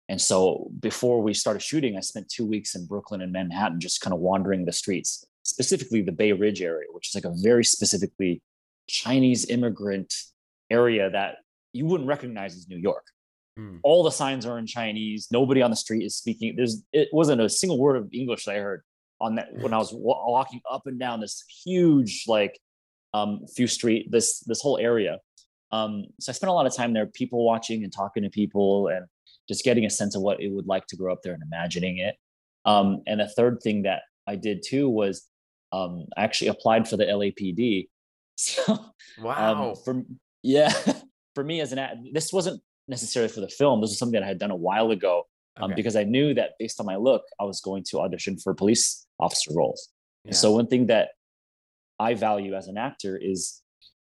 And 0.08 0.20
so 0.20 0.70
before 0.80 1.22
we 1.22 1.34
started 1.34 1.62
shooting, 1.62 1.96
I 1.96 2.00
spent 2.00 2.28
two 2.28 2.46
weeks 2.46 2.74
in 2.74 2.86
Brooklyn 2.86 3.22
and 3.22 3.32
Manhattan, 3.32 3.80
just 3.80 4.00
kind 4.00 4.12
of 4.12 4.20
wandering 4.20 4.64
the 4.64 4.72
streets, 4.72 5.24
specifically 5.42 6.02
the 6.02 6.12
Bay 6.12 6.32
Ridge 6.32 6.62
area, 6.62 6.88
which 6.92 7.08
is 7.08 7.14
like 7.14 7.24
a 7.24 7.34
very 7.42 7.64
specifically 7.64 8.42
Chinese 8.88 9.48
immigrant 9.48 10.12
area 10.70 11.10
that 11.10 11.36
you 11.72 11.86
wouldn't 11.86 12.08
recognize 12.08 12.54
as 12.54 12.68
New 12.68 12.76
York. 12.76 13.06
Hmm. 13.56 13.76
All 13.82 14.02
the 14.02 14.10
signs 14.10 14.46
are 14.46 14.58
in 14.58 14.66
Chinese. 14.66 15.28
Nobody 15.30 15.62
on 15.62 15.70
the 15.70 15.76
street 15.76 16.04
is 16.04 16.16
speaking. 16.16 16.54
There's 16.56 16.82
it 16.92 17.08
wasn't 17.12 17.40
a 17.40 17.48
single 17.48 17.78
word 17.78 17.96
of 17.96 18.08
English 18.12 18.44
that 18.44 18.56
I 18.56 18.58
heard 18.58 18.82
on 19.20 19.36
that 19.36 19.54
when 19.54 19.72
I 19.72 19.78
was 19.78 19.92
wa- 19.92 20.28
walking 20.28 20.60
up 20.70 20.86
and 20.86 20.98
down 20.98 21.20
this 21.20 21.44
huge 21.64 22.24
like 22.26 22.58
um, 23.14 23.46
few 23.56 23.66
street 23.66 24.10
this 24.10 24.40
this 24.40 24.60
whole 24.60 24.78
area. 24.78 25.18
Um, 25.72 26.04
so 26.20 26.30
I 26.30 26.34
spent 26.34 26.50
a 26.50 26.52
lot 26.52 26.66
of 26.66 26.74
time 26.76 26.92
there, 26.92 27.06
people 27.06 27.44
watching 27.44 27.82
and 27.82 27.92
talking 27.92 28.22
to 28.24 28.30
people 28.30 28.88
and 28.88 29.06
just 29.48 29.64
getting 29.64 29.84
a 29.86 29.90
sense 29.90 30.14
of 30.14 30.22
what 30.22 30.40
it 30.40 30.48
would 30.48 30.66
like 30.66 30.86
to 30.88 30.96
grow 30.96 31.12
up 31.12 31.20
there 31.24 31.34
and 31.34 31.42
imagining 31.42 31.98
it. 31.98 32.14
Um, 32.64 33.02
and 33.06 33.18
the 33.20 33.28
third 33.28 33.60
thing 33.62 33.82
that 33.82 34.02
I 34.26 34.36
did 34.36 34.62
too 34.66 34.88
was 34.88 35.26
um, 35.72 36.06
I 36.16 36.22
actually 36.24 36.48
applied 36.48 36.86
for 36.88 36.96
the 36.96 37.04
LAPD. 37.06 37.88
So 38.36 38.62
Wow. 39.22 39.70
um, 39.70 39.76
for 39.84 40.02
Yeah, 40.42 40.72
for 41.36 41.44
me 41.44 41.60
as 41.60 41.72
an 41.72 42.10
this 42.12 42.32
wasn't 42.32 42.60
necessarily 42.88 43.32
for 43.32 43.40
the 43.40 43.48
film. 43.48 43.80
This 43.80 43.90
was 43.90 43.98
something 43.98 44.18
that 44.20 44.24
I 44.26 44.28
had 44.28 44.40
done 44.40 44.50
a 44.50 44.56
while 44.56 44.90
ago 44.90 45.22
um, 45.56 45.64
Okay. 45.70 45.74
because 45.76 45.94
I 45.94 46.02
knew 46.04 46.34
that 46.34 46.50
based 46.58 46.80
on 46.80 46.86
my 46.86 46.96
look, 46.96 47.22
I 47.40 47.44
was 47.44 47.60
going 47.60 47.84
to 47.90 48.00
audition 48.00 48.36
for 48.38 48.52
police 48.54 49.06
officer 49.20 49.52
roles. 49.54 49.88
Yeah. 50.24 50.32
so 50.32 50.50
one 50.52 50.66
thing 50.66 50.86
that 50.88 51.10
I 51.98 52.14
value 52.14 52.54
as 52.54 52.68
an 52.68 52.76
actor 52.76 53.18
is 53.20 53.62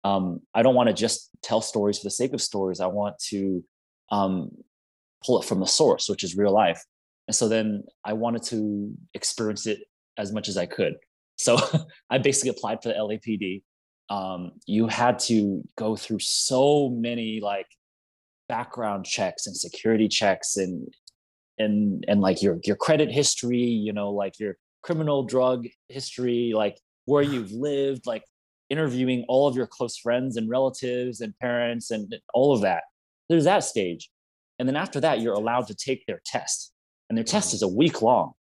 um, 0.04 0.40
I 0.54 0.62
don't 0.62 0.74
want 0.74 0.88
to 0.88 0.94
just 0.94 1.30
tell 1.42 1.60
stories 1.60 1.98
for 1.98 2.04
the 2.04 2.10
sake 2.10 2.32
of 2.32 2.40
stories. 2.40 2.80
I 2.80 2.86
want 2.86 3.18
to 3.30 3.64
um, 4.10 4.50
pull 5.24 5.40
it 5.40 5.46
from 5.46 5.60
the 5.60 5.66
source, 5.66 6.08
which 6.08 6.24
is 6.24 6.36
real 6.36 6.52
life. 6.52 6.82
And 7.26 7.34
so 7.34 7.48
then 7.48 7.84
I 8.04 8.14
wanted 8.14 8.42
to 8.44 8.92
experience 9.14 9.66
it 9.66 9.80
as 10.16 10.32
much 10.32 10.48
as 10.48 10.56
I 10.56 10.66
could. 10.66 10.94
So 11.36 11.58
I 12.10 12.18
basically 12.18 12.50
applied 12.50 12.82
for 12.82 12.88
the 12.88 12.94
LAPD. 12.94 13.62
Um, 14.10 14.52
you 14.66 14.86
had 14.86 15.18
to 15.20 15.62
go 15.76 15.94
through 15.94 16.20
so 16.20 16.88
many 16.88 17.40
like 17.42 17.66
background 18.48 19.04
checks 19.04 19.46
and 19.46 19.54
security 19.54 20.08
checks 20.08 20.56
and 20.56 20.88
and 21.58 22.04
and 22.08 22.20
like 22.20 22.40
your 22.40 22.58
your 22.64 22.76
credit 22.76 23.10
history, 23.10 23.58
you 23.58 23.92
know, 23.92 24.10
like 24.10 24.38
your 24.38 24.56
criminal 24.82 25.24
drug 25.24 25.66
history, 25.88 26.52
like 26.54 26.78
where 27.08 27.22
you've 27.22 27.52
lived, 27.52 28.06
like 28.06 28.22
interviewing 28.68 29.24
all 29.28 29.48
of 29.48 29.56
your 29.56 29.66
close 29.66 29.96
friends 29.96 30.36
and 30.36 30.48
relatives 30.48 31.22
and 31.22 31.36
parents 31.38 31.90
and 31.90 32.14
all 32.34 32.54
of 32.54 32.60
that. 32.60 32.82
There's 33.30 33.44
that 33.44 33.64
stage. 33.64 34.10
And 34.58 34.68
then 34.68 34.76
after 34.76 35.00
that, 35.00 35.20
you're 35.20 35.34
allowed 35.34 35.68
to 35.68 35.74
take 35.74 36.04
their 36.06 36.20
test. 36.26 36.72
And 37.08 37.16
their 37.16 37.24
test 37.24 37.48
mm-hmm. 37.48 37.56
is 37.56 37.62
a 37.62 37.68
week 37.68 38.02
long. 38.02 38.32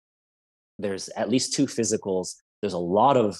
There's 0.79 1.07
at 1.09 1.29
least 1.29 1.53
two 1.53 1.65
physicals. 1.65 2.35
There's 2.61 2.73
a 2.73 2.77
lot 2.77 3.15
of 3.15 3.37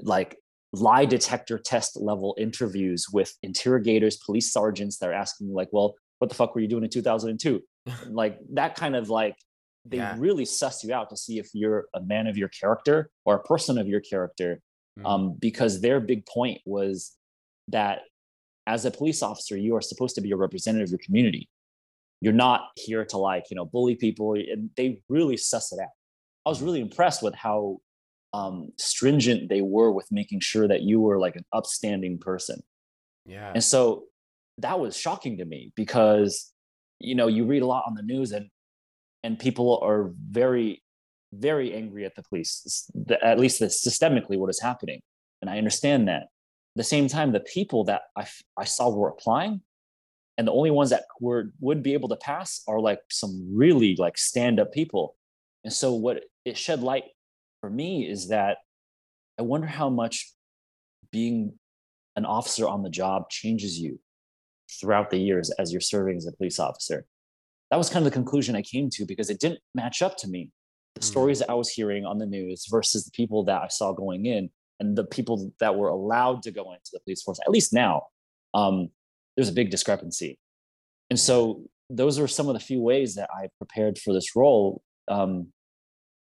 like 0.00 0.36
lie 0.74 1.06
detector 1.06 1.58
test 1.58 1.98
level 1.98 2.36
interviews 2.38 3.06
with 3.10 3.34
interrogators, 3.42 4.18
police 4.18 4.52
sergeants 4.52 4.98
that 4.98 5.08
are 5.08 5.14
asking 5.14 5.48
you, 5.48 5.54
like, 5.54 5.68
well, 5.72 5.94
what 6.18 6.28
the 6.28 6.34
fuck 6.34 6.54
were 6.54 6.60
you 6.60 6.68
doing 6.68 6.84
in 6.84 6.90
2002? 6.90 7.62
like 8.10 8.38
that 8.52 8.74
kind 8.74 8.94
of 8.94 9.08
like 9.08 9.34
they 9.84 9.98
Yeah. 9.98 10.16
really 10.18 10.44
suss 10.44 10.84
you 10.84 10.92
out 10.92 11.10
to 11.10 11.16
see 11.16 11.38
if 11.38 11.50
you're 11.54 11.88
a 11.94 12.00
man 12.00 12.26
of 12.26 12.36
your 12.36 12.48
character 12.48 13.10
or 13.24 13.36
a 13.36 13.42
person 13.42 13.78
of 13.78 13.86
your 13.88 14.00
character 14.00 14.60
Mm. 14.98 15.06
um, 15.06 15.32
because 15.38 15.80
their 15.80 16.00
big 16.00 16.26
point 16.26 16.60
was 16.66 17.16
that 17.68 18.00
as 18.66 18.84
a 18.84 18.90
police 18.90 19.22
officer 19.22 19.56
you 19.56 19.76
are 19.76 19.80
supposed 19.80 20.14
to 20.16 20.20
be 20.20 20.32
a 20.32 20.36
representative 20.36 20.86
of 20.88 20.90
your 20.90 20.98
community 20.98 21.48
you're 22.20 22.32
not 22.32 22.70
here 22.74 23.04
to 23.04 23.16
like 23.16 23.44
you 23.50 23.54
know 23.54 23.64
bully 23.64 23.94
people 23.94 24.34
and 24.34 24.70
they 24.76 25.00
really 25.08 25.36
suss 25.36 25.72
it 25.72 25.78
out 25.80 25.90
i 26.44 26.48
was 26.48 26.60
really 26.60 26.80
impressed 26.80 27.22
with 27.22 27.34
how 27.34 27.78
um, 28.34 28.72
stringent 28.76 29.48
they 29.48 29.62
were 29.62 29.90
with 29.92 30.06
making 30.10 30.40
sure 30.40 30.66
that 30.68 30.82
you 30.82 31.00
were 31.00 31.18
like 31.18 31.36
an 31.36 31.44
upstanding 31.52 32.18
person 32.18 32.60
Yeah. 33.24 33.52
and 33.54 33.62
so 33.62 34.04
that 34.58 34.80
was 34.80 34.96
shocking 34.96 35.38
to 35.38 35.44
me 35.44 35.72
because 35.76 36.52
you 36.98 37.14
know 37.14 37.28
you 37.28 37.44
read 37.46 37.62
a 37.62 37.66
lot 37.66 37.84
on 37.86 37.94
the 37.94 38.02
news 38.02 38.32
and 38.32 38.50
and 39.28 39.38
people 39.38 39.78
are 39.82 40.10
very 40.30 40.82
very 41.34 41.74
angry 41.74 42.06
at 42.06 42.14
the 42.14 42.22
police 42.22 42.90
at 43.22 43.38
least 43.38 43.60
that's 43.60 43.86
systemically 43.86 44.38
what 44.38 44.48
is 44.48 44.58
happening 44.60 45.00
and 45.42 45.50
i 45.50 45.58
understand 45.58 46.08
that 46.08 46.22
at 46.22 46.76
the 46.76 46.82
same 46.94 47.06
time 47.08 47.30
the 47.30 47.40
people 47.40 47.84
that 47.84 48.02
i, 48.16 48.26
I 48.56 48.64
saw 48.64 48.88
were 48.88 49.10
applying 49.10 49.60
and 50.38 50.48
the 50.48 50.52
only 50.52 50.70
ones 50.70 50.88
that 50.88 51.04
were 51.20 51.52
would 51.60 51.82
be 51.82 51.92
able 51.92 52.08
to 52.08 52.16
pass 52.16 52.62
are 52.66 52.80
like 52.80 53.00
some 53.10 53.50
really 53.52 53.94
like 53.98 54.16
stand 54.16 54.58
up 54.58 54.72
people 54.72 55.14
and 55.62 55.72
so 55.72 55.92
what 55.92 56.24
it 56.46 56.56
shed 56.56 56.82
light 56.82 57.04
for 57.60 57.68
me 57.68 58.08
is 58.08 58.28
that 58.28 58.56
i 59.38 59.42
wonder 59.42 59.66
how 59.66 59.90
much 59.90 60.32
being 61.12 61.52
an 62.16 62.24
officer 62.24 62.66
on 62.66 62.82
the 62.82 62.90
job 62.90 63.28
changes 63.28 63.78
you 63.78 64.00
throughout 64.80 65.10
the 65.10 65.18
years 65.18 65.50
as 65.58 65.70
you're 65.72 65.80
serving 65.80 66.16
as 66.16 66.26
a 66.26 66.32
police 66.32 66.58
officer. 66.58 67.06
That 67.70 67.76
was 67.76 67.90
kind 67.90 68.04
of 68.06 68.10
the 68.10 68.16
conclusion 68.16 68.56
I 68.56 68.62
came 68.62 68.88
to 68.90 69.04
because 69.04 69.30
it 69.30 69.40
didn't 69.40 69.60
match 69.74 70.02
up 70.02 70.16
to 70.18 70.28
me. 70.28 70.50
The 70.94 71.02
stories 71.02 71.38
that 71.40 71.50
I 71.50 71.54
was 71.54 71.68
hearing 71.68 72.04
on 72.04 72.18
the 72.18 72.26
news 72.26 72.66
versus 72.70 73.04
the 73.04 73.10
people 73.12 73.44
that 73.44 73.62
I 73.62 73.68
saw 73.68 73.92
going 73.92 74.26
in 74.26 74.50
and 74.80 74.96
the 74.96 75.04
people 75.04 75.52
that 75.60 75.76
were 75.76 75.88
allowed 75.88 76.42
to 76.44 76.50
go 76.50 76.72
into 76.72 76.90
the 76.92 77.00
police 77.00 77.22
force, 77.22 77.38
at 77.44 77.50
least 77.50 77.72
now, 77.72 78.04
um, 78.54 78.88
there's 79.36 79.48
a 79.48 79.52
big 79.52 79.70
discrepancy. 79.70 80.38
And 81.10 81.18
so 81.18 81.64
those 81.90 82.18
were 82.18 82.28
some 82.28 82.48
of 82.48 82.54
the 82.54 82.60
few 82.60 82.80
ways 82.80 83.14
that 83.14 83.30
I 83.32 83.48
prepared 83.58 83.98
for 83.98 84.12
this 84.12 84.34
role 84.34 84.82
um, 85.08 85.48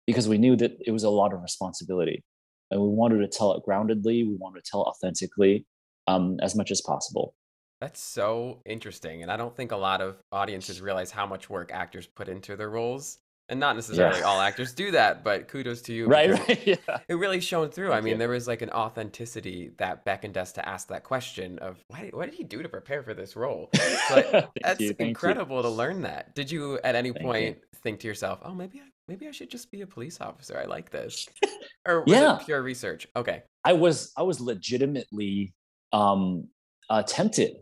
because 0.06 0.28
we 0.28 0.38
knew 0.38 0.56
that 0.56 0.76
it 0.84 0.90
was 0.90 1.04
a 1.04 1.10
lot 1.10 1.32
of 1.32 1.42
responsibility. 1.42 2.24
And 2.70 2.80
we 2.80 2.88
wanted 2.88 3.18
to 3.18 3.28
tell 3.28 3.52
it 3.54 3.62
groundedly, 3.66 4.26
we 4.26 4.36
wanted 4.38 4.64
to 4.64 4.70
tell 4.70 4.82
it 4.82 4.88
authentically 4.88 5.66
um, 6.06 6.38
as 6.40 6.54
much 6.54 6.70
as 6.70 6.80
possible. 6.80 7.34
That's 7.80 8.00
so 8.00 8.60
interesting. 8.66 9.22
And 9.22 9.30
I 9.30 9.36
don't 9.36 9.54
think 9.54 9.72
a 9.72 9.76
lot 9.76 10.00
of 10.00 10.16
audiences 10.32 10.80
realize 10.80 11.10
how 11.10 11.26
much 11.26 11.48
work 11.48 11.70
actors 11.72 12.06
put 12.06 12.28
into 12.28 12.56
their 12.56 12.70
roles. 12.70 13.18
And 13.50 13.58
not 13.58 13.76
necessarily 13.76 14.18
Yeah. 14.18 14.26
all 14.26 14.40
actors 14.40 14.74
do 14.74 14.90
that, 14.90 15.24
but 15.24 15.48
kudos 15.48 15.80
to 15.82 15.92
you. 15.94 16.06
Right, 16.06 16.30
right, 16.30 16.66
yeah. 16.66 16.74
It 17.08 17.14
really 17.14 17.40
shone 17.40 17.70
through. 17.70 17.92
I 17.92 18.00
mean, 18.02 18.12
you. 18.14 18.18
there 18.18 18.28
was 18.28 18.46
like 18.46 18.60
an 18.60 18.68
authenticity 18.70 19.70
that 19.78 20.04
beckoned 20.04 20.36
us 20.36 20.52
to 20.52 20.68
ask 20.68 20.88
that 20.88 21.02
question 21.02 21.58
of 21.60 21.82
why 21.88 22.02
did, 22.02 22.14
what 22.14 22.26
did 22.26 22.34
he 22.34 22.44
do 22.44 22.62
to 22.62 22.68
prepare 22.68 23.02
for 23.02 23.14
this 23.14 23.36
role? 23.36 23.70
But 24.10 24.50
that's 24.62 24.80
you, 24.80 24.88
thank 24.88 25.00
you. 25.00 25.06
incredible 25.06 25.62
to 25.62 25.68
learn 25.68 26.02
that. 26.02 26.34
Did 26.34 26.50
you 26.50 26.78
at 26.84 26.94
any 26.94 27.10
Thank 27.12 27.24
point 27.24 27.58
think 27.76 28.00
to 28.00 28.06
yourself, 28.08 28.40
oh, 28.42 28.54
maybe 28.54 28.80
I, 28.80 28.88
maybe 29.06 29.28
I 29.28 29.30
should 29.30 29.50
just 29.50 29.70
be 29.70 29.80
a 29.82 29.86
police 29.86 30.20
officer? 30.20 30.58
I 30.58 30.64
like 30.64 30.90
this. 30.90 31.26
Or 31.86 32.02
was 32.02 32.12
Yeah. 32.12 32.36
it 32.38 32.44
pure 32.44 32.60
research? 32.62 33.06
Okay. 33.16 33.44
I 33.64 33.72
was 33.72 34.12
I 34.14 34.22
was 34.24 34.40
legitimately 34.40 35.54
um, 35.92 36.48
uh, 36.90 37.02
tempted, 37.02 37.56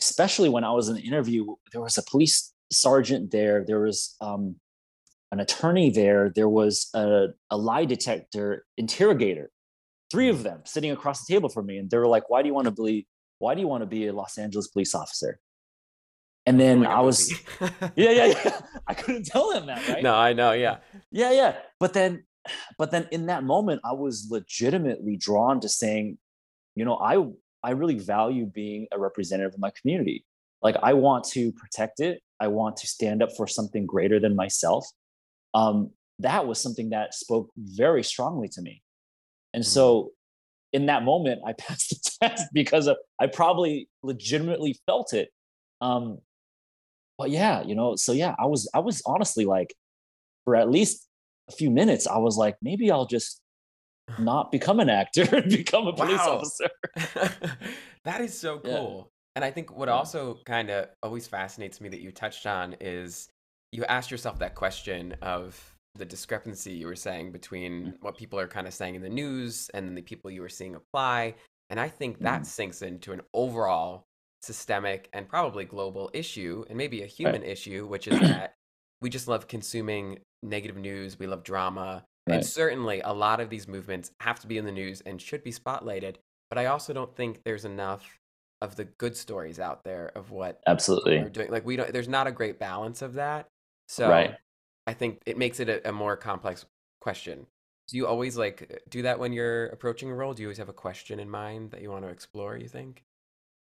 especially 0.00 0.48
when 0.48 0.64
I 0.64 0.72
was 0.72 0.88
in 0.88 0.96
the 0.96 1.02
interview. 1.02 1.46
There 1.72 1.80
was 1.80 1.98
a 1.98 2.02
police 2.02 2.52
sergeant 2.72 3.30
there. 3.30 3.64
There 3.66 3.80
was 3.80 4.16
um, 4.20 4.56
an 5.32 5.40
attorney 5.40 5.90
there. 5.90 6.32
There 6.34 6.48
was 6.48 6.88
a, 6.94 7.28
a 7.50 7.56
lie 7.56 7.84
detector 7.84 8.64
interrogator. 8.76 9.50
Three 10.10 10.28
of 10.28 10.42
them 10.42 10.62
sitting 10.64 10.90
across 10.90 11.24
the 11.24 11.32
table 11.32 11.48
from 11.48 11.66
me, 11.66 11.78
and 11.78 11.88
they 11.88 11.98
were 11.98 12.08
like, 12.08 12.28
"Why 12.28 12.42
do 12.42 12.48
you 12.48 12.54
want 12.54 12.66
to 12.66 12.82
be? 12.82 13.06
Why 13.38 13.54
do 13.54 13.60
you 13.60 13.68
want 13.68 13.82
to 13.82 13.86
be 13.86 14.08
a 14.08 14.12
Los 14.12 14.38
Angeles 14.38 14.68
police 14.68 14.94
officer?" 14.94 15.38
And 16.46 16.58
then 16.58 16.80
Like 16.80 16.88
a 16.88 16.92
I 16.92 17.00
was, 17.00 17.30
yeah, 17.60 18.10
yeah, 18.10 18.24
yeah. 18.26 18.60
I 18.88 18.94
couldn't 18.94 19.26
tell 19.26 19.52
him 19.52 19.66
that, 19.66 19.86
right? 19.88 20.02
No, 20.02 20.14
I 20.14 20.32
know. 20.32 20.52
Yeah. 20.52 20.78
yeah 21.12 21.32
yeah 21.32 21.54
but 21.80 21.92
then 21.92 22.24
but 22.78 22.90
then 22.90 23.08
in 23.10 23.26
that 23.26 23.42
moment 23.42 23.80
i 23.84 23.92
was 23.92 24.28
legitimately 24.30 25.16
drawn 25.16 25.60
to 25.60 25.68
saying 25.68 26.18
you 26.74 26.84
know 26.84 26.96
i 26.96 27.16
i 27.62 27.70
really 27.70 27.98
value 27.98 28.46
being 28.46 28.86
a 28.92 28.98
representative 28.98 29.54
of 29.54 29.60
my 29.60 29.70
community. 29.80 30.24
Like 30.62 30.76
i 30.82 30.92
want 30.94 31.24
to 31.32 31.52
protect 31.52 32.00
it. 32.00 32.20
I 32.38 32.48
want 32.48 32.76
to 32.78 32.86
stand 32.86 33.22
up 33.22 33.30
for 33.36 33.46
something 33.46 33.86
greater 33.86 34.20
than 34.20 34.36
myself. 34.36 34.86
Um 35.54 35.90
that 36.18 36.46
was 36.46 36.60
something 36.60 36.90
that 36.90 37.14
spoke 37.14 37.50
very 37.56 38.02
strongly 38.02 38.48
to 38.48 38.62
me. 38.62 38.82
And 39.54 39.64
so 39.64 40.10
in 40.72 40.86
that 40.86 41.02
moment 41.02 41.40
i 41.46 41.52
passed 41.64 41.90
the 41.90 42.28
test 42.28 42.44
because 42.52 42.86
of 42.86 42.96
i 43.20 43.26
probably 43.26 43.88
legitimately 44.02 44.78
felt 44.86 45.12
it. 45.12 45.30
Um 45.80 46.18
but 47.18 47.30
yeah 47.30 47.62
you 47.62 47.74
know 47.74 47.96
so 47.96 48.12
yeah 48.12 48.34
i 48.38 48.46
was 48.46 48.70
i 48.72 48.78
was 48.78 49.02
honestly 49.04 49.44
like 49.44 49.74
for 50.44 50.56
at 50.56 50.70
least 50.70 51.06
a 51.50 51.52
few 51.52 51.70
minutes, 51.70 52.06
I 52.06 52.18
was 52.18 52.36
like, 52.36 52.56
maybe 52.62 52.90
I'll 52.90 53.06
just 53.06 53.40
not 54.18 54.50
become 54.50 54.80
an 54.80 54.88
actor 54.90 55.22
and 55.34 55.50
become 55.50 55.86
a 55.86 55.92
police 55.92 56.18
Wow. 56.18 56.36
officer. 56.36 56.68
that 58.04 58.20
is 58.20 58.38
so 58.38 58.60
Yeah. 58.64 58.76
cool. 58.76 59.08
And 59.36 59.44
I 59.44 59.50
think 59.50 59.74
what 59.76 59.88
Yeah. 59.88 59.94
also 59.94 60.40
kind 60.44 60.70
of 60.70 60.88
always 61.02 61.26
fascinates 61.26 61.80
me 61.80 61.88
that 61.90 62.00
you 62.00 62.10
touched 62.12 62.46
on 62.46 62.74
is 62.80 63.28
you 63.72 63.84
asked 63.84 64.10
yourself 64.10 64.38
that 64.40 64.54
question 64.54 65.14
of 65.22 65.74
the 65.94 66.04
discrepancy 66.04 66.72
you 66.72 66.86
were 66.86 66.96
saying 66.96 67.32
between 67.32 67.94
what 68.00 68.16
people 68.16 68.38
are 68.38 68.46
kind 68.48 68.66
of 68.66 68.74
saying 68.74 68.94
in 68.94 69.02
the 69.02 69.08
news 69.08 69.68
and 69.74 69.86
then 69.86 69.94
the 69.94 70.02
people 70.02 70.30
you 70.30 70.40
were 70.40 70.48
seeing 70.48 70.74
apply. 70.74 71.34
And 71.68 71.78
I 71.78 71.88
think 71.88 72.18
that 72.20 72.42
Mhm. 72.42 72.46
sinks 72.46 72.82
into 72.82 73.12
an 73.12 73.20
overall 73.34 74.04
systemic 74.42 75.08
and 75.12 75.28
probably 75.28 75.64
global 75.64 76.10
issue 76.14 76.64
and 76.68 76.76
maybe 76.78 77.02
a 77.02 77.06
human 77.06 77.42
issue, 77.42 77.86
which 77.86 78.08
is 78.08 78.18
that 78.20 78.54
we 79.02 79.10
just 79.10 79.28
love 79.28 79.46
consuming 79.48 80.18
negative 80.42 80.76
news, 80.76 81.18
we 81.18 81.26
love 81.26 81.42
drama. 81.44 82.04
And 82.28 82.44
certainly 82.44 83.00
a 83.00 83.12
lot 83.12 83.40
of 83.40 83.50
these 83.50 83.66
movements 83.66 84.12
have 84.20 84.40
to 84.40 84.46
be 84.46 84.58
in 84.58 84.64
the 84.64 84.72
news 84.72 85.00
and 85.00 85.20
should 85.20 85.42
be 85.42 85.52
spotlighted. 85.52 86.16
But 86.48 86.58
I 86.58 86.66
also 86.66 86.92
don't 86.92 87.14
think 87.14 87.42
there's 87.44 87.64
enough 87.64 88.18
of 88.60 88.76
the 88.76 88.84
good 88.84 89.16
stories 89.16 89.58
out 89.58 89.84
there 89.84 90.08
of 90.14 90.30
what 90.30 90.60
absolutely 90.66 91.22
we're 91.22 91.30
doing. 91.30 91.50
Like 91.50 91.64
we 91.64 91.76
don't 91.76 91.92
there's 91.92 92.08
not 92.08 92.26
a 92.26 92.32
great 92.32 92.58
balance 92.58 93.02
of 93.02 93.14
that. 93.14 93.48
So 93.88 94.08
Right. 94.08 94.36
I 94.86 94.94
think 94.94 95.20
it 95.26 95.38
makes 95.38 95.60
it 95.60 95.68
a, 95.68 95.88
a 95.88 95.92
more 95.92 96.16
complex 96.16 96.66
question. 97.00 97.46
Do 97.88 97.96
you 97.96 98.06
always 98.06 98.36
like 98.36 98.82
do 98.88 99.02
that 99.02 99.18
when 99.18 99.32
you're 99.32 99.66
approaching 99.68 100.10
a 100.10 100.14
role? 100.14 100.34
Do 100.34 100.42
you 100.42 100.48
always 100.48 100.58
have 100.58 100.68
a 100.68 100.72
question 100.74 101.20
in 101.20 101.30
mind 101.30 101.72
that 101.72 101.82
you 101.82 101.90
want 101.90 102.04
to 102.04 102.10
explore, 102.10 102.56
you 102.56 102.68
think? 102.68 103.04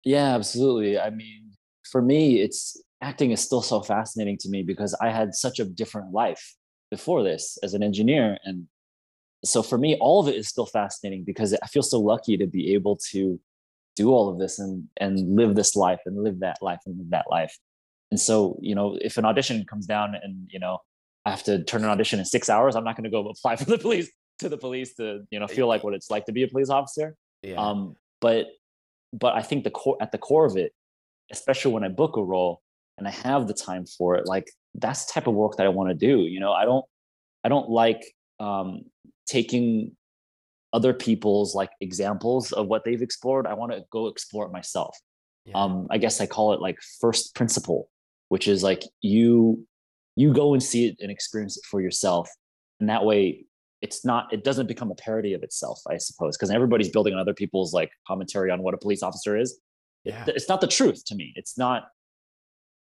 Yeah, 0.04 0.36
absolutely. 0.36 1.00
I 1.00 1.10
mean, 1.10 1.52
for 1.92 2.02
me, 2.02 2.42
it's 2.42 2.82
acting 3.02 3.32
is 3.32 3.42
still 3.42 3.62
so 3.62 3.82
fascinating 3.82 4.38
to 4.40 4.50
me 4.50 4.64
because 4.64 4.96
I 5.02 5.10
had 5.12 5.36
such 5.36 5.60
a 5.60 5.66
different 5.66 6.12
life 6.14 6.56
before 6.92 7.24
this 7.24 7.58
as 7.64 7.74
an 7.74 7.84
engineer. 7.84 8.38
And 8.44 8.68
so 9.44 9.62
for 9.62 9.78
me, 9.78 9.98
all 10.00 10.20
of 10.22 10.28
it 10.28 10.36
is 10.36 10.48
still 10.48 10.66
fascinating 10.66 11.24
because 11.24 11.54
I 11.62 11.68
feel 11.68 11.84
so 11.84 12.00
lucky 12.00 12.38
to 12.38 12.48
be 12.48 12.74
able 12.74 12.98
to 13.12 13.40
do 13.96 14.12
all 14.12 14.30
of 14.30 14.38
this 14.38 14.60
and 14.60 14.84
and 14.98 15.36
live 15.36 15.56
this 15.56 15.76
life 15.76 16.00
and 16.06 16.24
live 16.24 16.40
that 16.42 16.58
life 16.62 16.80
and 16.86 16.98
live 17.00 17.10
that 17.10 17.26
life 17.32 17.58
and 18.12 18.20
so 18.20 18.58
you 18.62 18.76
know 18.76 18.96
if 19.02 19.18
an 19.18 19.26
audition 19.26 19.66
comes 19.66 19.88
down 19.88 20.14
and 20.22 20.48
you 20.52 20.60
know 20.60 20.78
i 21.26 21.32
have 21.32 21.42
to 21.42 21.64
turn 21.64 21.84
an 21.84 21.90
audition 21.90 22.20
in 22.20 22.26
six 22.26 22.48
hours 22.48 22.76
i'm 22.76 22.84
not 22.84 22.96
going 22.96 23.06
to 23.06 23.10
go 23.10 23.28
apply 23.36 23.56
for 23.56 23.66
the 23.66 23.78
police 23.80 24.08
to 24.38 24.50
the 24.50 24.58
police 24.58 24.94
to 24.94 25.22
you 25.32 25.40
know 25.40 25.48
feel 25.48 25.68
like 25.68 25.84
what 25.84 25.96
it's 25.96 26.12
like 26.12 26.26
to 26.26 26.32
be 26.32 26.44
a 26.44 26.48
police 26.48 26.70
officer 26.70 27.16
Yeah. 27.42 27.56
um 27.56 27.96
but 28.22 28.46
but 29.14 29.34
i 29.34 29.42
think 29.42 29.64
the 29.64 29.72
core 29.72 29.98
at 30.00 30.12
the 30.12 30.20
core 30.20 30.46
of 30.46 30.56
it 30.58 30.74
especially 31.32 31.74
when 31.74 31.84
i 31.84 31.88
book 31.88 32.18
a 32.18 32.24
role 32.24 32.62
and 33.00 33.08
i 33.08 33.12
have 33.12 33.48
the 33.48 33.56
time 33.56 33.88
for 33.88 34.16
it 34.16 34.28
like 34.28 34.52
that's 34.78 35.06
the 35.06 35.14
type 35.14 35.28
of 35.28 35.34
work 35.34 35.58
that 35.58 35.66
i 35.66 35.70
want 35.70 35.90
to 35.90 35.96
do 35.96 36.22
you 36.22 36.40
know? 36.40 36.54
I 36.54 36.66
don't 36.66 36.86
i 37.44 37.50
don't 37.50 37.70
like 37.70 38.04
um 38.40 38.84
taking 39.28 39.96
other 40.74 40.94
people's 40.94 41.56
like 41.56 41.72
examples 41.82 42.52
of 42.52 42.68
what 42.68 42.84
they've 42.84 43.02
explored. 43.02 43.48
I 43.48 43.54
want 43.54 43.72
to 43.72 43.84
go 43.90 44.08
explore 44.08 44.46
it 44.46 44.52
myself. 44.52 44.98
Um 45.56 45.88
i 45.90 45.98
guess 45.98 46.20
i 46.20 46.26
call 46.26 46.54
it 46.54 46.62
like 46.62 46.78
first 47.00 47.34
principle 47.36 47.90
which 48.30 48.48
is 48.48 48.64
like 48.64 48.84
you 49.02 49.66
you 50.18 50.34
go 50.34 50.54
and 50.54 50.62
see 50.62 50.88
it 50.88 50.98
and 51.00 51.12
experience 51.12 51.58
it 51.58 51.64
for 51.66 51.80
yourself. 51.80 52.30
And 52.80 52.90
that 52.90 53.06
way 53.06 53.46
it's 53.82 54.04
not 54.04 54.32
it 54.34 54.44
doesn't 54.44 54.68
become 54.68 54.92
a 54.92 54.96
parody 54.96 55.34
of 55.34 55.44
itself 55.44 55.80
i 55.88 55.98
suppose 55.98 56.36
because 56.36 56.50
everybody's 56.50 56.90
building 56.90 57.14
on 57.14 57.20
other 57.20 57.34
people's 57.34 57.74
like 57.74 57.92
commentary 58.08 58.50
on 58.50 58.64
what 58.64 58.74
a 58.74 58.78
police 58.78 59.04
officer 59.04 59.38
is. 59.38 59.60
Yeah. 60.04 60.24
it's 60.28 60.48
not 60.48 60.62
the 60.62 60.68
truth 60.68 61.04
to 61.06 61.16
me. 61.16 61.34
It's 61.36 61.58
not 61.58 61.90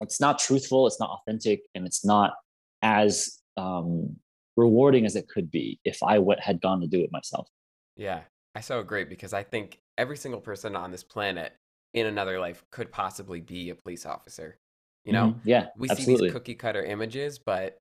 it's 0.01 0.19
not 0.21 0.39
truthful 0.39 0.87
it's 0.87 0.99
not 0.99 1.09
authentic 1.09 1.61
and 1.75 1.85
it's 1.85 2.05
not 2.05 2.33
as 2.81 3.39
um 3.57 4.15
rewarding 4.55 5.05
as 5.05 5.15
it 5.15 5.27
could 5.29 5.49
be 5.51 5.79
if 5.85 6.01
i 6.03 6.19
had 6.39 6.61
gone 6.61 6.81
to 6.81 6.87
do 6.87 7.01
it 7.01 7.11
myself 7.11 7.47
Yeah, 7.95 8.25
I 8.55 8.61
so 8.61 8.79
agree 8.79 9.03
because 9.05 9.33
I 9.33 9.43
think 9.43 9.81
every 9.97 10.17
single 10.17 10.41
person 10.41 10.75
on 10.75 10.91
this 10.91 11.03
planet 11.03 11.55
in 11.93 12.05
another 12.05 12.39
life 12.39 12.63
could 12.71 12.91
possibly 12.91 13.41
be 13.41 13.69
a 13.69 13.75
police 13.75 14.05
officer. 14.05 14.59
You 15.05 15.13
know, 15.13 15.35
Mhm. 15.35 15.41
Yeah, 15.43 15.69
we 15.75 15.89
see 15.89 16.05
these 16.05 16.21
cookie 16.21 16.55
cutter 16.55 16.83
images, 16.83 17.39
but 17.39 17.77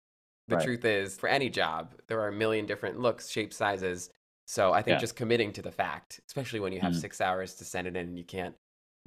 the 0.49 0.57
Right. 0.57 0.57
truth 0.57 0.85
is, 0.85 1.19
for 1.19 1.29
any 1.29 1.51
job, 1.51 1.95
there 2.07 2.21
are 2.21 2.29
a 2.29 2.33
million 2.33 2.67
different 2.67 3.01
looks, 3.01 3.29
shapes, 3.29 3.57
sizes. 3.57 4.11
So 4.47 4.73
I 4.73 4.81
think 4.83 4.99
Yeah. 4.99 5.01
just 5.01 5.17
committing 5.17 5.53
to 5.55 5.62
the 5.62 5.73
fact, 5.73 6.21
especially 6.29 6.61
when 6.61 6.73
you 6.73 6.81
have 6.81 6.95
Mhm. 6.95 6.97
six 6.97 7.21
hours 7.21 7.55
to 7.57 7.64
send 7.64 7.89
it 7.89 7.97
in 7.97 8.07
and 8.09 8.19
you 8.19 8.25
can't 8.25 8.55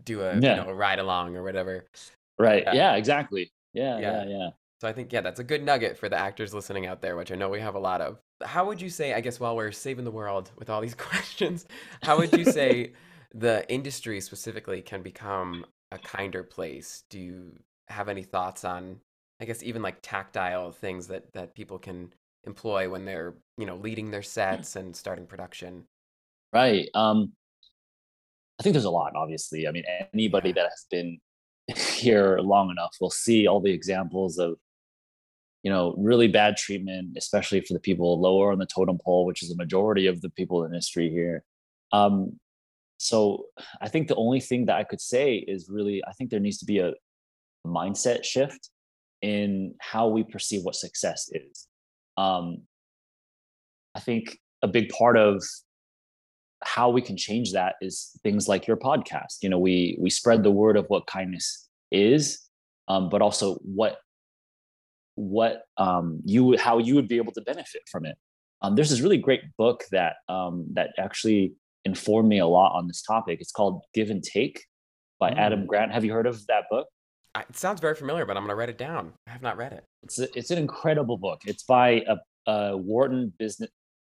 do 0.03 0.21
a 0.21 0.41
Yeah. 0.41 0.49
you 0.49 0.55
know 0.55 0.67
a 0.69 0.73
ride 0.73 0.99
along 0.99 1.35
or 1.37 1.43
whatever. 1.43 1.85
Right 2.39 2.63
Yeah. 2.65 2.73
yeah 2.73 2.95
exactly 2.95 3.51
yeah 3.73 3.99
Yeah. 3.99 4.23
yeah 4.23 4.29
yeah 4.29 4.49
So 4.81 4.87
I 4.87 4.93
think 4.93 5.11
yeah, 5.11 5.21
that's 5.21 5.39
a 5.39 5.43
good 5.43 5.63
nugget 5.63 5.97
for 5.97 6.07
the 6.09 6.15
actors 6.17 6.53
listening 6.53 6.85
out 6.87 7.01
there, 7.01 7.15
which 7.17 7.31
I 7.31 7.35
know 7.35 7.49
we 7.49 7.59
have 7.59 7.75
a 7.75 7.79
lot 7.79 7.99
of. 8.01 8.17
How 8.41 8.65
would 8.65 8.81
you 8.81 8.89
say, 8.89 9.13
I 9.13 9.19
guess 9.21 9.37
while 9.39 9.55
we're 9.57 9.73
saving 9.73 10.05
the 10.05 10.11
world 10.11 10.51
with 10.57 10.69
all 10.69 10.79
these 10.81 10.95
questions, 11.09 11.65
how 12.01 12.17
would 12.17 12.31
you 12.33 12.45
say 12.45 12.93
the 13.35 13.67
industry 13.69 14.21
specifically 14.21 14.81
can 14.81 15.01
become 15.03 15.65
a 15.91 15.97
kinder 15.99 16.43
place? 16.43 17.03
Do 17.09 17.19
you 17.19 17.59
have 17.89 18.07
any 18.09 18.23
thoughts 18.23 18.63
on 18.63 19.01
I 19.41 19.45
guess 19.45 19.63
even 19.63 19.81
like 19.81 19.97
tactile 20.01 20.71
things 20.71 21.07
that 21.07 21.23
that 21.33 21.53
people 21.55 21.77
can 21.79 22.13
employ 22.45 22.89
when 22.89 23.03
they're, 23.05 23.35
you 23.57 23.65
know, 23.65 23.75
leading 23.75 24.11
their 24.11 24.23
sets 24.23 24.75
and 24.77 24.95
starting 24.95 25.27
production? 25.27 25.83
Right. 26.53 26.87
Um, 26.95 27.33
I 28.59 28.63
think 28.63 28.73
there's 28.73 28.85
a 28.85 28.89
lot, 28.89 29.13
obviously. 29.15 29.67
I 29.67 29.71
mean, 29.71 29.83
anybody 30.13 30.51
that 30.53 30.63
has 30.69 30.85
been 30.91 31.19
here 31.95 32.39
long 32.39 32.69
enough 32.71 32.95
we'll 32.99 33.09
see 33.09 33.47
all 33.47 33.59
the 33.59 33.71
examples 33.71 34.37
of, 34.37 34.57
you 35.63 35.71
know, 35.71 35.93
really 35.97 36.27
bad 36.27 36.57
treatment, 36.57 37.17
especially 37.17 37.61
for 37.61 37.73
the 37.73 37.79
people 37.79 38.19
lower 38.19 38.51
on 38.51 38.59
the 38.59 38.65
totem 38.65 38.97
pole, 39.03 39.25
which 39.25 39.43
is 39.43 39.49
the 39.49 39.55
majority 39.55 40.07
of 40.07 40.21
the 40.21 40.29
people 40.29 40.63
in 40.63 40.71
industry 40.71 41.09
here. 41.09 41.43
Um, 41.91 42.39
so 42.97 43.45
I 43.81 43.87
think 43.87 44.07
the 44.07 44.15
only 44.15 44.39
thing 44.39 44.65
that 44.65 44.75
I 44.75 44.83
could 44.83 45.01
say 45.01 45.35
is 45.35 45.69
really, 45.69 46.01
I 46.05 46.11
think 46.13 46.29
there 46.29 46.39
needs 46.39 46.59
to 46.59 46.65
be 46.65 46.79
a 46.79 46.93
mindset 47.65 48.23
shift 48.23 48.69
in 49.21 49.75
how 49.79 50.07
we 50.07 50.23
perceive 50.23 50.63
what 50.63 50.75
success 50.75 51.29
is. 51.31 51.67
Um, 52.17 52.63
I 53.95 53.99
think 53.99 54.37
a 54.61 54.67
big 54.67 54.89
part 54.89 55.17
of 55.17 55.43
how 56.63 56.89
we 56.89 57.01
can 57.01 57.15
change 57.15 57.53
that 57.53 57.75
is 57.81 58.11
things 58.23 58.47
like 58.47 58.67
your 58.67 58.77
podcast 58.77 59.37
you 59.41 59.49
know 59.49 59.59
we 59.59 59.97
we 59.99 60.09
spread 60.09 60.43
the 60.43 60.51
word 60.51 60.75
of 60.77 60.85
what 60.87 61.07
kindness 61.07 61.69
is 61.91 62.39
um, 62.87 63.09
but 63.09 63.21
also 63.21 63.55
what 63.63 63.97
what 65.15 65.63
um, 65.77 66.21
you 66.25 66.57
how 66.57 66.77
you 66.77 66.95
would 66.95 67.07
be 67.07 67.17
able 67.17 67.31
to 67.31 67.41
benefit 67.41 67.81
from 67.91 68.05
it 68.05 68.17
um, 68.61 68.75
there's 68.75 68.89
this 68.89 69.01
really 69.01 69.17
great 69.17 69.41
book 69.57 69.83
that 69.91 70.15
um, 70.27 70.65
that 70.73 70.91
actually 70.97 71.53
informed 71.85 72.27
me 72.27 72.39
a 72.39 72.47
lot 72.47 72.75
on 72.75 72.87
this 72.87 73.01
topic 73.01 73.39
it's 73.39 73.51
called 73.51 73.81
give 73.93 74.09
and 74.09 74.23
take 74.23 74.65
by 75.19 75.29
adam 75.31 75.63
Mm. 75.63 75.67
grant 75.67 75.91
have 75.93 76.03
you 76.03 76.11
heard 76.11 76.27
of 76.27 76.45
that 76.47 76.65
book 76.69 76.87
I, 77.35 77.41
it 77.41 77.55
sounds 77.55 77.79
very 77.79 77.93
familiar, 77.93 78.25
but 78.25 78.35
I'm 78.35 78.43
going 78.43 78.49
to 78.49 78.55
write 78.55 78.69
it 78.69 78.77
down. 78.77 79.13
I 79.27 79.31
have 79.31 79.43
not 79.43 79.55
read 79.55 79.71
it. 79.71 79.83
it's 80.01 80.17
a, 80.19 80.27
it's 80.37 80.49
an 80.49 80.57
incredible 80.57 81.17
book. 81.17 81.41
It's 81.45 81.61
by 81.63 82.03
a, 82.07 82.17
a 82.51 82.75
Wharton 82.75 83.31
business 83.37 83.69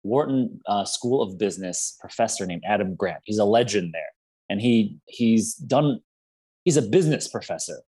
Wharton 0.03 0.61
uh, 0.66 0.84
School 0.84 1.22
of 1.22 1.38
Business 1.38 1.96
professor 2.01 2.46
named 2.46 2.62
Adam 2.66 2.94
Grant. 2.94 3.20
He's 3.24 3.38
a 3.38 3.44
legend 3.44 3.92
there, 3.92 4.12
and 4.48 4.61
he 4.61 4.98
he's 5.07 5.55
done. 5.55 6.01
He's 6.64 6.76
a 6.76 6.82
business 6.82 7.28
professor, 7.28 7.80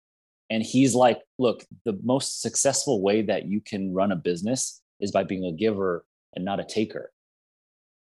and 0.50 0.62
he's 0.62 0.94
like, 0.94 1.20
look, 1.38 1.64
the 1.84 1.98
most 2.02 2.40
successful 2.42 3.02
way 3.02 3.22
that 3.22 3.46
you 3.46 3.60
can 3.60 3.92
run 3.92 4.12
a 4.12 4.16
business 4.16 4.80
is 5.00 5.10
by 5.10 5.24
being 5.24 5.44
a 5.44 5.52
giver 5.52 6.04
and 6.34 6.44
not 6.44 6.60
a 6.60 6.64
taker. 6.64 7.12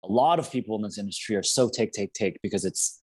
A 0.03 0.09
lot 0.09 0.39
of 0.39 0.51
people 0.51 0.77
in 0.77 0.83
this 0.83 0.99
industry 0.99 1.37
are 1.37 1.43
so 1.43 1.69
take 1.69 1.93
take 1.93 2.13
take 2.13 2.41
because 2.43 2.65
it's 2.65 3.01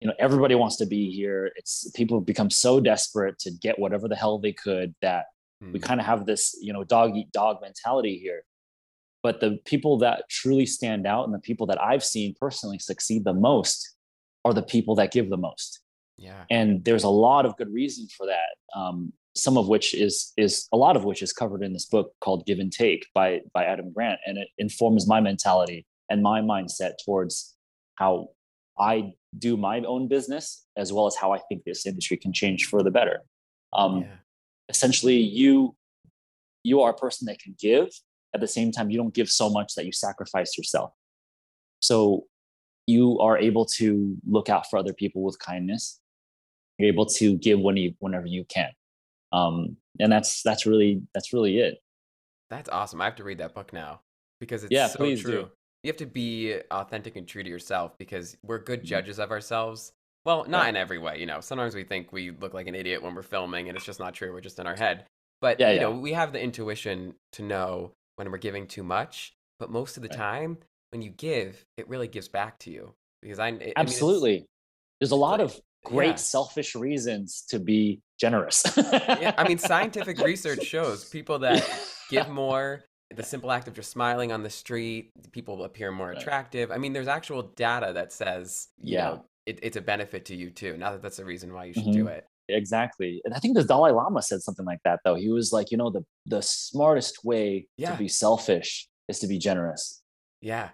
you 0.00 0.06
know 0.06 0.14
everybody 0.18 0.54
wants 0.54 0.76
to 0.76 0.86
be 0.86 1.10
here 1.10 1.50
it's 1.56 1.90
people 1.94 2.20
become 2.20 2.50
so 2.50 2.80
desperate 2.80 3.38
to 3.40 3.50
get 3.50 3.78
whatever 3.78 4.08
the 4.08 4.14
hell 4.14 4.38
they 4.38 4.52
could 4.52 4.94
that 5.02 5.26
we 5.72 5.80
kind 5.80 6.00
of 6.00 6.06
have 6.06 6.24
this 6.24 6.56
you 6.62 6.72
know 6.72 6.84
dog 6.84 7.16
eat 7.16 7.30
dog 7.32 7.58
mentality 7.60 8.16
here 8.16 8.44
but 9.22 9.40
the 9.40 9.58
people 9.64 9.98
that 9.98 10.24
truly 10.28 10.66
stand 10.66 11.06
out 11.06 11.24
and 11.24 11.34
the 11.34 11.38
people 11.40 11.66
that 11.66 11.80
i've 11.82 12.04
seen 12.04 12.34
personally 12.40 12.78
succeed 12.78 13.24
the 13.24 13.34
most 13.34 13.96
are 14.44 14.54
the 14.54 14.62
people 14.62 14.94
that 14.94 15.10
give 15.10 15.28
the 15.28 15.36
most. 15.36 15.80
Yeah. 16.16 16.44
and 16.50 16.84
there's 16.84 17.04
a 17.04 17.08
lot 17.08 17.46
of 17.46 17.56
good 17.56 17.72
reason 17.72 18.08
for 18.16 18.26
that 18.26 18.78
um, 18.78 19.12
some 19.36 19.56
of 19.56 19.68
which 19.68 19.94
is 19.94 20.32
is 20.36 20.66
a 20.72 20.76
lot 20.76 20.96
of 20.96 21.04
which 21.04 21.22
is 21.22 21.32
covered 21.32 21.62
in 21.62 21.72
this 21.72 21.86
book 21.86 22.12
called 22.20 22.44
give 22.44 22.58
and 22.58 22.72
take 22.72 23.06
by 23.14 23.40
by 23.52 23.64
adam 23.64 23.92
grant 23.92 24.18
and 24.26 24.36
it 24.36 24.48
informs 24.58 25.06
my 25.06 25.20
mentality 25.20 25.86
and 26.10 26.22
my 26.22 26.40
mindset 26.40 26.94
towards 27.04 27.56
how 27.94 28.30
i 28.80 29.12
do 29.38 29.56
my 29.56 29.80
own 29.82 30.08
business 30.08 30.66
as 30.76 30.92
well 30.92 31.06
as 31.06 31.14
how 31.14 31.30
i 31.30 31.38
think 31.48 31.62
this 31.64 31.86
industry 31.86 32.16
can 32.16 32.32
change 32.32 32.66
for 32.66 32.82
the 32.82 32.90
better. 32.90 33.20
Um, 33.74 34.06
essentially 34.68 35.16
you 35.16 35.76
you 36.62 36.80
are 36.82 36.90
a 36.90 36.94
person 36.94 37.26
that 37.26 37.38
can 37.38 37.54
give 37.58 37.88
at 38.34 38.40
the 38.40 38.48
same 38.48 38.70
time 38.72 38.90
you 38.90 38.98
don't 38.98 39.14
give 39.14 39.28
so 39.30 39.48
much 39.50 39.74
that 39.74 39.84
you 39.86 39.92
sacrifice 39.92 40.56
yourself 40.58 40.92
so 41.80 42.24
you 42.86 43.18
are 43.20 43.38
able 43.38 43.64
to 43.64 44.16
look 44.26 44.48
out 44.48 44.68
for 44.68 44.78
other 44.78 44.92
people 44.92 45.22
with 45.22 45.38
kindness 45.38 46.00
you're 46.78 46.88
able 46.88 47.06
to 47.06 47.36
give 47.38 47.60
when 47.60 47.76
you 47.76 47.94
whenever 47.98 48.26
you 48.26 48.44
can 48.44 48.70
um 49.32 49.76
and 50.00 50.10
that's 50.12 50.42
that's 50.42 50.66
really 50.66 51.02
that's 51.14 51.32
really 51.32 51.58
it 51.58 51.78
That's 52.50 52.68
awesome. 52.70 53.00
I 53.00 53.04
have 53.04 53.16
to 53.16 53.24
read 53.24 53.38
that 53.38 53.54
book 53.54 53.72
now 53.72 54.00
because 54.40 54.64
it's 54.64 54.72
Yeah, 54.72 54.86
so 54.88 54.98
please 54.98 55.20
true. 55.20 55.32
do. 55.42 55.50
You 55.82 55.88
have 55.88 55.96
to 55.98 56.06
be 56.06 56.54
authentic 56.70 57.16
and 57.16 57.28
true 57.28 57.42
to 57.42 57.48
yourself 57.48 57.96
because 57.98 58.36
we're 58.42 58.58
good 58.58 58.80
Mm-hmm. 58.80 58.86
judges 58.88 59.18
of 59.18 59.30
ourselves. 59.30 59.92
Well, 60.24 60.44
not 60.48 60.64
Yeah. 60.64 60.68
in 60.70 60.76
every 60.76 60.98
way, 60.98 61.18
you 61.18 61.26
know. 61.26 61.40
Sometimes 61.40 61.74
we 61.74 61.84
think 61.84 62.10
we 62.12 62.30
look 62.30 62.54
like 62.54 62.66
an 62.66 62.74
idiot 62.74 63.02
when 63.02 63.14
we're 63.14 63.22
filming 63.22 63.68
and 63.68 63.76
it's 63.76 63.84
just 63.84 64.00
not 64.00 64.14
true. 64.14 64.32
We're 64.32 64.40
just 64.40 64.58
in 64.58 64.66
our 64.66 64.76
head. 64.76 65.04
But 65.42 65.60
Yeah, 65.60 65.72
you 65.72 65.80
know, 65.80 65.90
we 65.90 66.12
have 66.14 66.32
the 66.32 66.40
intuition 66.40 67.14
to 67.32 67.42
know 67.42 67.92
when 68.18 68.30
we're 68.30 68.38
giving 68.38 68.66
too 68.66 68.82
much. 68.82 69.34
But 69.58 69.70
most 69.70 69.96
of 69.96 70.02
the 70.02 70.08
time, 70.08 70.58
when 70.90 71.02
you 71.02 71.10
give, 71.10 71.64
it 71.76 71.88
really 71.88 72.08
gives 72.08 72.28
back 72.28 72.58
to 72.60 72.70
you. 72.70 72.94
Because 73.22 73.38
I, 73.38 73.48
I 73.48 73.50
mean, 73.52 73.72
absolutely 73.76 74.46
there's 75.00 75.10
a 75.10 75.16
lot 75.16 75.40
of 75.40 75.58
great 75.84 76.08
yeah. 76.10 76.14
selfish 76.16 76.74
reasons 76.74 77.44
to 77.48 77.58
be 77.58 78.00
generous 78.20 78.64
yeah, 78.76 79.32
I 79.38 79.46
mean, 79.46 79.58
scientific 79.58 80.20
research 80.20 80.64
shows 80.64 81.04
people 81.08 81.38
that 81.40 81.64
give 82.10 82.28
more, 82.28 82.84
the 83.14 83.22
simple 83.22 83.50
act 83.52 83.68
of 83.68 83.74
just 83.74 83.90
smiling 83.90 84.32
on 84.32 84.42
the 84.42 84.50
street, 84.50 85.10
people 85.32 85.62
appear 85.64 85.90
more 85.92 86.10
attractive. 86.10 86.70
I 86.72 86.78
mean, 86.78 86.92
there's 86.92 87.08
actual 87.08 87.42
data 87.42 87.92
that 87.94 88.12
says, 88.12 88.68
you 88.82 88.94
Yeah. 88.94 89.04
know, 89.04 89.24
it, 89.46 89.60
it's 89.62 89.76
a 89.76 89.80
benefit 89.80 90.24
to 90.26 90.36
you 90.36 90.50
too. 90.50 90.76
Not 90.76 90.92
that 90.92 91.02
that's 91.02 91.16
the 91.16 91.24
reason 91.24 91.54
why 91.54 91.66
you 91.66 91.74
should 91.74 91.92
do 91.92 92.04
Mhm. 92.04 92.10
it. 92.18 92.26
Exactly 92.48 93.20
and 93.24 93.34
i 93.34 93.38
think 93.38 93.54
the 93.56 93.62
dalai 93.64 93.90
lama 93.90 94.20
said 94.22 94.40
something 94.42 94.64
like 94.66 94.80
that 94.84 95.00
though. 95.04 95.14
He 95.14 95.28
was 95.30 95.52
like 95.52 95.70
you 95.70 95.76
know 95.76 95.90
the 95.90 96.04
the 96.26 96.40
smartest 96.42 97.24
way 97.24 97.66
Yeah. 97.76 97.92
to 97.92 97.98
be 97.98 98.08
selfish 98.08 98.88
is 99.08 99.18
to 99.20 99.26
be 99.26 99.38
generous. 99.38 100.02
Yeah, 100.40 100.70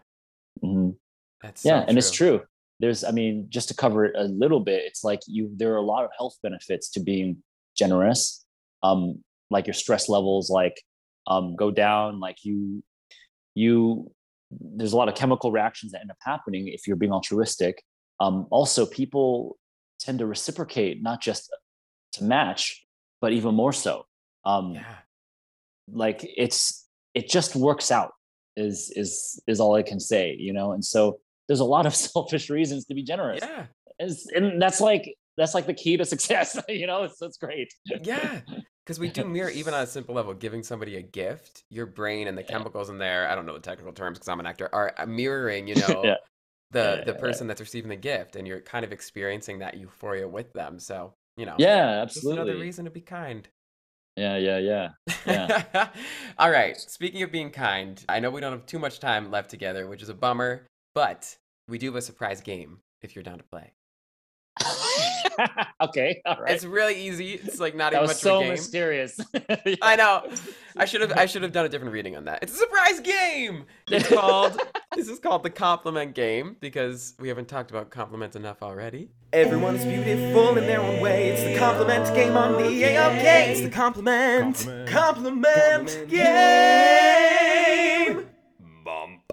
Mhm. 0.62 0.96
that's 1.42 1.64
yeah 1.64 1.80
so 1.80 1.86
and 1.88 1.98
it's 1.98 2.10
true. 2.10 2.42
There's 2.80 3.04
i 3.04 3.10
mean 3.12 3.46
just 3.48 3.68
to 3.68 3.74
cover 3.74 4.04
it 4.06 4.14
a 4.16 4.24
little 4.24 4.60
bit 4.60 4.82
it's 4.84 5.04
like 5.04 5.20
you 5.26 5.50
there 5.56 5.72
are 5.74 5.76
a 5.84 5.88
lot 5.94 6.04
of 6.04 6.10
health 6.18 6.36
benefits 6.42 6.90
to 6.90 7.00
being 7.00 7.42
generous. 7.76 8.44
Um 8.82 9.22
like 9.50 9.66
your 9.66 9.74
stress 9.74 10.08
levels 10.08 10.50
like 10.50 10.76
um 11.26 11.54
go 11.56 11.70
down 11.70 12.20
like 12.20 12.44
you 12.44 12.82
you 13.54 14.10
there's 14.50 14.92
a 14.92 14.96
lot 14.96 15.08
of 15.08 15.14
chemical 15.14 15.50
reactions 15.52 15.92
that 15.92 16.00
end 16.00 16.10
up 16.10 16.16
happening 16.20 16.68
if 16.68 16.86
you're 16.86 16.96
being 16.96 17.12
altruistic. 17.12 17.82
Um 18.20 18.46
also 18.50 18.84
people 18.86 19.56
tend 20.00 20.18
to 20.18 20.26
reciprocate, 20.26 21.02
not 21.02 21.22
just 21.22 21.50
to 22.14 22.24
match, 22.24 22.84
but 23.20 23.32
even 23.32 23.54
more 23.54 23.72
so. 23.72 24.06
Um, 24.44 24.74
Yeah. 24.74 24.96
like 25.88 26.20
it's 26.36 26.86
it 27.14 27.28
just 27.28 27.54
works 27.54 27.90
out 27.90 28.12
is 28.56 28.92
is 28.96 29.40
is 29.46 29.60
all 29.60 29.74
I 29.74 29.82
can 29.82 30.00
say, 30.00 30.34
you 30.38 30.52
know. 30.52 30.72
And 30.72 30.84
so 30.84 31.18
there's 31.48 31.60
a 31.60 31.64
lot 31.64 31.86
of 31.86 31.94
selfish 32.06 32.50
reasons 32.50 32.84
to 32.86 32.94
be 32.94 33.02
generous. 33.02 33.40
Yeah. 33.42 33.66
It's- 33.98 34.26
and 34.34 34.60
that's 34.60 34.80
like 34.80 35.14
that's 35.36 35.54
like 35.54 35.66
the 35.66 35.74
key 35.74 35.96
to 35.96 36.04
success, 36.14 36.58
you 36.68 36.86
know. 36.86 37.04
It's 37.04 37.18
that's 37.18 37.38
great. 37.38 37.72
Yeah. 38.02 38.40
Because 38.86 39.00
we 39.00 39.08
do 39.08 39.24
mirror, 39.24 39.48
even 39.48 39.72
on 39.72 39.80
a 39.82 39.86
simple 39.86 40.14
level, 40.14 40.34
giving 40.34 40.62
somebody 40.62 40.96
a 40.96 41.02
gift, 41.02 41.64
your 41.70 41.86
brain 41.86 42.28
and 42.28 42.36
the 42.36 42.42
chemicals 42.42 42.90
in 42.90 42.98
there, 42.98 43.26
I 43.26 43.34
don't 43.34 43.46
know 43.46 43.54
the 43.54 43.60
technical 43.60 43.94
terms 43.94 44.18
because 44.18 44.28
I'm 44.28 44.40
an 44.40 44.44
actor, 44.46 44.68
are 44.74 44.92
uh, 44.98 45.06
mirroring, 45.06 45.66
you 45.66 45.76
know, 45.76 46.02
Yeah. 46.04 46.16
the, 46.70 47.02
the 47.06 47.14
person 47.14 47.46
that's 47.46 47.62
receiving 47.62 47.88
the 47.88 47.96
gift. 47.96 48.36
And 48.36 48.46
you're 48.46 48.60
kind 48.60 48.84
of 48.84 48.92
experiencing 48.92 49.60
that 49.60 49.78
euphoria 49.78 50.28
with 50.28 50.52
them. 50.52 50.78
So, 50.78 51.14
you 51.36 51.46
know, 51.46 51.56
Yeah, 51.58 52.02
absolutely 52.02 52.42
another 52.42 52.60
reason 52.60 52.84
to 52.84 52.90
be 52.90 53.00
kind. 53.00 53.48
Yeah, 54.16 54.36
yeah, 54.36 54.58
yeah. 54.58 54.88
Yeah. 55.26 55.88
All 56.38 56.50
right. 56.50 56.76
Speaking 56.76 57.22
of 57.22 57.32
being 57.32 57.50
kind, 57.50 58.02
I 58.08 58.20
know 58.20 58.30
we 58.30 58.40
don't 58.40 58.52
have 58.52 58.66
too 58.66 58.78
much 58.78 59.00
time 59.00 59.30
left 59.30 59.50
together, 59.50 59.88
which 59.88 60.02
is 60.02 60.08
a 60.08 60.14
bummer, 60.14 60.66
but 60.94 61.36
we 61.68 61.78
do 61.78 61.86
have 61.86 61.96
a 61.96 62.02
surprise 62.02 62.40
game 62.40 62.78
if 63.02 63.16
you're 63.16 63.24
down 63.24 63.38
to 63.38 63.44
play. 63.44 63.72
okay, 65.80 66.20
all 66.24 66.36
right. 66.40 66.52
It's 66.52 66.64
really 66.64 67.06
easy. 67.06 67.34
It's 67.34 67.60
like 67.60 67.74
not 67.74 67.92
that 67.92 67.98
even 67.98 68.08
was 68.08 68.10
much 68.10 68.16
so 68.18 68.36
of 68.36 68.40
a 68.40 68.44
game. 68.44 68.52
mysterious. 68.52 69.20
I 69.82 69.96
know. 69.96 70.28
I 70.76 70.84
should 70.84 71.00
have 71.02 71.12
I 71.12 71.26
should 71.26 71.42
have 71.42 71.52
done 71.52 71.64
a 71.64 71.68
different 71.68 71.92
reading 71.92 72.16
on 72.16 72.24
that. 72.24 72.42
It's 72.42 72.54
a 72.54 72.56
surprise 72.56 73.00
game. 73.00 73.64
It's 73.90 74.08
called 74.08 74.58
this 74.96 75.08
is 75.08 75.18
called 75.18 75.42
the 75.42 75.50
compliment 75.50 76.14
game 76.14 76.56
because 76.60 77.14
we 77.18 77.28
haven't 77.28 77.48
talked 77.48 77.70
about 77.70 77.90
compliments 77.90 78.36
enough 78.36 78.62
already. 78.62 79.10
Everyone 79.32 79.76
is 79.76 79.84
beautiful 79.84 80.56
in 80.56 80.66
their 80.66 80.80
own 80.80 81.00
way. 81.00 81.30
It's 81.30 81.42
the 81.44 81.58
compliment 81.58 82.14
game 82.14 82.36
on 82.36 82.52
the 82.52 82.82
AOK. 82.82 83.48
It's 83.48 83.60
the 83.62 83.70
compliment 83.70 84.68
compliment, 84.86 86.08
game. 86.08 88.26
Bump. 88.84 89.32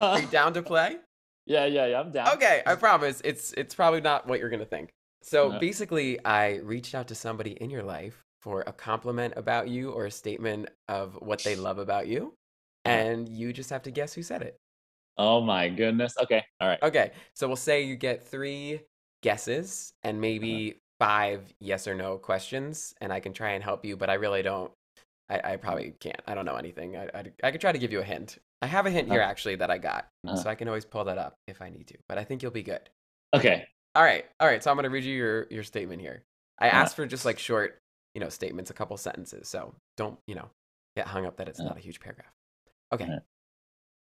Are 0.00 0.20
you 0.20 0.26
down 0.28 0.54
to 0.54 0.62
play? 0.62 0.96
Yeah, 1.46 1.64
yeah, 1.64 1.86
yeah. 1.86 2.00
I'm 2.00 2.12
down. 2.12 2.28
Okay, 2.34 2.62
I 2.66 2.74
promise. 2.74 3.22
It's 3.24 3.52
it's 3.54 3.74
probably 3.74 4.02
not 4.02 4.26
what 4.26 4.38
you're 4.38 4.50
gonna 4.50 4.66
think. 4.66 4.90
So 5.22 5.48
No. 5.50 5.58
basically, 5.58 6.24
I 6.24 6.56
reached 6.56 6.94
out 6.94 7.08
to 7.08 7.14
somebody 7.14 7.52
in 7.52 7.70
your 7.70 7.82
life 7.82 8.22
for 8.40 8.62
a 8.66 8.72
compliment 8.72 9.34
about 9.36 9.68
you 9.68 9.90
or 9.90 10.06
a 10.06 10.10
statement 10.10 10.68
of 10.88 11.14
what 11.20 11.42
they 11.42 11.56
love 11.56 11.78
about 11.78 12.06
you, 12.06 12.34
uh-huh. 12.84 12.94
and 12.94 13.28
you 13.28 13.52
just 13.52 13.70
have 13.70 13.82
to 13.82 13.90
guess 13.90 14.14
who 14.14 14.22
said 14.22 14.42
it. 14.42 14.56
Oh 15.16 15.40
my 15.40 15.68
goodness. 15.68 16.14
Okay. 16.22 16.44
All 16.60 16.68
right. 16.68 16.82
Okay, 16.82 17.10
so 17.34 17.46
we'll 17.48 17.56
say 17.56 17.82
you 17.82 17.96
get 17.96 18.22
three 18.22 18.80
guesses 19.22 19.92
and 20.04 20.16
uh-huh. 20.16 20.20
maybe 20.20 20.76
five 21.00 21.52
yes 21.60 21.86
or 21.88 21.94
no 21.94 22.18
questions, 22.18 22.94
and 23.00 23.12
I 23.12 23.20
can 23.20 23.32
try 23.32 23.50
and 23.50 23.62
help 23.62 23.84
you, 23.84 23.96
but 23.96 24.10
I 24.10 24.14
really 24.14 24.42
don't. 24.42 24.70
I, 25.30 25.52
I 25.52 25.56
mm. 25.56 25.60
probably 25.60 25.94
can't. 26.00 26.20
I 26.26 26.34
don't 26.34 26.44
know 26.46 26.56
anything. 26.56 26.96
I, 26.96 27.04
I, 27.14 27.24
I 27.44 27.50
could 27.50 27.60
try 27.60 27.72
to 27.72 27.78
give 27.78 27.92
you 27.92 28.00
a 28.00 28.04
hint. 28.04 28.38
I 28.62 28.66
have 28.66 28.86
a 28.86 28.90
hint 28.90 29.08
here 29.08 29.20
Okay. 29.20 29.30
actually 29.30 29.56
that 29.56 29.70
I 29.70 29.78
got, 29.78 30.08
Uh. 30.26 30.36
so 30.36 30.48
I 30.48 30.54
can 30.54 30.68
always 30.68 30.84
pull 30.84 31.04
that 31.04 31.18
up 31.18 31.34
if 31.46 31.60
I 31.60 31.70
need 31.70 31.86
to. 31.88 31.98
But 32.08 32.18
I 32.18 32.24
think 32.24 32.42
you'll 32.42 32.50
be 32.50 32.62
good. 32.62 32.88
Okay. 33.34 33.66
All 33.98 34.04
right, 34.04 34.24
all 34.38 34.46
right. 34.46 34.62
So 34.62 34.70
I'm 34.70 34.76
gonna 34.76 34.90
read 34.90 35.02
you 35.02 35.12
your 35.16 35.48
your 35.50 35.64
statement 35.64 36.00
here. 36.00 36.22
I 36.60 36.68
Uh. 36.68 36.72
asked 36.74 36.94
for 36.94 37.04
just 37.04 37.24
like 37.24 37.36
short, 37.36 37.82
you 38.14 38.20
know, 38.20 38.28
statements, 38.28 38.70
a 38.70 38.74
couple 38.74 38.96
sentences. 38.96 39.48
So 39.48 39.74
don't 39.96 40.20
you 40.28 40.36
know 40.36 40.50
get 40.94 41.08
hung 41.08 41.26
up 41.26 41.38
that 41.38 41.48
it's 41.48 41.58
Uh. 41.58 41.64
not 41.64 41.76
a 41.78 41.80
huge 41.80 41.98
paragraph. 41.98 42.32
Okay. 42.92 43.06
Uh. 43.10 43.18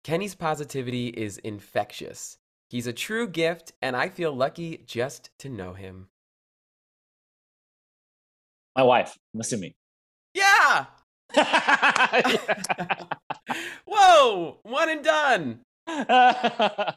Kenny's 0.03 0.35
positivity 0.35 1.09
is 1.09 1.37
infectious. 1.37 2.39
He's 2.71 2.87
a 2.87 2.93
true 2.95 3.29
gift, 3.29 3.73
and 3.83 3.95
I 3.95 4.09
feel 4.09 4.33
lucky 4.35 4.79
just 4.87 5.29
to 5.41 5.51
know 5.51 5.75
him. 5.75 6.09
My 8.75 8.83
wife. 8.85 9.19
I'm 9.35 9.41
assuming. 9.41 9.75
Yeah. 10.33 10.87
Whoa! 13.85 14.59
One 14.63 14.89
and 14.89 15.05
done. 15.05 15.61
yeah, 15.87 16.95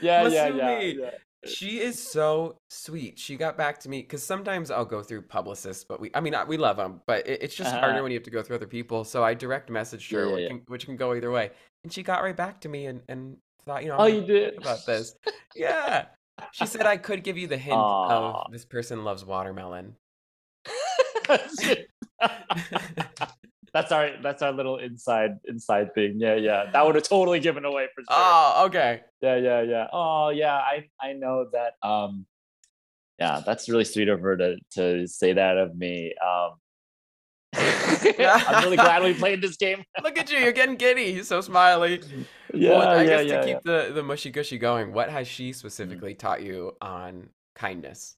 yeah, 0.00 0.28
yeah, 0.28 0.80
yeah. 0.80 1.10
She 1.46 1.80
is 1.80 2.00
so 2.00 2.56
sweet. 2.70 3.18
She 3.18 3.36
got 3.36 3.56
back 3.56 3.78
to 3.80 3.88
me 3.88 4.00
because 4.02 4.22
sometimes 4.22 4.70
I'll 4.70 4.84
go 4.84 5.02
through 5.02 5.22
publicists, 5.22 5.84
but 5.84 6.00
we, 6.00 6.10
I 6.14 6.20
mean, 6.20 6.34
I- 6.34 6.44
we 6.44 6.56
love 6.56 6.76
them, 6.76 7.00
but 7.06 7.26
it, 7.26 7.42
it's 7.42 7.54
just 7.54 7.70
Uh-huh. 7.72 7.80
harder 7.80 8.02
when 8.02 8.12
you 8.12 8.16
have 8.18 8.24
to 8.24 8.30
go 8.30 8.42
through 8.42 8.56
other 8.56 8.66
people. 8.66 9.04
So 9.04 9.22
I 9.24 9.34
direct 9.34 9.70
messaged 9.70 10.10
her, 10.12 10.26
Yeah, 10.26 10.32
which, 10.32 10.42
yeah. 10.42 10.48
Can, 10.48 10.62
which 10.68 10.86
can 10.86 10.96
go 10.96 11.14
either 11.14 11.30
way. 11.30 11.50
And 11.84 11.92
she 11.92 12.02
got 12.02 12.22
right 12.22 12.36
back 12.36 12.60
to 12.62 12.68
me 12.68 12.86
and, 12.86 13.02
and 13.08 13.36
thought, 13.66 13.82
you 13.82 13.88
know, 13.88 13.96
I'm 13.96 14.00
Oh, 14.00 14.06
you 14.06 14.22
did? 14.24 14.56
about 14.58 14.84
this. 14.86 15.14
Yeah. 15.54 16.06
She 16.52 16.66
said 16.66 16.84
I 16.86 16.96
could 16.96 17.22
give 17.22 17.38
you 17.38 17.46
the 17.46 17.56
hint 17.58 17.76
Aw. 17.76 18.44
of 18.44 18.52
this 18.52 18.64
person 18.64 19.04
loves 19.04 19.24
watermelon. 19.24 19.96
that's 23.74 23.90
our 23.90 24.10
that's 24.22 24.40
our 24.40 24.52
little 24.52 24.78
inside 24.78 25.32
inside 25.46 25.92
thing. 25.94 26.14
Yeah, 26.18 26.36
yeah. 26.36 26.70
That 26.72 26.86
would 26.86 26.94
have 26.94 27.04
totally 27.04 27.40
given 27.40 27.64
away 27.64 27.88
for 27.92 28.02
sure. 28.02 28.06
Oh, 28.10 28.62
okay. 28.66 29.02
Yeah, 29.20 29.36
yeah, 29.36 29.62
yeah. 29.62 29.86
Oh, 29.92 30.28
yeah. 30.28 30.54
I 30.54 30.88
I 31.00 31.12
know 31.12 31.46
that. 31.52 31.74
Um, 31.86 32.24
yeah, 33.18 33.42
that's 33.44 33.68
really 33.68 33.84
sweet 33.84 34.08
of 34.08 34.20
her 34.20 34.36
to 34.36 34.56
to 34.74 35.08
say 35.08 35.32
that 35.32 35.58
of 35.58 35.76
me. 35.76 36.14
Um, 36.24 36.52
I'm 37.56 38.64
really 38.64 38.76
glad 38.76 39.02
we 39.02 39.14
played 39.18 39.42
this 39.42 39.56
game. 39.56 39.82
Look 40.02 40.18
at 40.18 40.30
you, 40.30 40.38
you're 40.38 40.52
getting 40.52 40.76
giddy. 40.76 41.12
He's 41.12 41.28
so 41.28 41.40
smiley. 41.40 42.00
Yeah, 42.52 42.70
well, 42.70 42.88
I 42.88 43.02
yeah, 43.02 43.08
guess 43.08 43.26
yeah, 43.26 43.40
to 43.40 43.48
yeah. 43.48 43.54
keep 43.54 43.64
the, 43.64 43.90
the 43.92 44.02
mushy 44.02 44.30
gushy 44.30 44.58
going, 44.58 44.92
what 44.92 45.10
has 45.10 45.26
she 45.26 45.52
specifically 45.52 46.14
taught 46.14 46.42
you 46.42 46.76
on 46.80 47.28
kindness? 47.54 48.16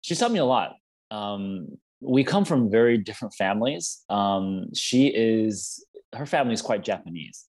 She's 0.00 0.18
taught 0.18 0.32
me 0.32 0.38
a 0.38 0.44
lot. 0.44 0.74
Um, 1.10 1.78
we 2.06 2.24
come 2.24 2.44
from 2.44 2.70
very 2.70 2.98
different 2.98 3.34
families. 3.34 4.04
Um, 4.08 4.66
she 4.74 5.08
is 5.08 5.84
her 6.14 6.26
family 6.26 6.54
is 6.54 6.62
quite 6.62 6.84
Japanese, 6.84 7.46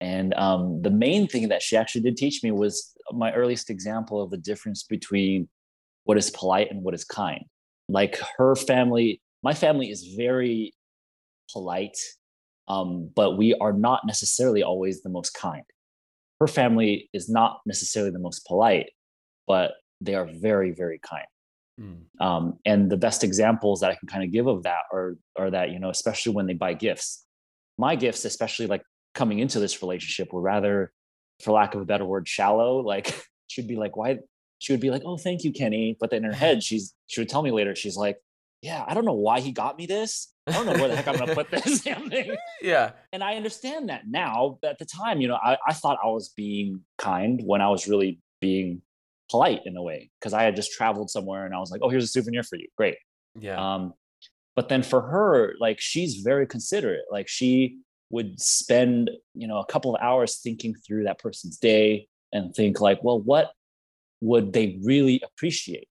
and 0.00 0.34
um, 0.34 0.82
the 0.82 0.90
main 0.90 1.28
thing 1.28 1.48
that 1.48 1.62
she 1.62 1.76
actually 1.76 2.02
did 2.02 2.16
teach 2.16 2.42
me 2.42 2.50
was 2.50 2.92
my 3.12 3.32
earliest 3.32 3.70
example 3.70 4.22
of 4.22 4.30
the 4.30 4.36
difference 4.36 4.82
between 4.82 5.48
what 6.04 6.18
is 6.18 6.30
polite 6.30 6.70
and 6.70 6.82
what 6.82 6.94
is 6.94 7.04
kind. 7.04 7.44
Like 7.88 8.18
her 8.38 8.56
family, 8.56 9.20
my 9.42 9.54
family 9.54 9.90
is 9.90 10.14
very 10.16 10.74
polite, 11.52 11.96
um, 12.68 13.10
but 13.14 13.36
we 13.36 13.54
are 13.54 13.72
not 13.72 14.02
necessarily 14.06 14.62
always 14.62 15.02
the 15.02 15.10
most 15.10 15.30
kind. 15.30 15.64
Her 16.40 16.48
family 16.48 17.08
is 17.12 17.28
not 17.28 17.60
necessarily 17.64 18.10
the 18.10 18.18
most 18.18 18.46
polite, 18.46 18.90
but 19.46 19.72
they 20.00 20.14
are 20.14 20.28
very, 20.40 20.72
very 20.72 20.98
kind. 20.98 21.26
Um, 22.20 22.58
and 22.64 22.90
the 22.90 22.96
best 22.96 23.24
examples 23.24 23.80
that 23.80 23.90
I 23.90 23.96
can 23.96 24.08
kind 24.08 24.24
of 24.24 24.30
give 24.30 24.46
of 24.46 24.62
that 24.62 24.82
are 24.92 25.16
are 25.36 25.50
that 25.50 25.70
you 25.70 25.78
know, 25.78 25.90
especially 25.90 26.34
when 26.34 26.46
they 26.46 26.54
buy 26.54 26.74
gifts. 26.74 27.24
My 27.76 27.96
gifts, 27.96 28.24
especially 28.24 28.66
like 28.66 28.82
coming 29.14 29.40
into 29.40 29.58
this 29.58 29.82
relationship, 29.82 30.32
were 30.32 30.40
rather, 30.40 30.92
for 31.42 31.52
lack 31.52 31.74
of 31.74 31.80
a 31.80 31.84
better 31.84 32.04
word, 32.04 32.28
shallow. 32.28 32.80
Like 32.86 33.14
she'd 33.48 33.68
be 33.68 33.76
like, 33.76 33.96
"Why?" 33.96 34.18
She 34.58 34.72
would 34.72 34.80
be 34.80 34.90
like, 34.90 35.02
"Oh, 35.04 35.16
thank 35.16 35.42
you, 35.44 35.52
Kenny," 35.52 35.96
but 35.98 36.10
then 36.10 36.24
in 36.24 36.30
her 36.30 36.36
head, 36.36 36.62
she's 36.62 36.94
she 37.06 37.20
would 37.20 37.28
tell 37.28 37.42
me 37.42 37.50
later, 37.50 37.74
she's 37.74 37.96
like, 37.96 38.18
"Yeah, 38.62 38.84
I 38.86 38.94
don't 38.94 39.04
know 39.04 39.12
why 39.14 39.40
he 39.40 39.50
got 39.50 39.76
me 39.76 39.86
this. 39.86 40.32
I 40.46 40.52
don't 40.52 40.66
know 40.66 40.74
where 40.74 40.88
the 40.88 40.96
heck 40.96 41.08
I'm 41.08 41.16
gonna 41.16 41.34
put 41.34 41.50
this 41.50 41.80
damn 41.84 42.08
thing." 42.08 42.36
Yeah. 42.62 42.92
And 43.12 43.22
I 43.22 43.34
understand 43.34 43.90
that 43.90 44.08
now. 44.08 44.58
But 44.62 44.70
at 44.70 44.78
the 44.78 44.86
time, 44.86 45.20
you 45.20 45.28
know, 45.28 45.34
I, 45.36 45.58
I 45.68 45.74
thought 45.74 45.98
I 46.02 46.06
was 46.06 46.30
being 46.30 46.80
kind 46.96 47.42
when 47.44 47.60
I 47.60 47.68
was 47.68 47.86
really 47.86 48.20
being 48.40 48.80
polite 49.30 49.60
in 49.64 49.76
a 49.76 49.82
way 49.82 50.10
because 50.20 50.32
I 50.32 50.42
had 50.44 50.56
just 50.56 50.72
traveled 50.72 51.10
somewhere 51.10 51.46
and 51.46 51.54
I 51.54 51.58
was 51.58 51.70
like, 51.70 51.80
oh, 51.82 51.88
here's 51.88 52.04
a 52.04 52.08
souvenir 52.08 52.42
for 52.42 52.56
you. 52.56 52.68
Great. 52.76 52.96
Yeah. 53.38 53.56
Um, 53.74 53.94
but 54.56 54.68
then 54.68 54.82
for 54.82 55.00
her, 55.00 55.54
like 55.58 55.80
she's 55.80 56.16
very 56.16 56.46
considerate. 56.46 57.04
Like 57.10 57.28
she 57.28 57.78
would 58.10 58.40
spend, 58.40 59.10
you 59.34 59.48
know, 59.48 59.58
a 59.58 59.66
couple 59.66 59.94
of 59.94 60.00
hours 60.00 60.36
thinking 60.36 60.74
through 60.74 61.04
that 61.04 61.18
person's 61.18 61.58
day 61.58 62.06
and 62.32 62.54
think 62.54 62.80
like, 62.80 63.02
well, 63.02 63.20
what 63.20 63.52
would 64.20 64.52
they 64.52 64.78
really 64.82 65.20
appreciate? 65.24 65.88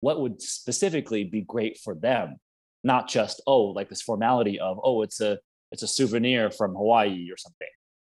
What 0.00 0.20
would 0.20 0.42
specifically 0.42 1.24
be 1.24 1.42
great 1.42 1.78
for 1.78 1.94
them? 1.94 2.36
Not 2.82 3.08
just, 3.08 3.42
oh, 3.46 3.64
like 3.66 3.88
this 3.88 4.02
formality 4.02 4.58
of, 4.58 4.80
oh, 4.82 5.02
it's 5.02 5.20
a 5.20 5.38
it's 5.70 5.82
a 5.82 5.88
souvenir 5.88 6.50
from 6.50 6.74
Hawaii 6.74 7.30
or 7.30 7.36
something. 7.36 7.68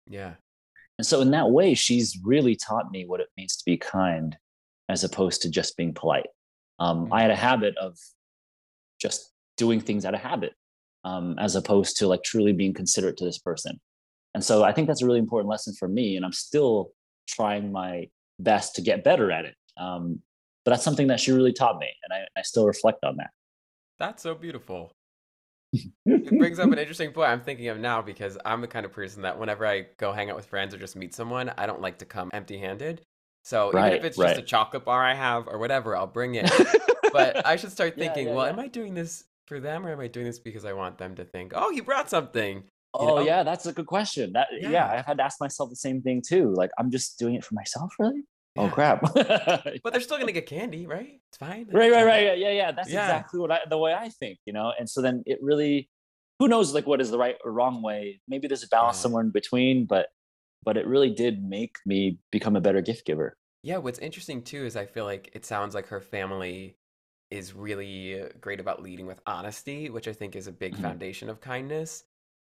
Yeah. 0.09 0.35
And 0.99 1.07
so 1.07 1.21
in 1.21 1.31
that 1.33 1.51
way, 1.51 1.75
she's 1.75 2.19
really 2.23 2.55
taught 2.55 2.91
me 2.93 3.07
what 3.07 3.21
it 3.21 3.29
means 3.37 3.57
to 3.57 3.65
be 3.65 3.77
kind 3.77 4.37
as 4.91 5.05
opposed 5.05 5.43
to 5.43 5.49
just 5.49 5.77
being 5.77 5.95
polite. 5.95 6.27
Um, 6.81 7.09
I 7.13 7.23
had 7.23 7.31
a 7.31 7.37
habit 7.37 7.77
of 7.79 7.97
just 9.01 9.33
doing 9.57 9.81
things 9.81 10.05
out 10.05 10.15
of 10.15 10.21
habit 10.21 10.55
um, 11.05 11.39
as 11.39 11.55
opposed 11.55 11.99
to 11.99 12.09
like 12.09 12.23
truly 12.25 12.53
being 12.53 12.75
considerate 12.75 13.17
to 13.19 13.25
this 13.25 13.39
person. 13.39 13.81
And 14.35 14.45
so 14.45 14.65
I 14.65 14.73
think 14.73 14.89
that's 14.89 15.03
a 15.03 15.07
really 15.07 15.19
important 15.19 15.49
lesson 15.49 15.75
for 15.79 15.89
me. 15.89 16.17
And 16.17 16.25
I'm 16.25 16.33
still 16.33 16.91
trying 17.29 17.71
my 17.71 18.09
best 18.39 18.75
to 18.77 18.83
get 18.83 19.05
better 19.05 19.31
at 19.31 19.45
it. 19.45 19.55
Um, 19.77 20.21
but 20.65 20.73
that's 20.73 20.85
something 20.85 21.07
that 21.07 21.21
she 21.21 21.33
really 21.33 21.53
taught 21.53 21.79
me. 21.79 21.89
And 22.05 22.13
I, 22.13 22.39
I 22.39 22.43
still 22.43 22.67
reflect 22.67 23.05
on 23.05 23.17
that. 23.19 23.31
That's 23.99 24.23
so 24.23 24.35
beautiful. 24.35 24.93
it 25.73 26.39
brings 26.39 26.59
up 26.59 26.73
an 26.73 26.79
interesting 26.79 27.13
point 27.13 27.31
I'm 27.31 27.43
thinking 27.43 27.69
of 27.69 27.79
now 27.79 28.03
because 28.03 28.37
I'm 28.45 28.61
the 28.61 28.67
kind 28.67 28.85
of 28.85 28.93
person 28.93 29.23
that 29.23 29.39
whenever 29.39 29.67
I 29.67 29.87
go 29.99 30.13
hang 30.13 30.31
out 30.31 30.37
with 30.37 30.47
friends 30.47 30.75
or 30.75 30.79
just 30.79 30.97
meet 30.97 31.15
someone, 31.15 31.53
I 31.57 31.67
don't 31.67 31.81
like 31.81 31.99
to 31.99 32.05
come 32.05 32.31
empty 32.33 32.59
handed. 32.59 33.03
So 33.43 33.71
Right, 33.73 33.93
even 33.93 33.99
if 33.99 34.05
it's 34.05 34.19
right. 34.19 34.29
just 34.29 34.41
a 34.41 34.45
chocolate 34.45 34.85
bar 34.85 35.03
I 35.05 35.15
have 35.15 35.49
or 35.49 35.59
whatever, 35.59 35.97
I'll 35.97 36.07
bring 36.07 36.35
it. 36.37 36.51
but 37.13 37.47
I 37.47 37.57
should 37.57 37.73
start 37.73 37.95
thinking, 37.99 38.27
yeah, 38.29 38.35
well, 38.35 38.45
yeah. 38.47 38.53
am 38.53 38.59
I 38.61 38.69
doing 38.69 38.95
this 38.95 39.25
for 39.47 39.61
them 39.61 39.87
or 39.87 39.93
am 39.93 40.01
I 40.01 40.07
doing 40.09 40.27
this 40.27 40.39
because 40.39 40.65
I 40.65 40.73
want 40.73 40.99
them 40.99 41.15
to 41.17 41.25
think, 41.25 41.53
oh, 41.55 41.71
he 41.73 41.81
brought 41.81 42.11
something? 42.11 42.59
you 42.59 42.63
Oh 42.95 43.17
know? 43.17 43.21
yeah, 43.23 43.43
that's 43.43 43.67
a 43.67 43.73
good 43.73 43.87
question. 43.87 44.33
That 44.35 44.49
yeah. 44.53 44.71
Yeah. 44.71 44.91
I've 44.91 45.07
had 45.07 45.19
to 45.19 45.25
ask 45.25 45.41
myself 45.41 45.71
the 45.71 45.77
same 45.77 46.03
thing 46.03 46.23
too. 46.27 46.53
Like, 46.57 46.71
I'm 46.79 46.91
just 46.91 47.19
doing 47.19 47.35
it 47.35 47.45
for 47.45 47.55
myself, 47.55 47.93
really? 47.99 48.23
Oh 48.57 48.69
crap! 48.69 49.01
But 49.15 49.93
they're 49.93 50.01
still 50.01 50.19
gonna 50.19 50.33
get 50.33 50.47
candy, 50.47 50.87
right? 50.87 51.21
It's 51.29 51.39
fine. 51.39 51.69
right, 51.73 51.91
right. 51.93 52.25
Yeah, 52.27 52.35
yeah, 52.35 52.51
yeah. 52.51 52.73
That's 52.73 52.91
Yeah. 52.91 53.05
exactly 53.05 53.39
what 53.41 53.53
I 53.53 53.61
the 53.71 53.79
way 53.79 53.95
I 53.95 54.09
think, 54.09 54.39
you 54.45 54.53
know. 54.53 54.73
And 54.77 54.91
so 54.91 55.01
then 55.03 55.23
it 55.25 55.39
really, 55.41 55.89
who 56.41 56.49
knows, 56.49 56.75
like 56.75 56.85
what 56.87 57.01
is 57.01 57.13
the 57.13 57.17
right 57.19 57.37
or 57.45 57.53
wrong 57.53 57.81
way? 57.81 58.21
Maybe 58.27 58.49
there's 58.49 58.65
a 58.65 58.69
balance 58.69 58.97
Yeah. 58.99 59.03
somewhere 59.03 59.23
in 59.23 59.31
between, 59.31 59.87
but 59.87 60.09
but 60.65 60.77
it 60.77 60.87
really 60.87 61.11
did 61.11 61.43
make 61.43 61.77
me 61.87 62.19
become 62.31 62.57
a 62.57 62.61
better 62.61 62.81
gift 62.83 63.05
giver. 63.07 63.37
Yeah, 63.63 63.79
what's 63.79 63.99
interesting 63.99 64.43
too 64.43 64.65
is 64.65 64.77
I 64.77 64.87
feel 64.87 65.05
like 65.05 65.31
it 65.35 65.45
sounds 65.45 65.75
like 65.75 65.89
her 65.89 66.01
family 66.01 66.77
is 67.31 67.53
really 67.53 68.29
great 68.41 68.59
about 68.61 68.83
leading 68.83 69.07
with 69.07 69.21
honesty, 69.27 69.91
which 69.91 70.09
I 70.09 70.13
think 70.13 70.35
is 70.35 70.47
a 70.47 70.53
big 70.53 70.77
Mhm. 70.77 70.91
foundation 70.91 71.29
of 71.31 71.41
kindness. 71.41 72.05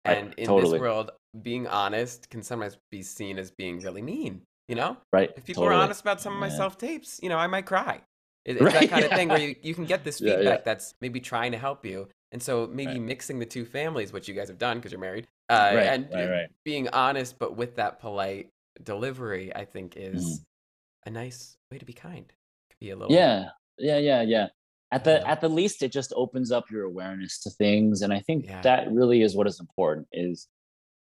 Right, 0.04 0.20
And 0.22 0.32
in 0.34 0.54
totally. 0.54 0.54
this 0.54 0.76
world, 0.78 1.10
being 1.42 1.66
honest 1.66 2.30
can 2.30 2.42
sometimes 2.42 2.78
be 2.90 3.02
seen 3.02 3.38
as 3.38 3.50
being 3.50 3.80
really 3.82 4.02
mean, 4.02 4.42
you 4.68 4.74
know? 4.76 4.98
Right. 5.12 5.30
If 5.36 5.44
people 5.44 5.64
are 5.66 5.72
honest 5.72 6.00
about 6.00 6.20
some 6.20 6.32
of 6.34 6.40
my 6.40 6.48
Yeah. 6.48 6.48
self 6.48 6.78
tapes, 6.78 7.20
you 7.22 7.28
know, 7.28 7.38
I 7.38 7.46
might 7.46 7.66
cry. 7.66 8.02
It- 8.44 8.56
It's 8.58 8.72
that 8.72 8.88
kind 8.88 9.04
of 9.04 9.12
thing 9.12 9.28
where 9.28 9.40
you, 9.40 9.56
you 9.62 9.74
can 9.74 9.86
get 9.86 10.04
this 10.04 10.20
Yeah, 10.20 10.40
yeah. 10.40 10.58
feedback 10.58 10.64
that's 10.64 10.94
maybe 11.00 11.20
trying 11.20 11.52
to 11.52 11.58
help 11.58 11.84
you. 11.84 12.08
And 12.32 12.42
so 12.42 12.66
maybe 12.66 12.92
Right. 12.92 13.02
mixing 13.02 13.38
the 13.38 13.46
two 13.46 13.64
families, 13.64 14.12
which 14.12 14.28
you 14.28 14.34
guys 14.34 14.48
have 14.48 14.58
done 14.58 14.78
because 14.78 14.92
you're 14.92 15.00
married, 15.00 15.26
uh, 15.48 15.72
Right, 15.74 15.86
and 15.86 16.08
right, 16.12 16.48
being 16.64 16.88
honest, 16.88 17.38
but 17.38 17.56
with 17.56 17.76
that 17.76 17.98
polite 17.98 18.50
delivery, 18.82 19.54
I 19.54 19.64
think 19.64 19.96
is 19.96 20.24
Mhm. 20.24 20.44
a 21.06 21.10
nice 21.10 21.58
way 21.70 21.78
to 21.78 21.84
be 21.84 21.92
kind. 21.92 22.32
Could 22.70 22.78
be 22.78 22.90
a 22.90 22.96
little 22.96 23.14
Yeah, 23.14 23.50
yeah, 23.78 23.98
yeah, 23.98 24.22
yeah. 24.22 24.48
At 24.92 25.04
the 25.04 25.26
at 25.26 25.40
the 25.40 25.48
least, 25.48 25.82
it 25.82 25.92
just 25.92 26.12
opens 26.16 26.50
up 26.50 26.70
your 26.70 26.84
awareness 26.84 27.40
to 27.42 27.50
things, 27.50 28.02
and 28.02 28.12
I 28.12 28.20
think 28.20 28.46
Yeah. 28.46 28.60
that 28.62 28.90
really 28.90 29.22
is 29.22 29.36
what 29.36 29.46
is 29.46 29.58
important. 29.60 30.08
Is 30.12 30.48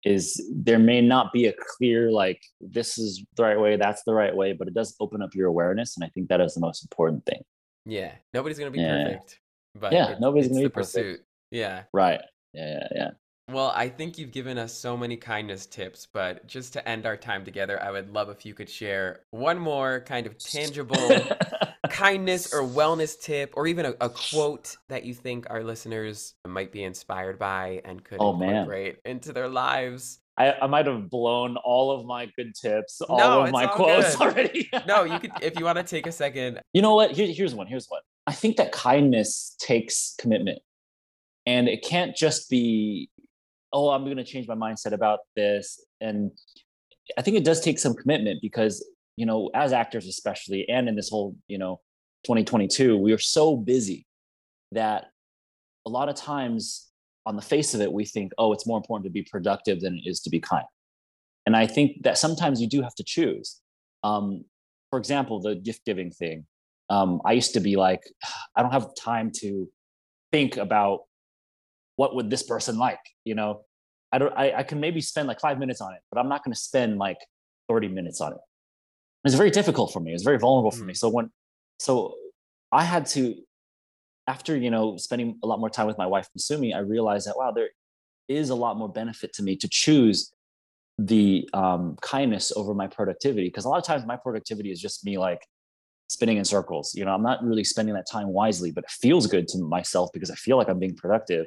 is 0.05 0.43
there 0.55 0.79
may 0.79 1.01
not 1.01 1.33
be 1.33 1.47
a 1.47 1.55
clear 1.55 2.11
like 2.12 2.43
this 2.61 2.99
is 2.99 3.25
the 3.37 3.43
right 3.43 3.59
way, 3.59 3.77
that's 3.77 4.03
the 4.05 4.12
right 4.12 4.37
way, 4.37 4.53
but 4.53 4.68
it 4.68 4.75
does 4.75 4.95
open 5.01 5.22
up 5.22 5.35
your 5.35 5.49
awareness, 5.49 5.97
and 5.97 6.05
I 6.05 6.09
think 6.11 6.29
that 6.29 6.43
is 6.43 6.53
the 6.55 6.61
most 6.61 6.83
important 6.85 7.25
thing. 7.25 7.43
Yeah, 7.87 8.14
nobody's 8.35 8.59
gonna 8.59 8.70
be 8.70 8.81
Yeah. 8.81 9.05
perfect, 9.05 9.41
but 9.75 9.93
Yeah, 9.93 10.11
it's, 10.12 10.20
nobody's 10.20 10.47
it's 10.47 10.59
the 10.61 10.70
pursuit. 10.70 11.20
Yeah. 11.51 11.85
Right. 11.93 12.20
Yeah, 12.53 12.79
yeah, 12.79 12.89
yeah. 12.95 13.11
Well, 13.51 13.72
I 13.75 13.91
think 13.91 14.16
you've 14.16 14.31
given 14.33 14.57
us 14.57 14.72
so 14.72 14.97
many 14.97 15.16
kindness 15.18 15.66
tips, 15.66 16.07
but 16.11 16.47
just 16.47 16.72
to 16.72 16.89
end 16.89 17.05
our 17.05 17.16
time 17.16 17.45
together, 17.45 17.81
I 17.83 17.91
would 17.91 18.09
love 18.11 18.31
if 18.31 18.47
you 18.47 18.55
could 18.55 18.70
share 18.70 19.20
one 19.33 19.59
more 19.59 20.01
kind 20.01 20.27
of 20.27 20.39
tangible 20.39 20.97
kindness 21.91 22.55
or 22.55 22.62
wellness 22.62 23.20
tip, 23.20 23.53
or 23.55 23.66
even 23.66 23.87
a, 23.87 23.95
a 24.01 24.09
quote 24.09 24.77
that 24.89 25.05
you 25.05 25.12
think 25.14 25.47
our 25.51 25.62
listeners 25.62 26.35
might 26.47 26.72
be 26.72 26.83
inspired 26.85 27.39
by 27.39 27.83
and 27.85 28.03
could 28.03 28.18
Oh, 28.20 28.33
man. 28.35 28.51
incorporate 28.51 28.97
into 29.05 29.33
their 29.33 29.49
lives. 29.49 30.20
I, 30.37 30.53
I 30.62 30.66
might 30.66 30.87
have 30.87 31.11
blown 31.11 31.57
all 31.59 31.93
of 31.93 32.07
my 32.07 32.27
good 32.37 32.55
tips, 32.61 33.01
all 33.03 33.18
No, 33.18 33.43
of 33.43 33.53
my 33.53 33.66
all 33.66 33.77
quotes 33.77 34.16
good. 34.16 34.22
already. 34.27 34.70
No, 34.87 35.05
you 35.05 35.18
could 35.20 35.33
if 35.43 35.59
you 35.59 35.64
want 35.64 35.79
to 35.79 35.85
take 35.85 36.07
a 36.07 36.12
second. 36.12 36.61
you 36.72 36.83
know 36.83 36.95
what? 36.95 37.12
Here, 37.12 37.27
here's 37.29 37.55
one. 37.55 37.66
Here's 37.66 37.87
one. 37.89 38.01
I 38.27 38.33
think 38.33 38.57
that 38.57 38.72
kindness 38.72 39.57
takes 39.59 40.14
commitment. 40.18 40.61
And 41.47 41.68
it 41.68 41.85
can't 41.85 42.16
just 42.16 42.49
be, 42.49 43.11
oh, 43.72 43.91
I'm 43.91 44.05
going 44.05 44.16
to 44.16 44.25
change 44.25 44.49
my 44.49 44.55
mindset 44.55 44.93
about 44.93 45.20
this. 45.37 45.85
And 46.01 46.31
I 47.18 47.22
think 47.22 47.37
it 47.37 47.45
does 47.45 47.61
take 47.61 47.79
some 47.79 47.95
commitment 47.95 48.41
because, 48.41 48.87
you 49.16 49.27
know, 49.27 49.51
as 49.55 49.72
actors, 49.72 50.07
especially, 50.07 50.66
and 50.68 50.89
in 50.89 50.97
this 50.97 51.11
whole, 51.11 51.37
you 51.49 51.59
know, 51.59 51.81
2022, 52.25 52.97
we 52.97 53.12
are 53.12 53.18
so 53.18 53.57
busy 53.57 54.07
that 54.72 55.09
a 55.87 55.91
lot 55.91 56.09
of 56.09 56.14
times 56.14 56.89
on 57.27 57.37
the 57.37 57.43
face 57.43 57.75
of 57.75 57.81
it, 57.81 57.93
we 57.93 58.05
think, 58.05 58.33
oh, 58.39 58.53
it's 58.53 58.66
more 58.66 58.77
important 58.77 59.05
to 59.05 59.11
be 59.11 59.22
productive 59.22 59.81
than 59.81 59.95
it 59.95 60.09
is 60.09 60.20
to 60.20 60.31
be 60.31 60.41
kind. 60.41 60.64
And 61.47 61.57
I 61.57 61.66
think 61.66 62.03
that 62.03 62.18
sometimes 62.18 62.61
you 62.61 62.68
do 62.68 62.83
have 62.83 62.95
to 62.97 63.05
choose. 63.05 63.61
Um, 64.03 64.45
for 64.91 64.99
example, 64.99 65.41
the 65.41 65.55
gift 65.55 65.85
giving 65.85 66.11
thing. 66.11 66.47
Um, 66.91 67.20
I 67.24 67.32
used 67.32 67.55
to 67.55 67.61
be 67.61 67.76
like, 67.76 68.03
I 68.57 68.62
don't 68.62 68.72
have 68.72 68.95
time 68.95 69.30
to 69.41 69.68
think 70.32 70.57
about 70.57 71.01
what 71.97 72.14
would 72.14 72.30
this 72.30 72.43
person 72.43 72.78
like, 72.78 73.01
you 73.24 73.35
know. 73.35 73.62
I 74.12 74.18
don't. 74.18 74.32
I, 74.37 74.53
I 74.59 74.62
can 74.62 74.78
maybe 74.78 75.01
spend 75.01 75.26
like 75.26 75.41
five 75.41 75.59
minutes 75.59 75.80
on 75.80 75.93
it, 75.93 76.01
but 76.11 76.20
I'm 76.20 76.28
not 76.28 76.45
going 76.45 76.53
to 76.53 76.59
spend 76.59 76.99
like 76.99 77.18
30 77.68 77.89
minutes 77.89 78.20
on 78.20 78.32
it. 78.32 78.39
It's 79.24 79.35
very 79.35 79.51
difficult 79.51 79.93
for 79.93 80.01
me. 80.01 80.12
It's 80.12 80.22
very 80.22 80.39
vulnerable 80.39 80.70
for 80.70 80.85
me. 80.85 80.95
So 80.95 81.09
when, 81.09 81.30
so 81.80 82.14
I 82.70 82.85
had 82.85 83.07
to, 83.07 83.35
after 84.28 84.57
you 84.57 84.70
know 84.70 84.97
spending 84.99 85.39
a 85.43 85.47
lot 85.47 85.59
more 85.59 85.70
time 85.70 85.87
with 85.87 85.99
my 85.99 86.07
wife 86.07 86.28
Masumi, 86.39 86.74
I 86.74 86.78
realized 86.78 87.26
that 87.26 87.37
wow, 87.37 87.51
there 87.51 87.70
is 88.28 88.51
a 88.51 88.55
lot 88.55 88.76
more 88.76 88.89
benefit 88.89 89.32
to 89.35 89.43
me 89.43 89.57
to 89.57 89.68
choose 89.68 90.32
the 90.99 91.49
um, 91.53 91.97
kindness 92.01 92.53
over 92.55 92.72
my 92.72 92.87
productivity 92.87 93.49
because 93.49 93.64
a 93.64 93.68
lot 93.68 93.78
of 93.78 93.85
times 93.85 94.07
my 94.07 94.16
productivity 94.16 94.70
is 94.70 94.80
just 94.80 95.05
me 95.05 95.18
like 95.18 95.41
spinning 96.09 96.37
in 96.37 96.45
circles. 96.45 96.95
You 96.95 97.05
know, 97.05 97.13
I'm 97.13 97.23
not 97.23 97.43
really 97.43 97.65
spending 97.65 97.95
that 97.95 98.07
time 98.11 98.29
wisely, 98.29 98.71
but 98.71 98.85
it 98.85 98.91
feels 98.91 99.27
good 99.27 99.49
to 99.49 99.59
myself 99.59 100.11
because 100.13 100.31
I 100.31 100.35
feel 100.35 100.57
like 100.57 100.69
I'm 100.69 100.79
being 100.79 100.97
productive. 100.97 101.47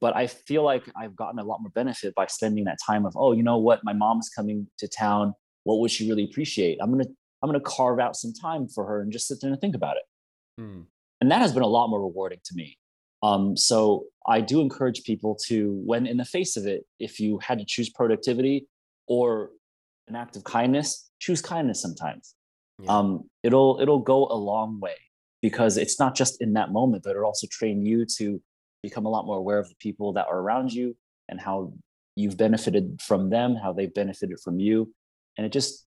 But 0.00 0.16
I 0.16 0.26
feel 0.26 0.62
like 0.62 0.84
I've 0.96 1.16
gotten 1.16 1.38
a 1.38 1.44
lot 1.44 1.60
more 1.60 1.70
benefit 1.74 2.14
by 2.14 2.26
spending 2.26 2.64
that 2.64 2.78
time 2.84 3.04
of, 3.04 3.14
oh, 3.16 3.32
you 3.32 3.42
know 3.42 3.58
what, 3.58 3.80
my 3.84 3.92
mom's 3.92 4.28
coming 4.28 4.68
to 4.78 4.88
town. 4.88 5.34
What 5.64 5.80
would 5.80 5.90
she 5.90 6.08
really 6.08 6.24
appreciate? 6.24 6.78
I'm 6.80 6.90
gonna 6.90 7.08
I'm 7.42 7.48
gonna 7.48 7.60
carve 7.60 8.00
out 8.00 8.16
some 8.16 8.32
time 8.32 8.68
for 8.68 8.84
her 8.86 9.00
and 9.02 9.12
just 9.12 9.26
sit 9.26 9.40
there 9.40 9.50
and 9.50 9.60
think 9.60 9.74
about 9.74 9.96
it. 9.96 10.62
Hmm. 10.62 10.80
And 11.20 11.30
that 11.30 11.40
has 11.40 11.52
been 11.52 11.62
a 11.62 11.68
lot 11.68 11.88
more 11.88 12.00
rewarding 12.00 12.38
to 12.44 12.54
me. 12.54 12.78
Um, 13.22 13.56
so 13.56 14.04
I 14.26 14.40
do 14.40 14.60
encourage 14.60 15.02
people 15.02 15.36
to, 15.46 15.80
when 15.84 16.06
in 16.06 16.16
the 16.16 16.24
face 16.24 16.56
of 16.56 16.66
it, 16.66 16.84
if 17.00 17.18
you 17.18 17.38
had 17.38 17.58
to 17.58 17.64
choose 17.64 17.90
productivity 17.90 18.68
or 19.08 19.50
an 20.06 20.14
act 20.14 20.36
of 20.36 20.44
kindness, 20.44 21.10
choose 21.18 21.42
kindness 21.42 21.82
sometimes. 21.82 22.34
Yeah. 22.80 22.96
Um, 22.96 23.28
it'll 23.42 23.78
it'll 23.80 24.00
go 24.00 24.26
a 24.26 24.36
long 24.36 24.80
way 24.80 24.94
because 25.42 25.76
it's 25.76 25.98
not 25.98 26.14
just 26.14 26.40
in 26.40 26.52
that 26.54 26.72
moment, 26.72 27.02
but 27.04 27.10
it'll 27.10 27.24
also 27.24 27.46
train 27.50 27.84
you 27.84 28.04
to 28.18 28.40
become 28.82 29.06
a 29.06 29.08
lot 29.08 29.26
more 29.26 29.38
aware 29.38 29.58
of 29.58 29.68
the 29.68 29.74
people 29.80 30.12
that 30.14 30.26
are 30.28 30.38
around 30.38 30.72
you 30.72 30.96
and 31.28 31.40
how 31.40 31.72
you've 32.16 32.36
benefited 32.36 33.00
from 33.02 33.30
them, 33.30 33.56
how 33.56 33.72
they've 33.72 33.92
benefited 33.94 34.38
from 34.42 34.60
you, 34.60 34.92
and 35.36 35.46
it 35.46 35.52
just 35.52 35.86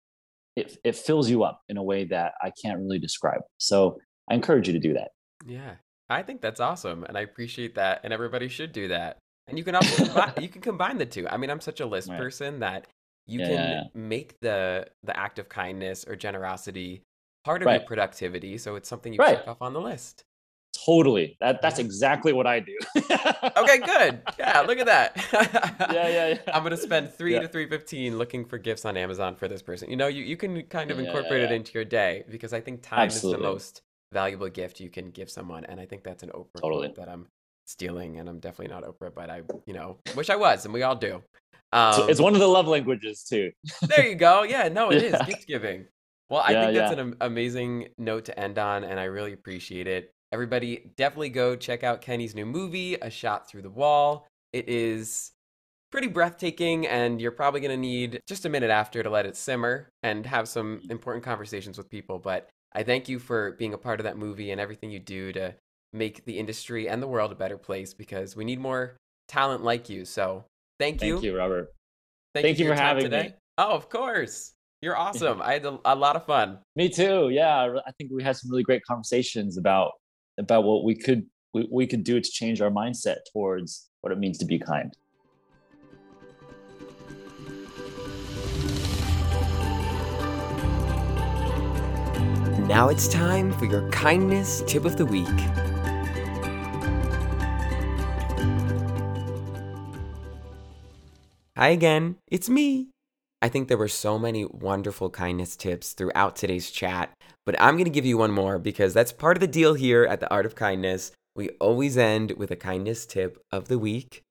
it 0.57 0.77
it 0.85 0.97
fills 0.97 1.31
you 1.31 1.45
up 1.45 1.61
in 1.69 1.77
a 1.77 1.83
way 1.83 2.05
that 2.05 2.35
I 2.43 2.53
can't 2.63 2.81
really 2.81 2.99
describe. 2.99 3.43
So 3.59 3.99
I 4.31 4.35
encourage 4.35 4.67
you 4.67 4.73
to 4.75 4.81
do 4.81 4.95
that. 4.95 5.11
Yeah, 5.47 5.75
I 6.09 6.23
think 6.23 6.41
that's 6.41 6.61
awesome, 6.61 7.05
and 7.05 7.17
I 7.17 7.21
appreciate 7.23 7.75
that, 7.77 8.01
and 8.05 8.13
everybody 8.13 8.49
should 8.49 8.73
do 8.73 8.89
that. 8.89 9.19
And 9.49 9.59
you 9.59 9.65
can 9.65 9.75
also 9.75 10.05
combine, 10.05 10.33
you 10.41 10.49
can 10.49 10.63
combine 10.63 10.99
the 10.99 11.07
two. 11.07 11.29
I 11.29 11.37
mean, 11.37 11.51
I'm 11.51 11.61
such 11.61 11.81
a 11.81 11.87
list 11.87 12.09
Right. 12.09 12.19
person 12.19 12.61
that 12.61 12.87
you 13.27 13.41
Yeah, 13.41 13.47
can 13.47 13.55
yeah, 13.55 13.71
yeah. 13.71 13.83
make 13.95 14.41
the 14.41 14.87
the 15.03 15.17
act 15.17 15.39
of 15.39 15.49
kindness 15.49 16.05
or 16.07 16.17
generosity 16.17 17.03
part 17.45 17.63
of 17.63 17.67
Right. 17.67 17.81
your 17.81 17.87
productivity, 17.87 18.59
so 18.59 18.77
it's 18.77 18.89
something 18.89 19.13
you 19.13 19.19
Right. 19.19 19.39
check 19.39 19.49
off 19.49 19.63
on 19.63 19.73
the 19.73 19.81
list. 19.81 20.25
Totally. 20.87 21.37
That 21.41 21.61
that's 21.63 21.79
exactly 21.79 22.33
what 22.33 22.47
I 22.47 22.61
do. 22.61 22.77
Okay, 22.97 23.79
good. 23.79 24.23
Yeah, 24.39 24.61
look 24.63 24.79
at 24.79 24.87
that. 24.87 25.17
yeah, 25.93 26.09
yeah, 26.09 26.29
yeah. 26.29 26.39
I'm 26.55 26.63
gonna 26.63 26.77
spend 26.77 27.13
three 27.13 27.35
Yeah. 27.35 27.41
to 27.41 27.49
three 27.49 27.69
fifteen 27.69 28.19
looking 28.19 28.45
for 28.45 28.59
gifts 28.59 28.85
on 28.85 28.97
Amazon 28.97 29.37
for 29.37 29.49
this 29.49 29.63
person. 29.63 29.91
You 29.91 29.97
know, 29.97 30.09
you, 30.09 30.25
you 30.25 30.37
can 30.37 30.63
kind 30.65 30.91
of 30.91 30.99
incorporate 30.99 31.43
it 31.43 31.53
into 31.53 31.73
your 31.75 31.85
day 31.85 32.25
because 32.31 32.53
I 32.53 32.61
think 32.61 32.83
time 32.83 33.09
is 33.09 33.21
the 33.21 33.39
most 33.39 33.83
valuable 34.13 34.49
gift 34.49 34.81
you 34.81 34.89
can 34.91 35.11
give 35.11 35.31
someone, 35.31 35.65
and 35.67 35.79
I 35.81 35.87
think 35.87 36.05
that's 36.05 36.23
an 36.23 36.31
Oprah 36.31 36.61
Totally. 36.61 36.93
that 36.97 37.09
I'm 37.09 37.27
stealing, 37.67 38.19
and 38.19 38.29
I'm 38.29 38.41
definitely 38.41 38.75
not 38.75 38.85
Oprah, 38.85 39.15
but 39.15 39.31
I, 39.31 39.43
you 39.67 39.73
know, 39.75 39.99
wish 40.17 40.31
I 40.31 40.37
was, 40.37 40.65
and 40.65 40.75
we 40.75 40.83
all 40.83 40.97
do. 40.97 41.23
Um, 41.73 41.93
So 41.95 42.07
it's 42.09 42.21
one 42.21 42.35
of 42.35 42.41
the 42.41 42.47
love 42.47 42.67
languages 42.67 43.23
too. 43.23 43.51
there 43.89 44.07
you 44.07 44.15
go. 44.15 44.43
Yeah, 44.43 44.69
no, 44.69 44.91
it 44.91 45.03
is 45.03 45.13
Yeah. 45.13 45.25
gift 45.25 45.47
giving. 45.47 45.87
Well, 46.29 46.43
I 46.45 46.53
Yeah, 46.53 46.61
think 46.63 46.75
that's 46.75 46.93
yeah. 46.93 47.01
an 47.01 47.17
amazing 47.21 47.89
note 47.99 48.25
to 48.27 48.39
end 48.39 48.59
on, 48.59 48.85
and 48.85 48.99
I 48.99 49.05
really 49.05 49.33
appreciate 49.33 49.87
it. 49.87 50.11
Everybody, 50.33 50.93
definitely 50.97 51.29
go 51.29 51.57
check 51.57 51.83
out 51.85 52.01
Kenny's 52.01 52.35
new 52.35 52.47
movie, 52.47 52.95
A 52.95 53.11
Shot 53.11 53.49
Through 53.49 53.63
the 53.63 53.71
Wall. 53.71 54.27
It 54.53 54.69
is 54.69 55.33
pretty 55.91 56.09
breathtaking, 56.09 56.87
and 56.87 57.21
you're 57.21 57.33
probably 57.33 57.61
going 57.61 57.71
to 57.71 57.77
need 57.77 58.21
just 58.27 58.47
a 58.47 58.49
minute 58.49 58.71
after 58.71 59.03
to 59.03 59.11
let 59.11 59.27
it 59.27 59.37
simmer 59.37 59.91
and 60.03 60.25
have 60.25 60.49
some 60.49 60.81
important 60.89 61.23
conversations 61.23 61.77
with 61.77 61.91
people. 61.91 62.19
But 62.19 62.49
I 62.73 62.83
thank 62.83 63.11
you 63.11 63.19
for 63.19 63.53
being 63.53 63.75
a 63.75 63.79
part 63.79 64.01
of 64.01 64.05
that 64.05 64.17
movie 64.17 64.51
and 64.51 64.61
everything 64.61 64.91
you 64.91 65.01
do 65.01 65.33
to 65.35 65.55
make 65.93 66.25
the 66.25 66.39
industry 66.39 66.89
and 66.89 67.03
the 67.03 67.07
world 67.09 67.31
a 67.31 67.35
better 67.35 67.59
place 67.59 67.93
because 67.93 68.35
we 68.35 68.47
need 68.47 68.59
more 68.59 68.97
talent 69.29 69.63
like 69.63 69.91
you. 69.91 70.07
So 70.07 70.47
thank 70.83 71.03
you. 71.03 71.15
Thank 71.15 71.25
you, 71.25 71.37
Robert. 71.37 71.69
Thank, 72.35 72.45
Thank 72.45 72.59
you 72.59 72.65
you 72.65 72.71
for, 72.71 72.77
for 72.77 72.83
having 72.83 73.05
today. 73.05 73.23
me. 73.23 73.35
Oh, 73.59 73.73
of 73.73 73.89
course. 73.89 74.55
You're 74.81 74.97
awesome. 75.07 75.41
I 75.41 75.55
had 75.55 75.65
a, 75.65 75.79
a 75.85 75.95
lot 75.95 76.17
of 76.17 76.27
fun. 76.27 76.59
Me 76.77 76.89
too. 76.89 77.31
Yeah, 77.31 77.77
I 77.87 77.93
think 77.93 78.11
we 78.13 78.23
had 78.23 78.37
some 78.37 78.51
really 78.51 78.63
great 78.63 78.83
conversations 78.85 79.59
about 79.59 79.93
about 80.39 80.65
what 80.65 80.85
we 80.85 80.95
could 80.95 81.27
we, 81.55 81.69
we 81.71 81.87
could 81.87 82.05
do 82.05 82.21
to 82.21 82.31
change 82.31 82.61
our 82.61 82.71
mindset 82.71 83.19
towards 83.33 83.89
what 84.01 84.13
it 84.13 84.19
means 84.19 84.39
to 84.39 84.47
be 84.47 84.59
kind. 84.59 84.93
Now 92.67 92.89
it's 92.89 93.07
time 93.07 93.53
for 93.53 93.67
your 93.67 93.89
kindness 93.91 94.63
tip 94.67 94.87
of 94.87 94.97
the 94.97 95.05
week. 95.05 95.29
Hi 101.63 101.69
again, 101.69 102.17
it's 102.27 102.49
me. 102.49 102.89
I 103.41 103.49
think 103.49 103.69
there 103.69 103.79
were 103.79 103.87
so 103.87 104.19
many 104.19 104.45
wonderful 104.45 105.11
kindness 105.11 105.55
tips 105.55 105.93
throughout 105.93 106.35
today's 106.35 106.73
chat, 106.73 107.13
but 107.47 107.55
I'm 107.61 107.79
to 107.79 107.89
give 107.89 108.05
you 108.05 108.19
one 108.19 108.33
more 108.33 108.59
because 108.59 108.93
that's 108.93 109.13
part 109.13 109.37
of 109.37 109.41
the 109.41 109.47
deal 109.47 109.75
here 109.75 110.05
at 110.05 110.19
the 110.19 110.29
Art 110.29 110.45
of 110.45 110.57
Kindness. 110.57 111.13
We 111.37 111.51
always 111.61 111.97
end 111.97 112.33
with 112.33 112.51
a 112.51 112.57
kindness 112.57 113.07
tip 113.07 113.41
of 113.53 113.69
the 113.69 113.79
week. 113.79 114.23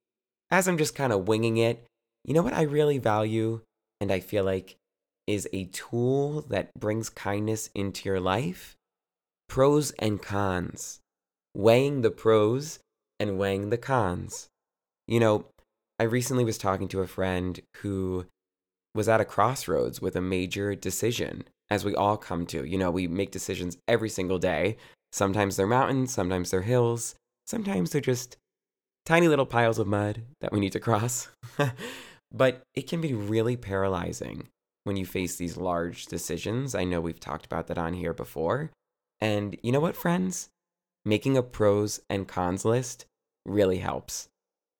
As 0.51 0.67
I'm 0.67 0.77
just 0.77 0.93
kind 0.93 1.13
of 1.13 1.25
winging 1.25 1.55
it, 1.55 1.85
you 2.25 2.33
know 2.33 2.41
what 2.41 2.51
I 2.51 2.63
really 2.63 2.97
value 2.97 3.61
and 4.01 4.11
I 4.11 4.19
feel 4.19 4.43
like 4.43 4.75
is 5.25 5.47
a 5.53 5.67
tool 5.67 6.41
that 6.49 6.77
brings 6.77 7.09
kindness 7.09 7.69
into 7.73 8.09
your 8.09 8.19
life? 8.19 8.75
Pros 9.47 9.91
and 9.91 10.21
cons. 10.21 10.99
Weighing 11.55 12.01
the 12.01 12.11
pros 12.11 12.79
and 13.21 13.39
weighing 13.39 13.69
the 13.69 13.77
cons. 13.77 14.49
You 15.07 15.21
know, 15.21 15.45
I 16.01 16.05
recently 16.05 16.43
was 16.43 16.57
talking 16.57 16.87
to 16.87 17.01
a 17.01 17.07
friend 17.07 17.61
who 17.77 18.25
was 18.95 19.07
at 19.07 19.21
a 19.21 19.25
crossroads 19.25 20.01
with 20.01 20.15
a 20.15 20.21
major 20.21 20.73
decision, 20.73 21.43
as 21.69 21.85
we 21.85 21.93
all 21.93 22.17
come 22.17 22.47
to. 22.47 22.63
You 22.65 22.79
know, 22.79 22.89
we 22.89 23.07
make 23.07 23.29
decisions 23.29 23.77
every 23.87 24.09
single 24.09 24.39
day. 24.39 24.77
Sometimes 25.11 25.57
they're 25.57 25.67
mountains, 25.67 26.11
sometimes 26.11 26.49
they're 26.49 26.63
hills, 26.63 27.13
sometimes 27.45 27.91
they're 27.91 28.01
just 28.01 28.37
tiny 29.05 29.27
little 29.27 29.45
piles 29.45 29.77
of 29.77 29.85
mud 29.85 30.23
that 30.41 30.51
we 30.51 30.59
need 30.59 30.71
to 30.71 30.79
cross. 30.79 31.27
but 32.31 32.63
it 32.73 32.87
can 32.87 32.99
be 32.99 33.13
really 33.13 33.55
paralyzing 33.55 34.47
when 34.85 34.97
you 34.97 35.05
face 35.05 35.35
these 35.35 35.55
large 35.55 36.07
decisions. 36.07 36.73
I 36.73 36.83
know 36.83 36.99
we've 36.99 37.19
talked 37.19 37.45
about 37.45 37.67
that 37.67 37.77
on 37.77 37.93
here 37.93 38.15
before. 38.15 38.71
And 39.19 39.55
you 39.61 39.71
know 39.71 39.79
what, 39.79 39.95
friends? 39.95 40.49
Making 41.05 41.37
a 41.37 41.43
pros 41.43 41.99
and 42.09 42.27
cons 42.27 42.65
list 42.65 43.05
really 43.45 43.77
helps. 43.77 44.29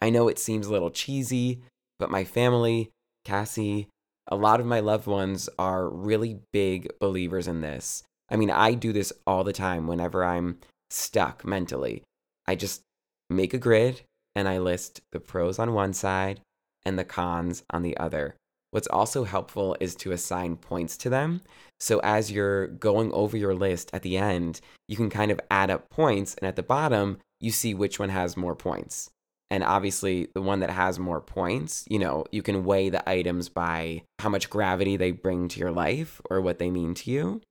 I 0.02 0.10
know 0.10 0.28
it 0.28 0.39
seems 0.39 0.68
a 0.68 0.72
little 0.72 0.89
cheesy, 0.89 1.62
but 1.99 2.10
my 2.10 2.24
family, 2.24 2.89
Cassie, 3.24 3.88
a 4.28 4.36
lot 4.36 4.60
of 4.60 4.66
my 4.66 4.80
loved 4.80 5.08
ones 5.08 5.49
are 5.60 5.89
really 5.89 6.39
big 6.52 6.89
believers 6.99 7.47
in 7.47 7.62
this. 7.62 8.04
I 8.30 8.36
mean, 8.38 8.49
I 8.49 8.74
do 8.74 8.93
this 8.93 9.14
all 9.28 9.43
the 9.43 9.54
time 9.54 9.88
whenever 9.88 10.24
I'm 10.24 10.60
stuck 10.89 11.45
mentally. 11.45 12.02
I 12.47 12.56
just 12.56 12.82
make 13.30 13.54
a 13.54 13.60
grid 13.60 14.02
and 14.36 14.47
I 14.47 14.58
list 14.58 15.02
the 15.12 15.20
pros 15.20 15.60
on 15.60 15.74
one 15.74 15.93
side 15.93 16.41
and 16.86 16.97
the 16.97 17.04
cons 17.04 17.64
on 17.70 17.84
the 17.84 17.97
other. 17.97 18.36
What's 18.72 18.88
also 18.88 19.26
helpful 19.26 19.76
is 19.82 19.95
to 19.97 20.14
assign 20.14 20.56
points 20.56 20.95
to 20.97 21.10
them. 21.10 21.41
So 21.80 21.99
as 21.99 22.32
you're 22.32 22.68
going 22.68 23.12
over 23.12 23.36
your 23.36 23.54
list 23.54 23.89
at 23.93 24.02
the 24.02 24.18
end, 24.18 24.62
you 24.88 24.95
can 24.95 25.10
kind 25.10 25.30
of 25.30 25.41
add 25.52 25.70
up 25.70 25.89
points, 25.89 26.36
and 26.36 26.47
at 26.47 26.56
the 26.56 26.64
bottom, 26.64 27.18
you 27.41 27.52
see 27.52 27.74
which 27.74 27.99
one 27.99 28.10
has 28.10 28.38
more 28.38 28.56
points. 28.56 29.10
And 29.52 29.66
obviously, 29.66 30.30
the 30.34 30.41
one 30.41 30.62
that 30.62 30.70
has 30.70 30.97
more 30.97 31.20
points, 31.20 31.84
you 31.89 31.99
know, 31.99 32.24
you 32.32 32.41
can 32.41 32.64
weigh 32.64 32.89
the 32.89 33.08
items 33.08 33.49
by 33.49 34.04
how 34.20 34.30
much 34.30 34.49
gravity 34.49 34.95
they 34.95 35.12
bring 35.12 35.49
to 35.49 35.60
your 35.60 35.72
life 35.72 36.22
or 36.30 36.39
what 36.39 36.58
they 36.58 36.72
mean 36.72 36.93
to 36.95 37.12
you. 37.12 37.41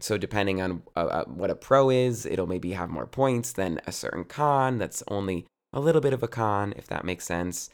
So, 0.00 0.16
depending 0.16 0.62
on 0.62 0.82
uh, 0.96 1.00
uh, 1.00 1.24
what 1.26 1.50
a 1.50 1.54
pro 1.54 1.90
is, 1.90 2.24
it'll 2.24 2.46
maybe 2.46 2.72
have 2.72 2.88
more 2.88 3.06
points 3.06 3.52
than 3.52 3.78
a 3.86 3.92
certain 3.92 4.24
con 4.24 4.78
that's 4.78 5.02
only 5.08 5.46
a 5.74 5.80
little 5.80 6.00
bit 6.00 6.14
of 6.14 6.22
a 6.22 6.28
con, 6.28 6.72
if 6.78 6.86
that 6.86 7.04
makes 7.04 7.26
sense. 7.26 7.68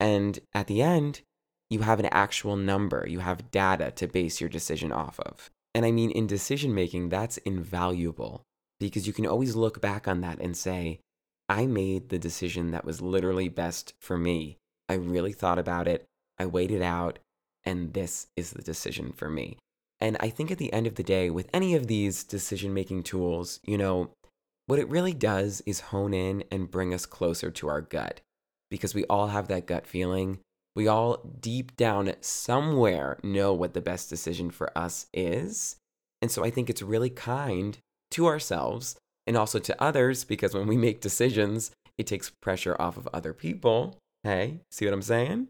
And 0.00 0.38
at 0.54 0.66
the 0.66 0.80
end, 0.80 1.20
you 1.68 1.80
have 1.80 2.00
an 2.00 2.06
actual 2.06 2.56
number, 2.56 3.04
you 3.06 3.18
have 3.18 3.50
data 3.50 3.90
to 3.96 4.06
base 4.06 4.40
your 4.40 4.48
decision 4.48 4.92
off 4.92 5.20
of. 5.20 5.50
And 5.74 5.84
I 5.84 5.90
mean, 5.90 6.10
in 6.10 6.26
decision 6.26 6.74
making, 6.74 7.10
that's 7.10 7.36
invaluable 7.38 8.44
because 8.80 9.06
you 9.06 9.12
can 9.12 9.26
always 9.26 9.54
look 9.54 9.82
back 9.82 10.08
on 10.08 10.22
that 10.22 10.38
and 10.40 10.56
say, 10.56 11.00
I 11.48 11.66
made 11.66 12.08
the 12.08 12.18
decision 12.18 12.70
that 12.72 12.84
was 12.84 13.00
literally 13.00 13.48
best 13.48 13.94
for 14.00 14.18
me. 14.18 14.58
I 14.88 14.94
really 14.94 15.32
thought 15.32 15.58
about 15.58 15.88
it, 15.88 16.04
I 16.38 16.46
weighed 16.46 16.70
it 16.70 16.82
out, 16.82 17.18
and 17.64 17.94
this 17.94 18.28
is 18.36 18.52
the 18.52 18.62
decision 18.62 19.12
for 19.12 19.28
me. 19.28 19.58
And 20.00 20.16
I 20.20 20.28
think 20.28 20.50
at 20.50 20.58
the 20.58 20.72
end 20.72 20.86
of 20.86 20.96
the 20.96 21.02
day, 21.02 21.30
with 21.30 21.48
any 21.52 21.74
of 21.74 21.86
these 21.86 22.24
decision 22.24 22.74
making 22.74 23.04
tools, 23.04 23.60
you 23.64 23.78
know, 23.78 24.10
what 24.66 24.78
it 24.78 24.88
really 24.88 25.14
does 25.14 25.62
is 25.64 25.80
hone 25.80 26.12
in 26.12 26.44
and 26.50 26.70
bring 26.70 26.92
us 26.92 27.06
closer 27.06 27.50
to 27.50 27.68
our 27.68 27.80
gut 27.80 28.20
because 28.70 28.94
we 28.94 29.04
all 29.04 29.28
have 29.28 29.48
that 29.48 29.66
gut 29.66 29.86
feeling. 29.86 30.40
We 30.74 30.88
all 30.88 31.22
deep 31.40 31.76
down 31.76 32.12
somewhere 32.20 33.18
know 33.22 33.54
what 33.54 33.74
the 33.74 33.80
best 33.80 34.10
decision 34.10 34.50
for 34.50 34.76
us 34.76 35.06
is. 35.14 35.76
And 36.20 36.30
so 36.30 36.44
I 36.44 36.50
think 36.50 36.68
it's 36.68 36.82
really 36.82 37.10
kind 37.10 37.78
to 38.10 38.26
ourselves 38.26 38.96
and 39.26 39.36
also 39.36 39.58
to 39.58 39.82
others 39.82 40.24
because 40.24 40.54
when 40.54 40.66
we 40.66 40.76
make 40.76 41.00
decisions, 41.00 41.70
it 41.98 42.06
takes 42.06 42.30
pressure 42.42 42.76
off 42.78 42.96
of 42.96 43.08
other 43.12 43.32
people. 43.32 43.96
Hey, 44.22 44.60
see 44.70 44.84
what 44.84 44.94
I'm 44.94 45.02
saying? 45.02 45.48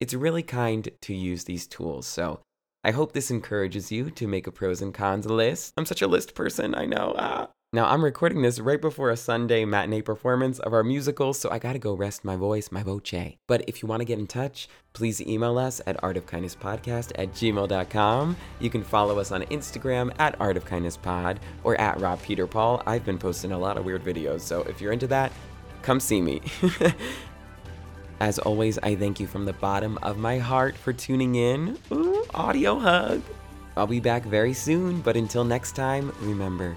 It's 0.00 0.14
really 0.14 0.42
kind 0.42 0.88
to 1.02 1.14
use 1.14 1.44
these 1.44 1.66
tools. 1.66 2.06
So 2.06 2.40
I 2.82 2.90
hope 2.90 3.12
this 3.12 3.30
encourages 3.30 3.90
you 3.90 4.10
to 4.10 4.26
make 4.26 4.46
a 4.46 4.52
pros 4.52 4.82
and 4.82 4.92
cons 4.92 5.26
list. 5.26 5.72
I'm 5.76 5.86
such 5.86 6.02
a 6.02 6.06
list 6.06 6.34
person, 6.34 6.74
I 6.74 6.86
know. 6.86 7.14
Ah. 7.16 7.48
Now, 7.74 7.86
I'm 7.86 8.04
recording 8.04 8.40
this 8.42 8.60
right 8.60 8.80
before 8.80 9.10
a 9.10 9.16
Sunday 9.16 9.64
matinee 9.64 10.00
performance 10.00 10.60
of 10.60 10.72
our 10.72 10.84
musical, 10.84 11.34
so 11.34 11.50
I 11.50 11.58
gotta 11.58 11.80
go 11.80 11.92
rest 11.92 12.24
my 12.24 12.36
voice, 12.36 12.70
my 12.70 12.84
voce. 12.84 13.34
But 13.48 13.64
if 13.66 13.82
you 13.82 13.88
wanna 13.88 14.04
get 14.04 14.20
in 14.20 14.28
touch, 14.28 14.68
please 14.92 15.20
email 15.20 15.58
us 15.58 15.80
at 15.84 16.00
artofkindnesspodcast 16.00 17.10
at 17.18 17.32
gmail.com. 17.32 18.36
You 18.60 18.70
can 18.70 18.84
follow 18.84 19.18
us 19.18 19.32
on 19.32 19.42
Instagram 19.46 20.14
at 20.20 20.38
artofkindnesspod 20.38 21.38
or 21.64 21.74
at 21.80 22.00
Rob 22.00 22.22
Peterpaul. 22.22 22.80
I've 22.86 23.04
been 23.04 23.18
posting 23.18 23.50
a 23.50 23.58
lot 23.58 23.76
of 23.76 23.84
weird 23.84 24.04
videos, 24.04 24.42
so 24.42 24.62
if 24.62 24.80
you're 24.80 24.92
into 24.92 25.08
that, 25.08 25.32
come 25.82 25.98
see 25.98 26.20
me. 26.20 26.42
As 28.20 28.38
always, 28.38 28.78
I 28.84 28.94
thank 28.94 29.18
you 29.18 29.26
from 29.26 29.46
the 29.46 29.52
bottom 29.54 29.98
of 30.00 30.16
my 30.16 30.38
heart 30.38 30.76
for 30.76 30.92
tuning 30.92 31.34
in. 31.34 31.76
Ooh, 31.90 32.24
audio 32.34 32.78
hug. 32.78 33.20
I'll 33.76 33.88
be 33.88 33.98
back 33.98 34.22
very 34.22 34.54
soon, 34.54 35.00
but 35.00 35.16
until 35.16 35.42
next 35.42 35.72
time, 35.72 36.14
remember 36.20 36.76